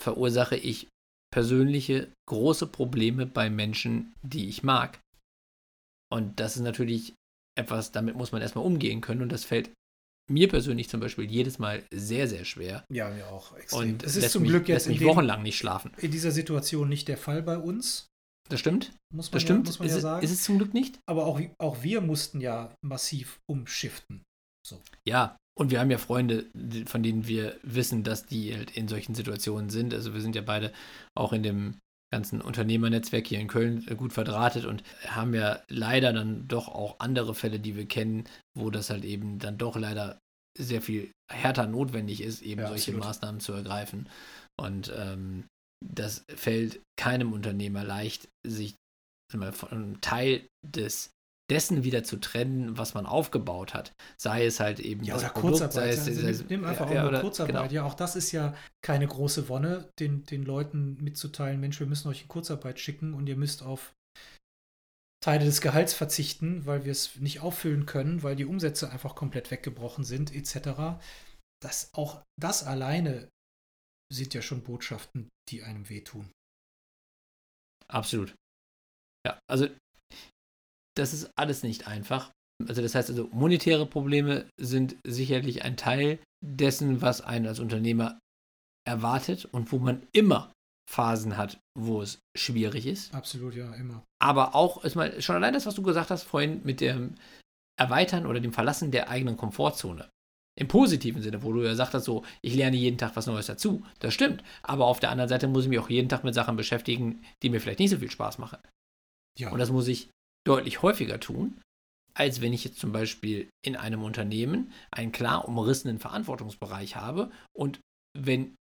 verursache 0.00 0.56
ich 0.56 0.88
persönliche 1.40 2.10
große 2.30 2.66
Probleme 2.66 3.26
bei 3.26 3.50
Menschen, 3.50 4.14
die 4.22 4.48
ich 4.48 4.62
mag. 4.62 4.98
Und 6.10 6.40
das 6.40 6.56
ist 6.56 6.62
natürlich 6.62 7.12
etwas, 7.58 7.92
damit 7.92 8.16
muss 8.16 8.32
man 8.32 8.40
erstmal 8.40 8.64
umgehen 8.64 9.02
können 9.02 9.20
und 9.20 9.30
das 9.30 9.44
fällt 9.44 9.70
mir 10.30 10.48
persönlich 10.48 10.88
zum 10.88 10.98
Beispiel 11.00 11.30
jedes 11.30 11.58
Mal 11.58 11.84
sehr, 11.92 12.26
sehr 12.26 12.46
schwer. 12.46 12.84
ja, 12.90 13.10
mir 13.10 13.26
auch 13.28 13.52
Und 13.72 14.02
es 14.02 14.16
ist 14.16 14.22
lässt 14.22 14.32
zum 14.32 14.42
mich, 14.44 14.50
Glück 14.50 14.66
jetzt 14.66 14.88
mich 14.88 14.98
dem, 14.98 15.08
wochenlang 15.08 15.42
nicht 15.42 15.58
schlafen. 15.58 15.92
in 15.98 16.10
dieser 16.10 16.30
Situation 16.30 16.88
nicht 16.88 17.06
der 17.06 17.18
Fall 17.18 17.42
bei 17.42 17.58
uns. 17.58 18.06
Das 18.48 18.58
stimmt? 18.60 18.92
Muss 19.12 19.26
man, 19.30 19.32
Das 19.32 19.42
ja, 19.42 19.46
stimmt? 19.46 19.66
muss 19.66 19.78
man 19.78 19.86
ist, 19.88 19.92
ja 19.92 19.96
es- 19.98 20.02
sagen. 20.02 20.24
ist 20.24 20.30
es 20.32 20.42
zum 20.42 20.56
Glück 20.56 20.72
nicht? 20.72 20.98
Aber 21.06 21.26
auch, 21.26 21.38
auch 21.58 21.82
wir 21.82 22.00
mussten 22.00 22.40
ja 22.40 22.74
massiv 22.82 23.38
umschiften. 23.46 24.22
Ja, 25.06 25.36
und 25.58 25.70
wir 25.70 25.80
haben 25.80 25.90
ja 25.90 25.98
Freunde, 25.98 26.46
von 26.86 27.02
denen 27.02 27.26
wir 27.26 27.56
wissen, 27.62 28.04
dass 28.04 28.26
die 28.26 28.54
halt 28.54 28.76
in 28.76 28.88
solchen 28.88 29.14
Situationen 29.14 29.70
sind. 29.70 29.94
Also 29.94 30.12
wir 30.12 30.20
sind 30.20 30.36
ja 30.36 30.42
beide 30.42 30.72
auch 31.14 31.32
in 31.32 31.42
dem 31.42 31.78
ganzen 32.12 32.40
Unternehmernetzwerk 32.40 33.26
hier 33.26 33.40
in 33.40 33.48
Köln 33.48 33.86
äh, 33.88 33.94
gut 33.94 34.12
verdrahtet 34.12 34.64
und 34.64 34.82
haben 35.06 35.34
ja 35.34 35.60
leider 35.68 36.12
dann 36.12 36.46
doch 36.46 36.68
auch 36.68 36.96
andere 37.00 37.34
Fälle, 37.34 37.58
die 37.58 37.74
wir 37.74 37.86
kennen, 37.86 38.24
wo 38.54 38.70
das 38.70 38.90
halt 38.90 39.04
eben 39.04 39.38
dann 39.38 39.58
doch 39.58 39.76
leider 39.76 40.18
sehr 40.56 40.80
viel 40.82 41.10
härter 41.30 41.66
notwendig 41.66 42.20
ist, 42.20 42.42
eben 42.42 42.60
Ja, 42.60 42.68
solche 42.68 42.92
absolut. 42.92 43.04
Maßnahmen 43.04 43.40
zu 43.40 43.52
ergreifen. 43.52 44.08
Und 44.58 44.92
ähm, 44.96 45.44
das 45.84 46.24
fällt 46.34 46.80
keinem 46.98 47.32
Unternehmer 47.32 47.84
leicht, 47.84 48.28
sich 48.46 48.74
mal, 49.34 49.52
von 49.52 49.70
einem 49.70 50.00
Teil 50.00 50.46
des 50.64 51.10
dessen 51.50 51.84
wieder 51.84 52.02
zu 52.02 52.16
trennen, 52.16 52.76
was 52.76 52.94
man 52.94 53.06
aufgebaut 53.06 53.72
hat. 53.74 53.92
Sei 54.16 54.44
es 54.46 54.58
halt 54.60 54.80
eben 54.80 55.04
Ja, 55.04 55.16
oder 55.16 55.28
Produkt, 55.28 55.60
Kurzarbeit. 55.60 55.72
sei 55.74 55.88
es, 55.90 56.04
sei 56.20 56.28
es 56.30 56.38
nimm, 56.40 56.48
nimm 56.48 56.64
einfach 56.64 56.90
ja, 56.90 57.04
auch 57.04 57.08
oder- 57.08 57.20
Kurzarbeit. 57.20 57.54
Genau. 57.54 57.72
Ja, 57.72 57.84
auch 57.84 57.94
das 57.94 58.16
ist 58.16 58.32
ja 58.32 58.54
keine 58.82 59.06
große 59.06 59.48
Wonne, 59.48 59.88
den, 60.00 60.24
den 60.24 60.44
Leuten 60.44 60.96
mitzuteilen, 61.02 61.60
Mensch, 61.60 61.78
wir 61.78 61.86
müssen 61.86 62.08
euch 62.08 62.22
in 62.22 62.28
Kurzarbeit 62.28 62.80
schicken 62.80 63.14
und 63.14 63.26
ihr 63.28 63.36
müsst 63.36 63.62
auf 63.62 63.92
Teile 65.24 65.44
des 65.44 65.60
Gehalts 65.60 65.94
verzichten, 65.94 66.66
weil 66.66 66.84
wir 66.84 66.92
es 66.92 67.16
nicht 67.16 67.40
auffüllen 67.40 67.86
können, 67.86 68.22
weil 68.22 68.36
die 68.36 68.44
Umsätze 68.44 68.90
einfach 68.90 69.14
komplett 69.14 69.50
weggebrochen 69.50 70.04
sind, 70.04 70.34
etc. 70.34 71.00
Das, 71.60 71.90
auch 71.94 72.22
das 72.40 72.64
alleine 72.64 73.28
sind 74.12 74.34
ja 74.34 74.42
schon 74.42 74.62
Botschaften, 74.62 75.28
die 75.48 75.62
einem 75.62 75.88
wehtun. 75.88 76.30
Absolut. 77.88 78.34
Ja, 79.26 79.38
also 79.50 79.68
das 80.96 81.12
ist 81.12 81.30
alles 81.36 81.62
nicht 81.62 81.86
einfach. 81.86 82.32
Also 82.66 82.82
das 82.82 82.94
heißt 82.94 83.10
also, 83.10 83.28
monetäre 83.32 83.86
Probleme 83.86 84.46
sind 84.58 84.96
sicherlich 85.06 85.62
ein 85.62 85.76
Teil 85.76 86.18
dessen, 86.44 87.02
was 87.02 87.20
einen 87.20 87.46
als 87.46 87.60
Unternehmer 87.60 88.18
erwartet 88.86 89.44
und 89.44 89.72
wo 89.72 89.78
man 89.78 90.06
immer 90.12 90.52
Phasen 90.88 91.36
hat, 91.36 91.58
wo 91.76 92.00
es 92.00 92.20
schwierig 92.36 92.86
ist. 92.86 93.12
Absolut, 93.12 93.54
ja, 93.54 93.74
immer. 93.74 94.04
Aber 94.22 94.54
auch, 94.54 94.84
ist 94.84 94.94
mal, 94.94 95.20
schon 95.20 95.36
allein 95.36 95.52
das, 95.52 95.66
was 95.66 95.74
du 95.74 95.82
gesagt 95.82 96.10
hast 96.10 96.22
vorhin 96.22 96.60
mit 96.64 96.80
dem 96.80 97.16
Erweitern 97.78 98.26
oder 98.26 98.40
dem 98.40 98.52
Verlassen 98.52 98.90
der 98.90 99.10
eigenen 99.10 99.36
Komfortzone. 99.36 100.08
Im 100.58 100.68
positiven 100.68 101.20
Sinne, 101.20 101.42
wo 101.42 101.52
du 101.52 101.62
ja 101.62 101.74
sagtest, 101.74 102.06
so, 102.06 102.24
ich 102.40 102.54
lerne 102.54 102.76
jeden 102.76 102.96
Tag 102.96 103.14
was 103.14 103.26
Neues 103.26 103.46
dazu. 103.46 103.84
Das 103.98 104.14
stimmt. 104.14 104.42
Aber 104.62 104.86
auf 104.86 105.00
der 105.00 105.10
anderen 105.10 105.28
Seite 105.28 105.48
muss 105.48 105.64
ich 105.64 105.68
mich 105.68 105.78
auch 105.78 105.90
jeden 105.90 106.08
Tag 106.08 106.24
mit 106.24 106.32
Sachen 106.32 106.56
beschäftigen, 106.56 107.22
die 107.42 107.50
mir 107.50 107.60
vielleicht 107.60 107.80
nicht 107.80 107.90
so 107.90 107.98
viel 107.98 108.10
Spaß 108.10 108.38
machen. 108.38 108.58
Ja, 109.38 109.50
Und 109.50 109.58
das 109.58 109.70
muss 109.70 109.88
ich 109.88 110.08
deutlich 110.46 110.82
häufiger 110.82 111.20
tun, 111.20 111.60
als 112.14 112.40
wenn 112.40 112.52
ich 112.52 112.64
jetzt 112.64 112.78
zum 112.78 112.92
Beispiel 112.92 113.50
in 113.64 113.76
einem 113.76 114.02
Unternehmen 114.02 114.72
einen 114.90 115.12
klar 115.12 115.46
umrissenen 115.46 115.98
Verantwortungsbereich 115.98 116.96
habe 116.96 117.30
und 117.52 117.80
wenn 118.16 118.56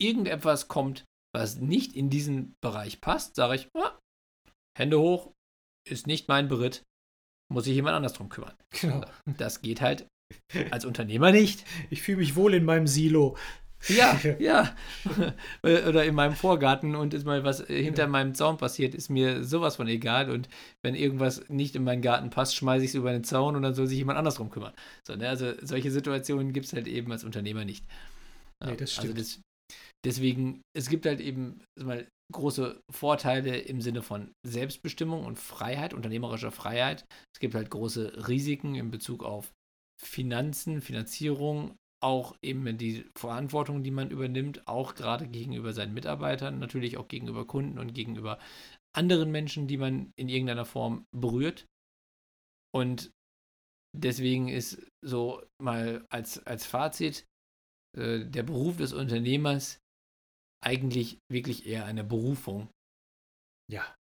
irgendetwas 0.00 0.68
kommt, 0.68 1.04
was 1.34 1.56
nicht 1.56 1.94
in 1.94 2.10
diesen 2.10 2.54
Bereich 2.62 3.00
passt, 3.00 3.34
sage 3.34 3.56
ich, 3.56 3.68
ah, 3.74 3.98
Hände 4.76 5.00
hoch, 5.00 5.32
ist 5.88 6.06
nicht 6.06 6.28
mein 6.28 6.48
Beritt, 6.48 6.82
muss 7.50 7.64
sich 7.64 7.74
jemand 7.74 7.96
anders 7.96 8.12
drum 8.12 8.28
kümmern. 8.28 8.54
genau. 8.70 9.06
Das 9.24 9.62
geht 9.62 9.80
halt 9.80 10.06
als 10.70 10.84
Unternehmer 10.84 11.30
nicht. 11.30 11.64
Ich 11.90 12.02
fühle 12.02 12.18
mich 12.18 12.36
wohl 12.36 12.54
in 12.54 12.64
meinem 12.64 12.86
Silo. 12.86 13.36
Ja, 13.88 14.26
ja. 14.38 14.74
Oder 15.62 16.04
in 16.04 16.14
meinem 16.14 16.34
Vorgarten 16.34 16.96
und 16.96 17.14
ist 17.14 17.24
mal 17.24 17.44
was 17.44 17.64
hinter 17.66 18.02
Ja. 18.02 18.08
meinem 18.08 18.34
Zaun 18.34 18.56
passiert, 18.56 18.94
ist 18.94 19.10
mir 19.10 19.44
sowas 19.44 19.76
von 19.76 19.86
egal. 19.86 20.30
Und 20.30 20.48
wenn 20.82 20.94
irgendwas 20.94 21.48
nicht 21.48 21.76
in 21.76 21.84
meinen 21.84 22.02
Garten 22.02 22.30
passt, 22.30 22.56
schmeiße 22.56 22.84
ich 22.84 22.90
es 22.90 22.94
über 22.96 23.12
den 23.12 23.24
Zaun 23.24 23.54
und 23.54 23.62
dann 23.62 23.74
soll 23.74 23.86
sich 23.86 23.98
jemand 23.98 24.18
anders 24.18 24.36
drum 24.36 24.50
kümmern. 24.50 24.72
So, 25.06 25.14
ne? 25.14 25.28
Also 25.28 25.52
solche 25.62 25.90
Situationen 25.90 26.52
gibt 26.52 26.66
es 26.66 26.72
halt 26.72 26.88
eben 26.88 27.12
als 27.12 27.24
Unternehmer 27.24 27.64
nicht. 27.64 27.84
Nee, 28.64 28.76
das 28.76 28.92
Also 28.96 29.12
stimmt. 29.12 29.18
das, 29.20 29.40
Deswegen, 30.04 30.62
es 30.76 30.88
gibt 30.88 31.06
halt 31.06 31.20
eben 31.20 31.62
mal 31.80 32.06
große 32.32 32.80
Vorteile 32.92 33.58
im 33.58 33.80
Sinne 33.80 34.02
von 34.02 34.32
Selbstbestimmung 34.46 35.24
und 35.24 35.38
Freiheit, 35.38 35.94
unternehmerischer 35.94 36.52
Freiheit. 36.52 37.04
Es 37.34 37.40
gibt 37.40 37.54
halt 37.54 37.70
große 37.70 38.28
Risiken 38.28 38.74
in 38.76 38.90
Bezug 38.90 39.24
auf 39.24 39.52
Finanzen, 40.00 40.80
Finanzierung, 40.80 41.76
auch 42.02 42.36
eben 42.42 42.78
die 42.78 43.08
Verantwortung, 43.16 43.82
die 43.82 43.90
man 43.90 44.10
übernimmt, 44.10 44.66
auch 44.66 44.94
gerade 44.94 45.28
gegenüber 45.28 45.72
seinen 45.72 45.94
Mitarbeitern, 45.94 46.58
natürlich 46.58 46.96
auch 46.96 47.08
gegenüber 47.08 47.46
Kunden 47.46 47.78
und 47.78 47.94
gegenüber 47.94 48.38
anderen 48.94 49.30
Menschen, 49.30 49.66
die 49.66 49.76
man 49.76 50.12
in 50.16 50.28
irgendeiner 50.28 50.64
Form 50.64 51.06
berührt. 51.14 51.66
Und 52.74 53.10
deswegen 53.96 54.48
ist 54.48 54.86
so 55.04 55.42
mal 55.60 56.06
als, 56.10 56.44
als 56.46 56.66
Fazit 56.66 57.26
äh, 57.96 58.24
der 58.24 58.42
Beruf 58.42 58.76
des 58.76 58.92
Unternehmers 58.92 59.78
eigentlich 60.64 61.18
wirklich 61.30 61.66
eher 61.66 61.84
eine 61.86 62.04
Berufung. 62.04 62.68
Ja. 63.70 63.94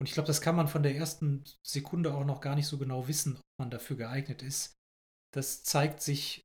Und 0.00 0.08
ich 0.08 0.14
glaube, 0.14 0.26
das 0.26 0.40
kann 0.40 0.56
man 0.56 0.68
von 0.68 0.82
der 0.82 0.96
ersten 0.96 1.44
Sekunde 1.64 2.14
auch 2.14 2.24
noch 2.24 2.40
gar 2.40 2.56
nicht 2.56 2.66
so 2.66 2.78
genau 2.78 3.06
wissen, 3.06 3.36
ob 3.36 3.42
man 3.58 3.70
dafür 3.70 3.96
geeignet 3.96 4.42
ist. 4.42 4.74
Das 5.32 5.62
zeigt 5.62 6.02
sich 6.02 6.42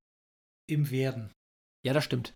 im 0.69 0.91
Werden. 0.91 1.31
Ja, 1.85 1.93
das 1.93 2.03
stimmt. 2.03 2.33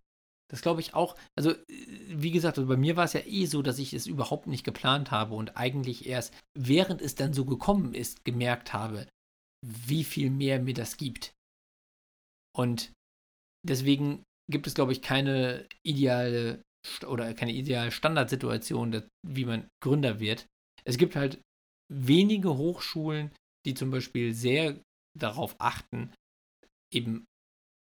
Das 0.49 0.61
glaube 0.61 0.81
ich 0.81 0.93
auch. 0.93 1.17
Also, 1.37 1.55
wie 1.67 2.31
gesagt, 2.31 2.57
also 2.57 2.67
bei 2.67 2.75
mir 2.75 2.97
war 2.97 3.05
es 3.05 3.13
ja 3.13 3.21
eh 3.25 3.45
so, 3.45 3.61
dass 3.61 3.79
ich 3.79 3.93
es 3.93 4.05
überhaupt 4.05 4.47
nicht 4.47 4.65
geplant 4.65 5.09
habe 5.09 5.33
und 5.35 5.55
eigentlich 5.55 6.07
erst, 6.07 6.33
während 6.57 7.01
es 7.01 7.15
dann 7.15 7.33
so 7.33 7.45
gekommen 7.45 7.93
ist, 7.93 8.25
gemerkt 8.25 8.73
habe, 8.73 9.07
wie 9.65 10.03
viel 10.03 10.29
mehr 10.29 10.59
mir 10.59 10.73
das 10.73 10.97
gibt. 10.97 11.33
Und 12.53 12.91
deswegen 13.65 14.23
gibt 14.51 14.67
es, 14.67 14.73
glaube 14.73 14.91
ich, 14.91 15.01
keine 15.01 15.67
ideale 15.85 16.61
oder 17.07 17.33
keine 17.33 17.53
ideale 17.53 17.91
Standardsituation, 17.91 19.03
wie 19.25 19.45
man 19.45 19.67
Gründer 19.81 20.19
wird. 20.19 20.47
Es 20.83 20.97
gibt 20.97 21.15
halt 21.15 21.39
wenige 21.89 22.57
Hochschulen, 22.57 23.31
die 23.65 23.73
zum 23.73 23.91
Beispiel 23.91 24.33
sehr 24.33 24.81
darauf 25.17 25.55
achten, 25.59 26.13
eben 26.91 27.25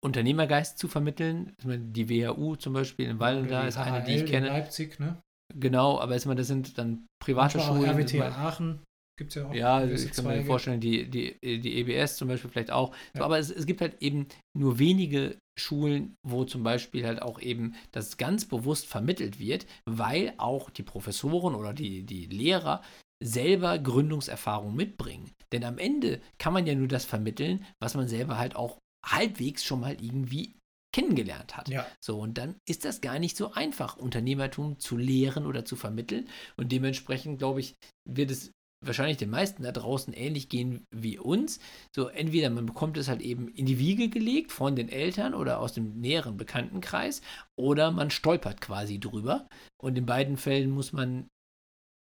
Unternehmergeist 0.01 0.77
zu 0.77 0.87
vermitteln. 0.87 1.53
Die 1.63 2.09
WHU 2.09 2.55
zum 2.55 2.73
Beispiel 2.73 3.07
in 3.07 3.19
Wallenda 3.19 3.67
ist 3.67 3.77
eine, 3.77 4.03
die 4.03 4.15
ich 4.15 4.25
kenne. 4.25 4.47
In 4.47 4.53
Leipzig, 4.53 4.99
ne? 4.99 5.21
Genau, 5.55 5.99
aber 5.99 6.17
das 6.17 6.47
sind 6.47 6.77
dann 6.77 7.07
private 7.21 7.57
Manchmal 7.57 7.77
Schulen. 7.77 7.89
RWTH 7.89 8.37
Aachen 8.37 8.83
gibt 9.17 9.31
es 9.31 9.35
ja 9.35 9.47
auch. 9.47 9.53
Ja, 9.53 9.83
ich 9.83 10.11
kann 10.11 10.25
mir 10.25 10.45
vorstellen, 10.45 10.79
die, 10.79 11.09
die, 11.09 11.35
die 11.41 11.77
EBS 11.79 12.17
zum 12.17 12.27
Beispiel 12.27 12.49
vielleicht 12.49 12.71
auch. 12.71 12.91
Ja. 12.91 13.19
So, 13.19 13.23
aber 13.23 13.39
es, 13.39 13.49
es 13.49 13.65
gibt 13.65 13.81
halt 13.81 14.01
eben 14.01 14.27
nur 14.57 14.79
wenige 14.79 15.37
Schulen, 15.59 16.15
wo 16.25 16.45
zum 16.45 16.63
Beispiel 16.63 17.05
halt 17.05 17.21
auch 17.21 17.41
eben 17.41 17.75
das 17.91 18.17
ganz 18.17 18.45
bewusst 18.45 18.87
vermittelt 18.87 19.39
wird, 19.39 19.65
weil 19.85 20.33
auch 20.37 20.69
die 20.69 20.83
Professoren 20.83 21.55
oder 21.55 21.73
die, 21.73 22.03
die 22.03 22.27
Lehrer 22.27 22.81
selber 23.21 23.77
Gründungserfahrung 23.77 24.75
mitbringen. 24.75 25.31
Denn 25.51 25.65
am 25.65 25.77
Ende 25.77 26.21
kann 26.37 26.53
man 26.53 26.65
ja 26.65 26.75
nur 26.75 26.87
das 26.87 27.05
vermitteln, 27.05 27.65
was 27.81 27.95
man 27.95 28.07
selber 28.07 28.37
halt 28.37 28.55
auch 28.55 28.77
halbwegs 29.05 29.63
schon 29.63 29.81
mal 29.81 29.93
irgendwie 30.01 30.55
kennengelernt 30.93 31.55
hat. 31.55 31.69
Ja. 31.69 31.85
So, 32.03 32.19
und 32.19 32.37
dann 32.37 32.55
ist 32.67 32.83
das 32.85 33.01
gar 33.01 33.19
nicht 33.19 33.37
so 33.37 33.51
einfach, 33.51 33.97
Unternehmertum 33.97 34.79
zu 34.79 34.97
lehren 34.97 35.45
oder 35.45 35.65
zu 35.65 35.75
vermitteln. 35.75 36.27
Und 36.57 36.71
dementsprechend, 36.71 37.37
glaube 37.37 37.59
ich, 37.59 37.75
wird 38.05 38.31
es 38.31 38.51
wahrscheinlich 38.83 39.17
den 39.17 39.29
meisten 39.29 39.63
da 39.63 39.71
draußen 39.71 40.13
ähnlich 40.13 40.49
gehen 40.49 40.85
wie 40.89 41.19
uns. 41.19 41.59
So, 41.95 42.07
entweder 42.07 42.49
man 42.49 42.65
bekommt 42.65 42.97
es 42.97 43.07
halt 43.07 43.21
eben 43.21 43.49
in 43.49 43.65
die 43.65 43.77
Wiege 43.77 44.09
gelegt 44.09 44.51
von 44.51 44.75
den 44.75 44.89
Eltern 44.89 45.33
oder 45.33 45.59
aus 45.59 45.73
dem 45.73 45.99
näheren 45.99 46.37
Bekanntenkreis, 46.37 47.21
oder 47.57 47.91
man 47.91 48.09
stolpert 48.09 48.61
quasi 48.61 48.99
drüber. 48.99 49.47
Und 49.81 49.97
in 49.97 50.05
beiden 50.05 50.37
Fällen 50.37 50.71
muss 50.71 50.91
man 50.93 51.27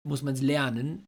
muss 0.06 0.22
man 0.22 0.34
es 0.34 0.41
lernen, 0.41 1.06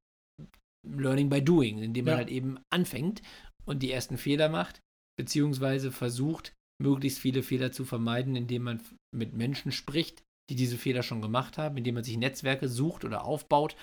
learning 0.88 1.30
by 1.30 1.42
doing, 1.42 1.80
indem 1.80 2.06
man 2.06 2.14
ja. 2.14 2.18
halt 2.20 2.30
eben 2.30 2.60
anfängt 2.72 3.22
und 3.66 3.84
die 3.84 3.92
ersten 3.92 4.18
Fehler 4.18 4.50
macht, 4.50 4.80
beziehungsweise 5.18 5.92
versucht, 5.92 6.54
möglichst 6.82 7.20
viele 7.20 7.44
Fehler 7.44 7.72
zu 7.72 7.86
vermeiden, 7.86 8.36
indem 8.36 8.64
man 8.64 8.82
mit 9.16 9.34
Menschen 9.34 9.72
spricht, 9.72 10.24
die 10.50 10.56
diese 10.56 10.78
Fehler 10.78 11.04
schon 11.04 11.22
gemacht 11.22 11.58
haben, 11.58 11.78
indem 11.78 11.96
man 11.96 12.04
sich 12.04 12.18
Netzwerke 12.18 12.70
sucht 12.70 13.06
oder 13.06 13.24
aufbaut, 13.26 13.76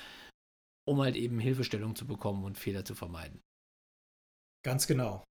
um 0.87 1.01
halt 1.01 1.17
eben 1.17 1.39
Hilfestellung 1.39 1.97
zu 1.97 2.07
bekommen 2.07 2.45
und 2.45 2.59
Fehler 2.59 2.85
zu 2.85 2.95
vermeiden. 2.95 3.41
Ganz 4.65 4.87
genau. 4.87 5.25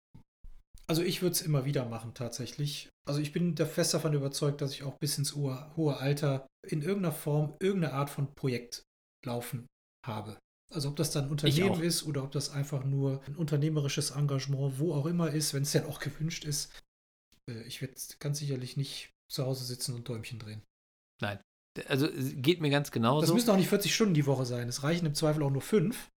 Also 0.87 1.03
ich 1.03 1.21
würde 1.21 1.33
es 1.33 1.43
immer 1.43 1.67
wieder 1.67 1.85
machen 1.85 2.15
tatsächlich. 2.15 2.89
Also 3.07 3.21
ich 3.21 3.33
bin 3.33 3.55
da 3.55 3.67
fest 3.67 3.93
davon 3.93 4.15
überzeugt, 4.15 4.63
dass 4.63 4.73
ich 4.73 4.85
auch 4.85 4.97
bis 4.99 5.19
ins 5.19 5.35
hohe 5.35 5.97
Alter 5.99 6.47
in 6.67 6.81
irgendeiner 6.81 7.13
Form 7.13 7.55
irgendeine 7.61 7.93
Art 7.93 8.09
von 8.09 8.35
Projekt 8.35 8.85
laufen 9.27 9.67
habe. 10.07 10.39
Also 10.75 10.91
ob 10.91 10.97
das 10.97 11.11
dann 11.11 11.25
ein 11.25 11.31
Unternehmen 11.31 11.83
ist 11.83 12.05
oder 12.05 12.23
ob 12.23 12.33
das 12.33 12.51
einfach 12.51 12.85
nur 12.85 13.23
ein 13.25 13.37
unternehmerisches 13.37 14.11
Engagement, 14.11 14.79
wo 14.79 14.95
auch 14.95 15.07
immer 15.07 15.31
ist, 15.31 15.55
wenn 15.55 15.63
es 15.63 15.73
denn 15.73 15.87
auch 15.87 16.01
gewünscht 16.01 16.45
ist. 16.45 16.73
Äh, 17.51 17.63
ich 17.63 17.81
werde 17.81 17.95
ganz 18.19 18.39
sicherlich 18.39 18.77
nicht 18.77 19.11
zu 19.31 19.45
Hause 19.45 19.65
sitzen 19.65 19.95
und 19.95 20.09
Däumchen 20.09 20.39
drehen. 20.39 20.63
Nein. 21.21 21.41
Also 21.87 22.09
geht 22.37 22.61
mir 22.61 22.71
ganz 22.71 22.91
genauso. 22.91 23.21
Das 23.21 23.35
müssen 23.35 23.51
auch 23.51 23.57
nicht 23.57 23.69
40 23.69 23.95
Stunden 23.95 24.15
die 24.15 24.27
Woche 24.27 24.45
sein. 24.45 24.69
Es 24.69 24.83
reichen 24.83 25.07
im 25.07 25.15
Zweifel 25.15 25.43
auch 25.43 25.51
nur 25.51 25.63
fünf. 25.63 26.11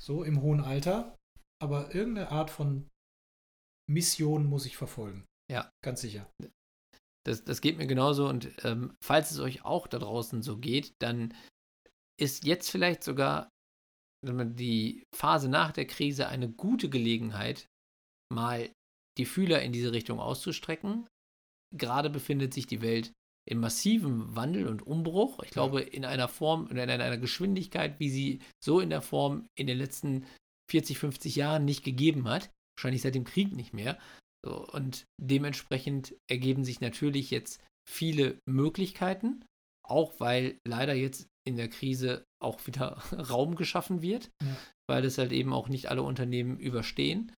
So 0.00 0.24
im 0.24 0.40
hohen 0.40 0.60
Alter. 0.60 1.14
Aber 1.62 1.94
irgendeine 1.94 2.30
Art 2.30 2.50
von 2.50 2.88
Mission 3.86 4.46
muss 4.46 4.66
ich 4.66 4.76
verfolgen. 4.76 5.24
Ja. 5.50 5.70
Ganz 5.84 6.00
sicher. 6.00 6.30
Das, 7.24 7.44
das 7.44 7.60
geht 7.60 7.76
mir 7.76 7.86
genauso. 7.86 8.28
Und 8.28 8.50
ähm, 8.64 8.96
falls 9.02 9.30
es 9.30 9.38
euch 9.38 9.64
auch 9.64 9.86
da 9.86 9.98
draußen 9.98 10.42
so 10.42 10.56
geht, 10.56 10.94
dann 10.98 11.34
ist 12.20 12.44
jetzt 12.44 12.70
vielleicht 12.70 13.02
sogar 13.02 13.48
die 14.22 15.04
Phase 15.14 15.48
nach 15.48 15.72
der 15.72 15.86
Krise 15.86 16.28
eine 16.28 16.50
gute 16.50 16.88
Gelegenheit, 16.88 17.68
mal 18.32 18.70
die 19.18 19.26
Fühler 19.26 19.62
in 19.62 19.72
diese 19.72 19.92
Richtung 19.92 20.18
auszustrecken. 20.18 21.06
Gerade 21.76 22.10
befindet 22.10 22.54
sich 22.54 22.66
die 22.66 22.82
Welt 22.82 23.12
in 23.46 23.60
massivem 23.60 24.34
Wandel 24.34 24.66
und 24.66 24.86
Umbruch. 24.86 25.42
Ich 25.42 25.50
glaube, 25.50 25.82
in 25.82 26.04
einer 26.04 26.28
Form, 26.28 26.68
in 26.68 26.78
einer 26.78 27.18
Geschwindigkeit, 27.18 28.00
wie 28.00 28.08
sie 28.08 28.40
so 28.62 28.80
in 28.80 28.90
der 28.90 29.02
Form 29.02 29.46
in 29.58 29.66
den 29.66 29.76
letzten 29.76 30.26
40, 30.70 30.98
50 30.98 31.36
Jahren 31.36 31.64
nicht 31.64 31.84
gegeben 31.84 32.28
hat. 32.28 32.50
Wahrscheinlich 32.76 33.02
seit 33.02 33.14
dem 33.14 33.24
Krieg 33.24 33.52
nicht 33.52 33.74
mehr. 33.74 33.98
Und 34.44 35.04
dementsprechend 35.20 36.16
ergeben 36.28 36.64
sich 36.64 36.80
natürlich 36.80 37.30
jetzt 37.30 37.62
viele 37.88 38.38
Möglichkeiten, 38.46 39.44
auch 39.86 40.18
weil 40.20 40.58
leider 40.66 40.94
jetzt 40.94 41.28
in 41.46 41.56
der 41.56 41.68
Krise 41.68 42.24
auch 42.42 42.66
wieder 42.66 42.96
Raum 43.30 43.54
geschaffen 43.54 44.02
wird, 44.02 44.30
ja. 44.42 44.56
weil 44.88 45.04
es 45.04 45.18
halt 45.18 45.32
eben 45.32 45.52
auch 45.52 45.68
nicht 45.68 45.88
alle 45.88 46.02
Unternehmen 46.02 46.58
überstehen. 46.58 47.32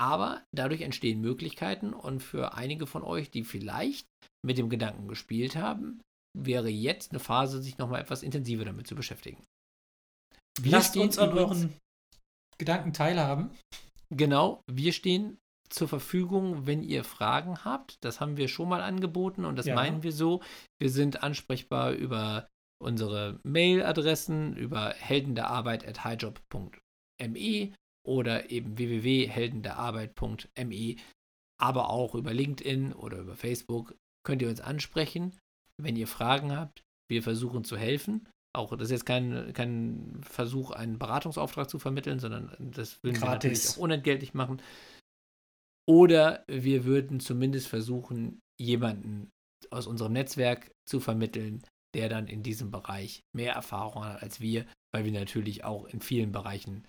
Aber 0.00 0.42
dadurch 0.52 0.80
entstehen 0.80 1.20
Möglichkeiten 1.20 1.92
und 1.92 2.20
für 2.20 2.54
einige 2.54 2.86
von 2.86 3.02
euch, 3.02 3.30
die 3.30 3.44
vielleicht 3.44 4.06
mit 4.44 4.58
dem 4.58 4.70
Gedanken 4.70 5.06
gespielt 5.06 5.54
haben, 5.54 6.00
wäre 6.36 6.68
jetzt 6.68 7.12
eine 7.12 7.20
Phase, 7.20 7.60
sich 7.60 7.78
nochmal 7.78 8.00
etwas 8.00 8.22
intensiver 8.22 8.64
damit 8.64 8.86
zu 8.86 8.94
beschäftigen. 8.94 9.44
Wir 10.60 10.72
Lasst 10.72 10.96
uns 10.96 11.18
an 11.18 11.36
euren 11.36 11.74
Gedanken 12.58 12.92
teilhaben. 12.92 13.50
Genau, 14.10 14.62
wir 14.70 14.92
stehen 14.92 15.38
zur 15.68 15.88
Verfügung, 15.88 16.66
wenn 16.66 16.82
ihr 16.82 17.04
Fragen 17.04 17.64
habt. 17.64 17.96
Das 18.02 18.20
haben 18.20 18.36
wir 18.36 18.48
schon 18.48 18.68
mal 18.68 18.82
angeboten 18.82 19.44
und 19.44 19.56
das 19.56 19.66
ja. 19.66 19.74
meinen 19.74 20.02
wir 20.02 20.12
so. 20.12 20.42
Wir 20.80 20.90
sind 20.90 21.22
ansprechbar 21.22 21.92
über 21.92 22.48
unsere 22.82 23.38
Mailadressen 23.44 24.56
über 24.56 24.94
heldenderarbeit.highjob.me 24.98 27.72
oder 28.06 28.50
eben 28.50 28.76
www.heldenderarbeit.me, 28.76 30.96
aber 31.60 31.90
auch 31.90 32.14
über 32.14 32.32
LinkedIn 32.34 32.92
oder 32.92 33.18
über 33.18 33.34
Facebook 33.36 33.96
könnt 34.24 34.42
ihr 34.42 34.48
uns 34.48 34.60
ansprechen, 34.60 35.38
wenn 35.80 35.96
ihr 35.96 36.08
Fragen 36.08 36.56
habt. 36.56 36.82
Wir 37.08 37.22
versuchen 37.22 37.64
zu 37.64 37.76
helfen. 37.76 38.28
Auch 38.54 38.76
das 38.76 38.88
ist 38.88 38.90
jetzt 38.90 39.06
kein, 39.06 39.54
kein 39.54 40.20
Versuch, 40.22 40.72
einen 40.72 40.98
Beratungsauftrag 40.98 41.70
zu 41.70 41.78
vermitteln, 41.78 42.18
sondern 42.18 42.54
das 42.58 43.02
würden 43.02 43.18
Gratis. 43.18 43.22
wir 43.22 43.30
natürlich 43.30 43.68
auch 43.68 43.78
unentgeltlich 43.78 44.34
machen. 44.34 44.60
Oder 45.88 46.44
wir 46.48 46.84
würden 46.84 47.20
zumindest 47.20 47.68
versuchen, 47.68 48.40
jemanden 48.60 49.30
aus 49.70 49.86
unserem 49.86 50.12
Netzwerk 50.12 50.70
zu 50.88 51.00
vermitteln, 51.00 51.62
der 51.94 52.08
dann 52.08 52.26
in 52.26 52.42
diesem 52.42 52.70
Bereich 52.70 53.22
mehr 53.34 53.54
Erfahrung 53.54 54.04
hat 54.04 54.22
als 54.22 54.40
wir, 54.40 54.66
weil 54.92 55.04
wir 55.04 55.12
natürlich 55.12 55.64
auch 55.64 55.84
in 55.86 56.00
vielen 56.00 56.32
Bereichen 56.32 56.86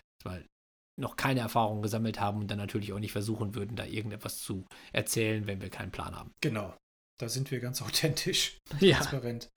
noch 1.00 1.16
keine 1.16 1.40
Erfahrung 1.40 1.82
gesammelt 1.82 2.20
haben 2.20 2.40
und 2.40 2.52
dann 2.52 2.60
natürlich 2.60 2.94
auch 2.94 3.00
nicht 3.00 3.12
versuchen 3.12 3.56
würden, 3.56 3.76
da 3.76 3.86
irgendetwas 3.86 4.40
zu 4.40 4.66
erzählen, 4.92 5.48
wenn 5.48 5.62
wir 5.62 5.70
keinen 5.70 5.92
Plan 5.92 6.16
haben. 6.16 6.32
Genau. 6.42 6.76
Da 7.20 7.30
sind 7.30 7.52
wir 7.52 7.60
ganz 7.60 7.82
authentisch, 7.82 8.58
ja, 8.80 8.98
transparent. 8.98 9.50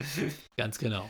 Ganz 0.57 0.77
genau. 0.77 1.09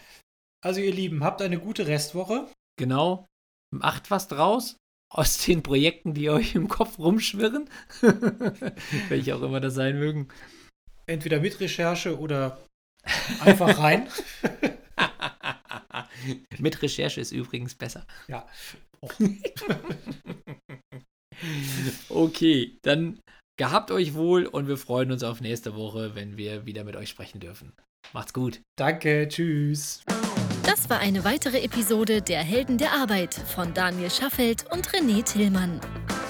Also 0.64 0.82
ihr 0.82 0.94
Lieben, 0.94 1.24
habt 1.24 1.42
eine 1.42 1.60
gute 1.60 1.88
Restwoche. 1.88 2.48
Genau. 2.78 3.26
Macht 3.74 4.12
was 4.12 4.28
draus 4.28 4.78
aus 5.14 5.46
den 5.46 5.64
Projekten, 5.64 6.14
die 6.14 6.30
euch 6.30 6.56
im 6.56 6.68
Kopf 6.68 7.00
rumschwirren. 7.00 7.70
Welche 9.10 9.36
auch 9.36 9.42
immer 9.42 9.60
das 9.60 9.76
sein 9.76 10.00
mögen. 10.00 10.28
Entweder 11.06 11.40
mit 11.40 11.60
Recherche 11.60 12.20
oder 12.20 12.60
Einfach 13.40 13.80
rein. 13.80 14.08
Mit 16.60 16.82
Recherche 16.82 17.22
ist 17.22 17.32
übrigens 17.32 17.76
besser. 17.76 18.06
Ja. 18.28 18.46
Oh. 19.02 19.10
okay, 22.10 22.78
dann 22.82 23.20
gehabt 23.58 23.92
euch 23.92 24.14
wohl 24.14 24.46
und 24.46 24.68
wir 24.68 24.78
freuen 24.78 25.12
uns 25.12 25.24
auf 25.24 25.42
nächste 25.42 25.76
Woche, 25.76 26.16
wenn 26.16 26.38
wir 26.38 26.66
wieder 26.66 26.84
mit 26.84 26.96
euch 26.96 27.10
sprechen 27.10 27.40
dürfen. 27.40 27.74
Macht's 28.14 28.34
gut. 28.34 28.62
Danke, 28.78 29.28
tschüss. 29.28 30.04
Das 30.64 30.90
war 30.90 31.00
eine 31.00 31.24
weitere 31.24 31.62
Episode 31.62 32.22
der 32.22 32.44
Helden 32.44 32.78
der 32.78 32.94
Arbeit 32.94 33.34
von 33.34 33.74
Daniel 33.74 34.10
Schaffelt 34.10 34.66
und 34.72 34.88
René 34.90 35.24
Tillmann. 35.24 35.80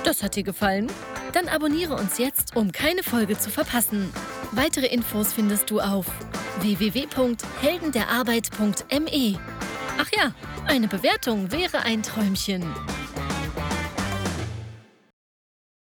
Das 0.03 0.23
hat 0.23 0.35
dir 0.35 0.43
gefallen? 0.43 0.87
Dann 1.33 1.47
abonniere 1.47 1.95
uns 1.95 2.17
jetzt, 2.17 2.55
um 2.55 2.71
keine 2.71 3.03
Folge 3.03 3.37
zu 3.37 3.49
verpassen. 3.49 4.11
Weitere 4.51 4.87
Infos 4.87 5.31
findest 5.33 5.69
du 5.69 5.79
auf 5.79 6.07
www.heldenderarbeit.me. 6.61 9.39
Ach 9.99 10.09
ja, 10.15 10.31
eine 10.65 10.87
Bewertung 10.87 11.51
wäre 11.51 11.81
ein 11.81 12.01
Träumchen. 12.03 12.63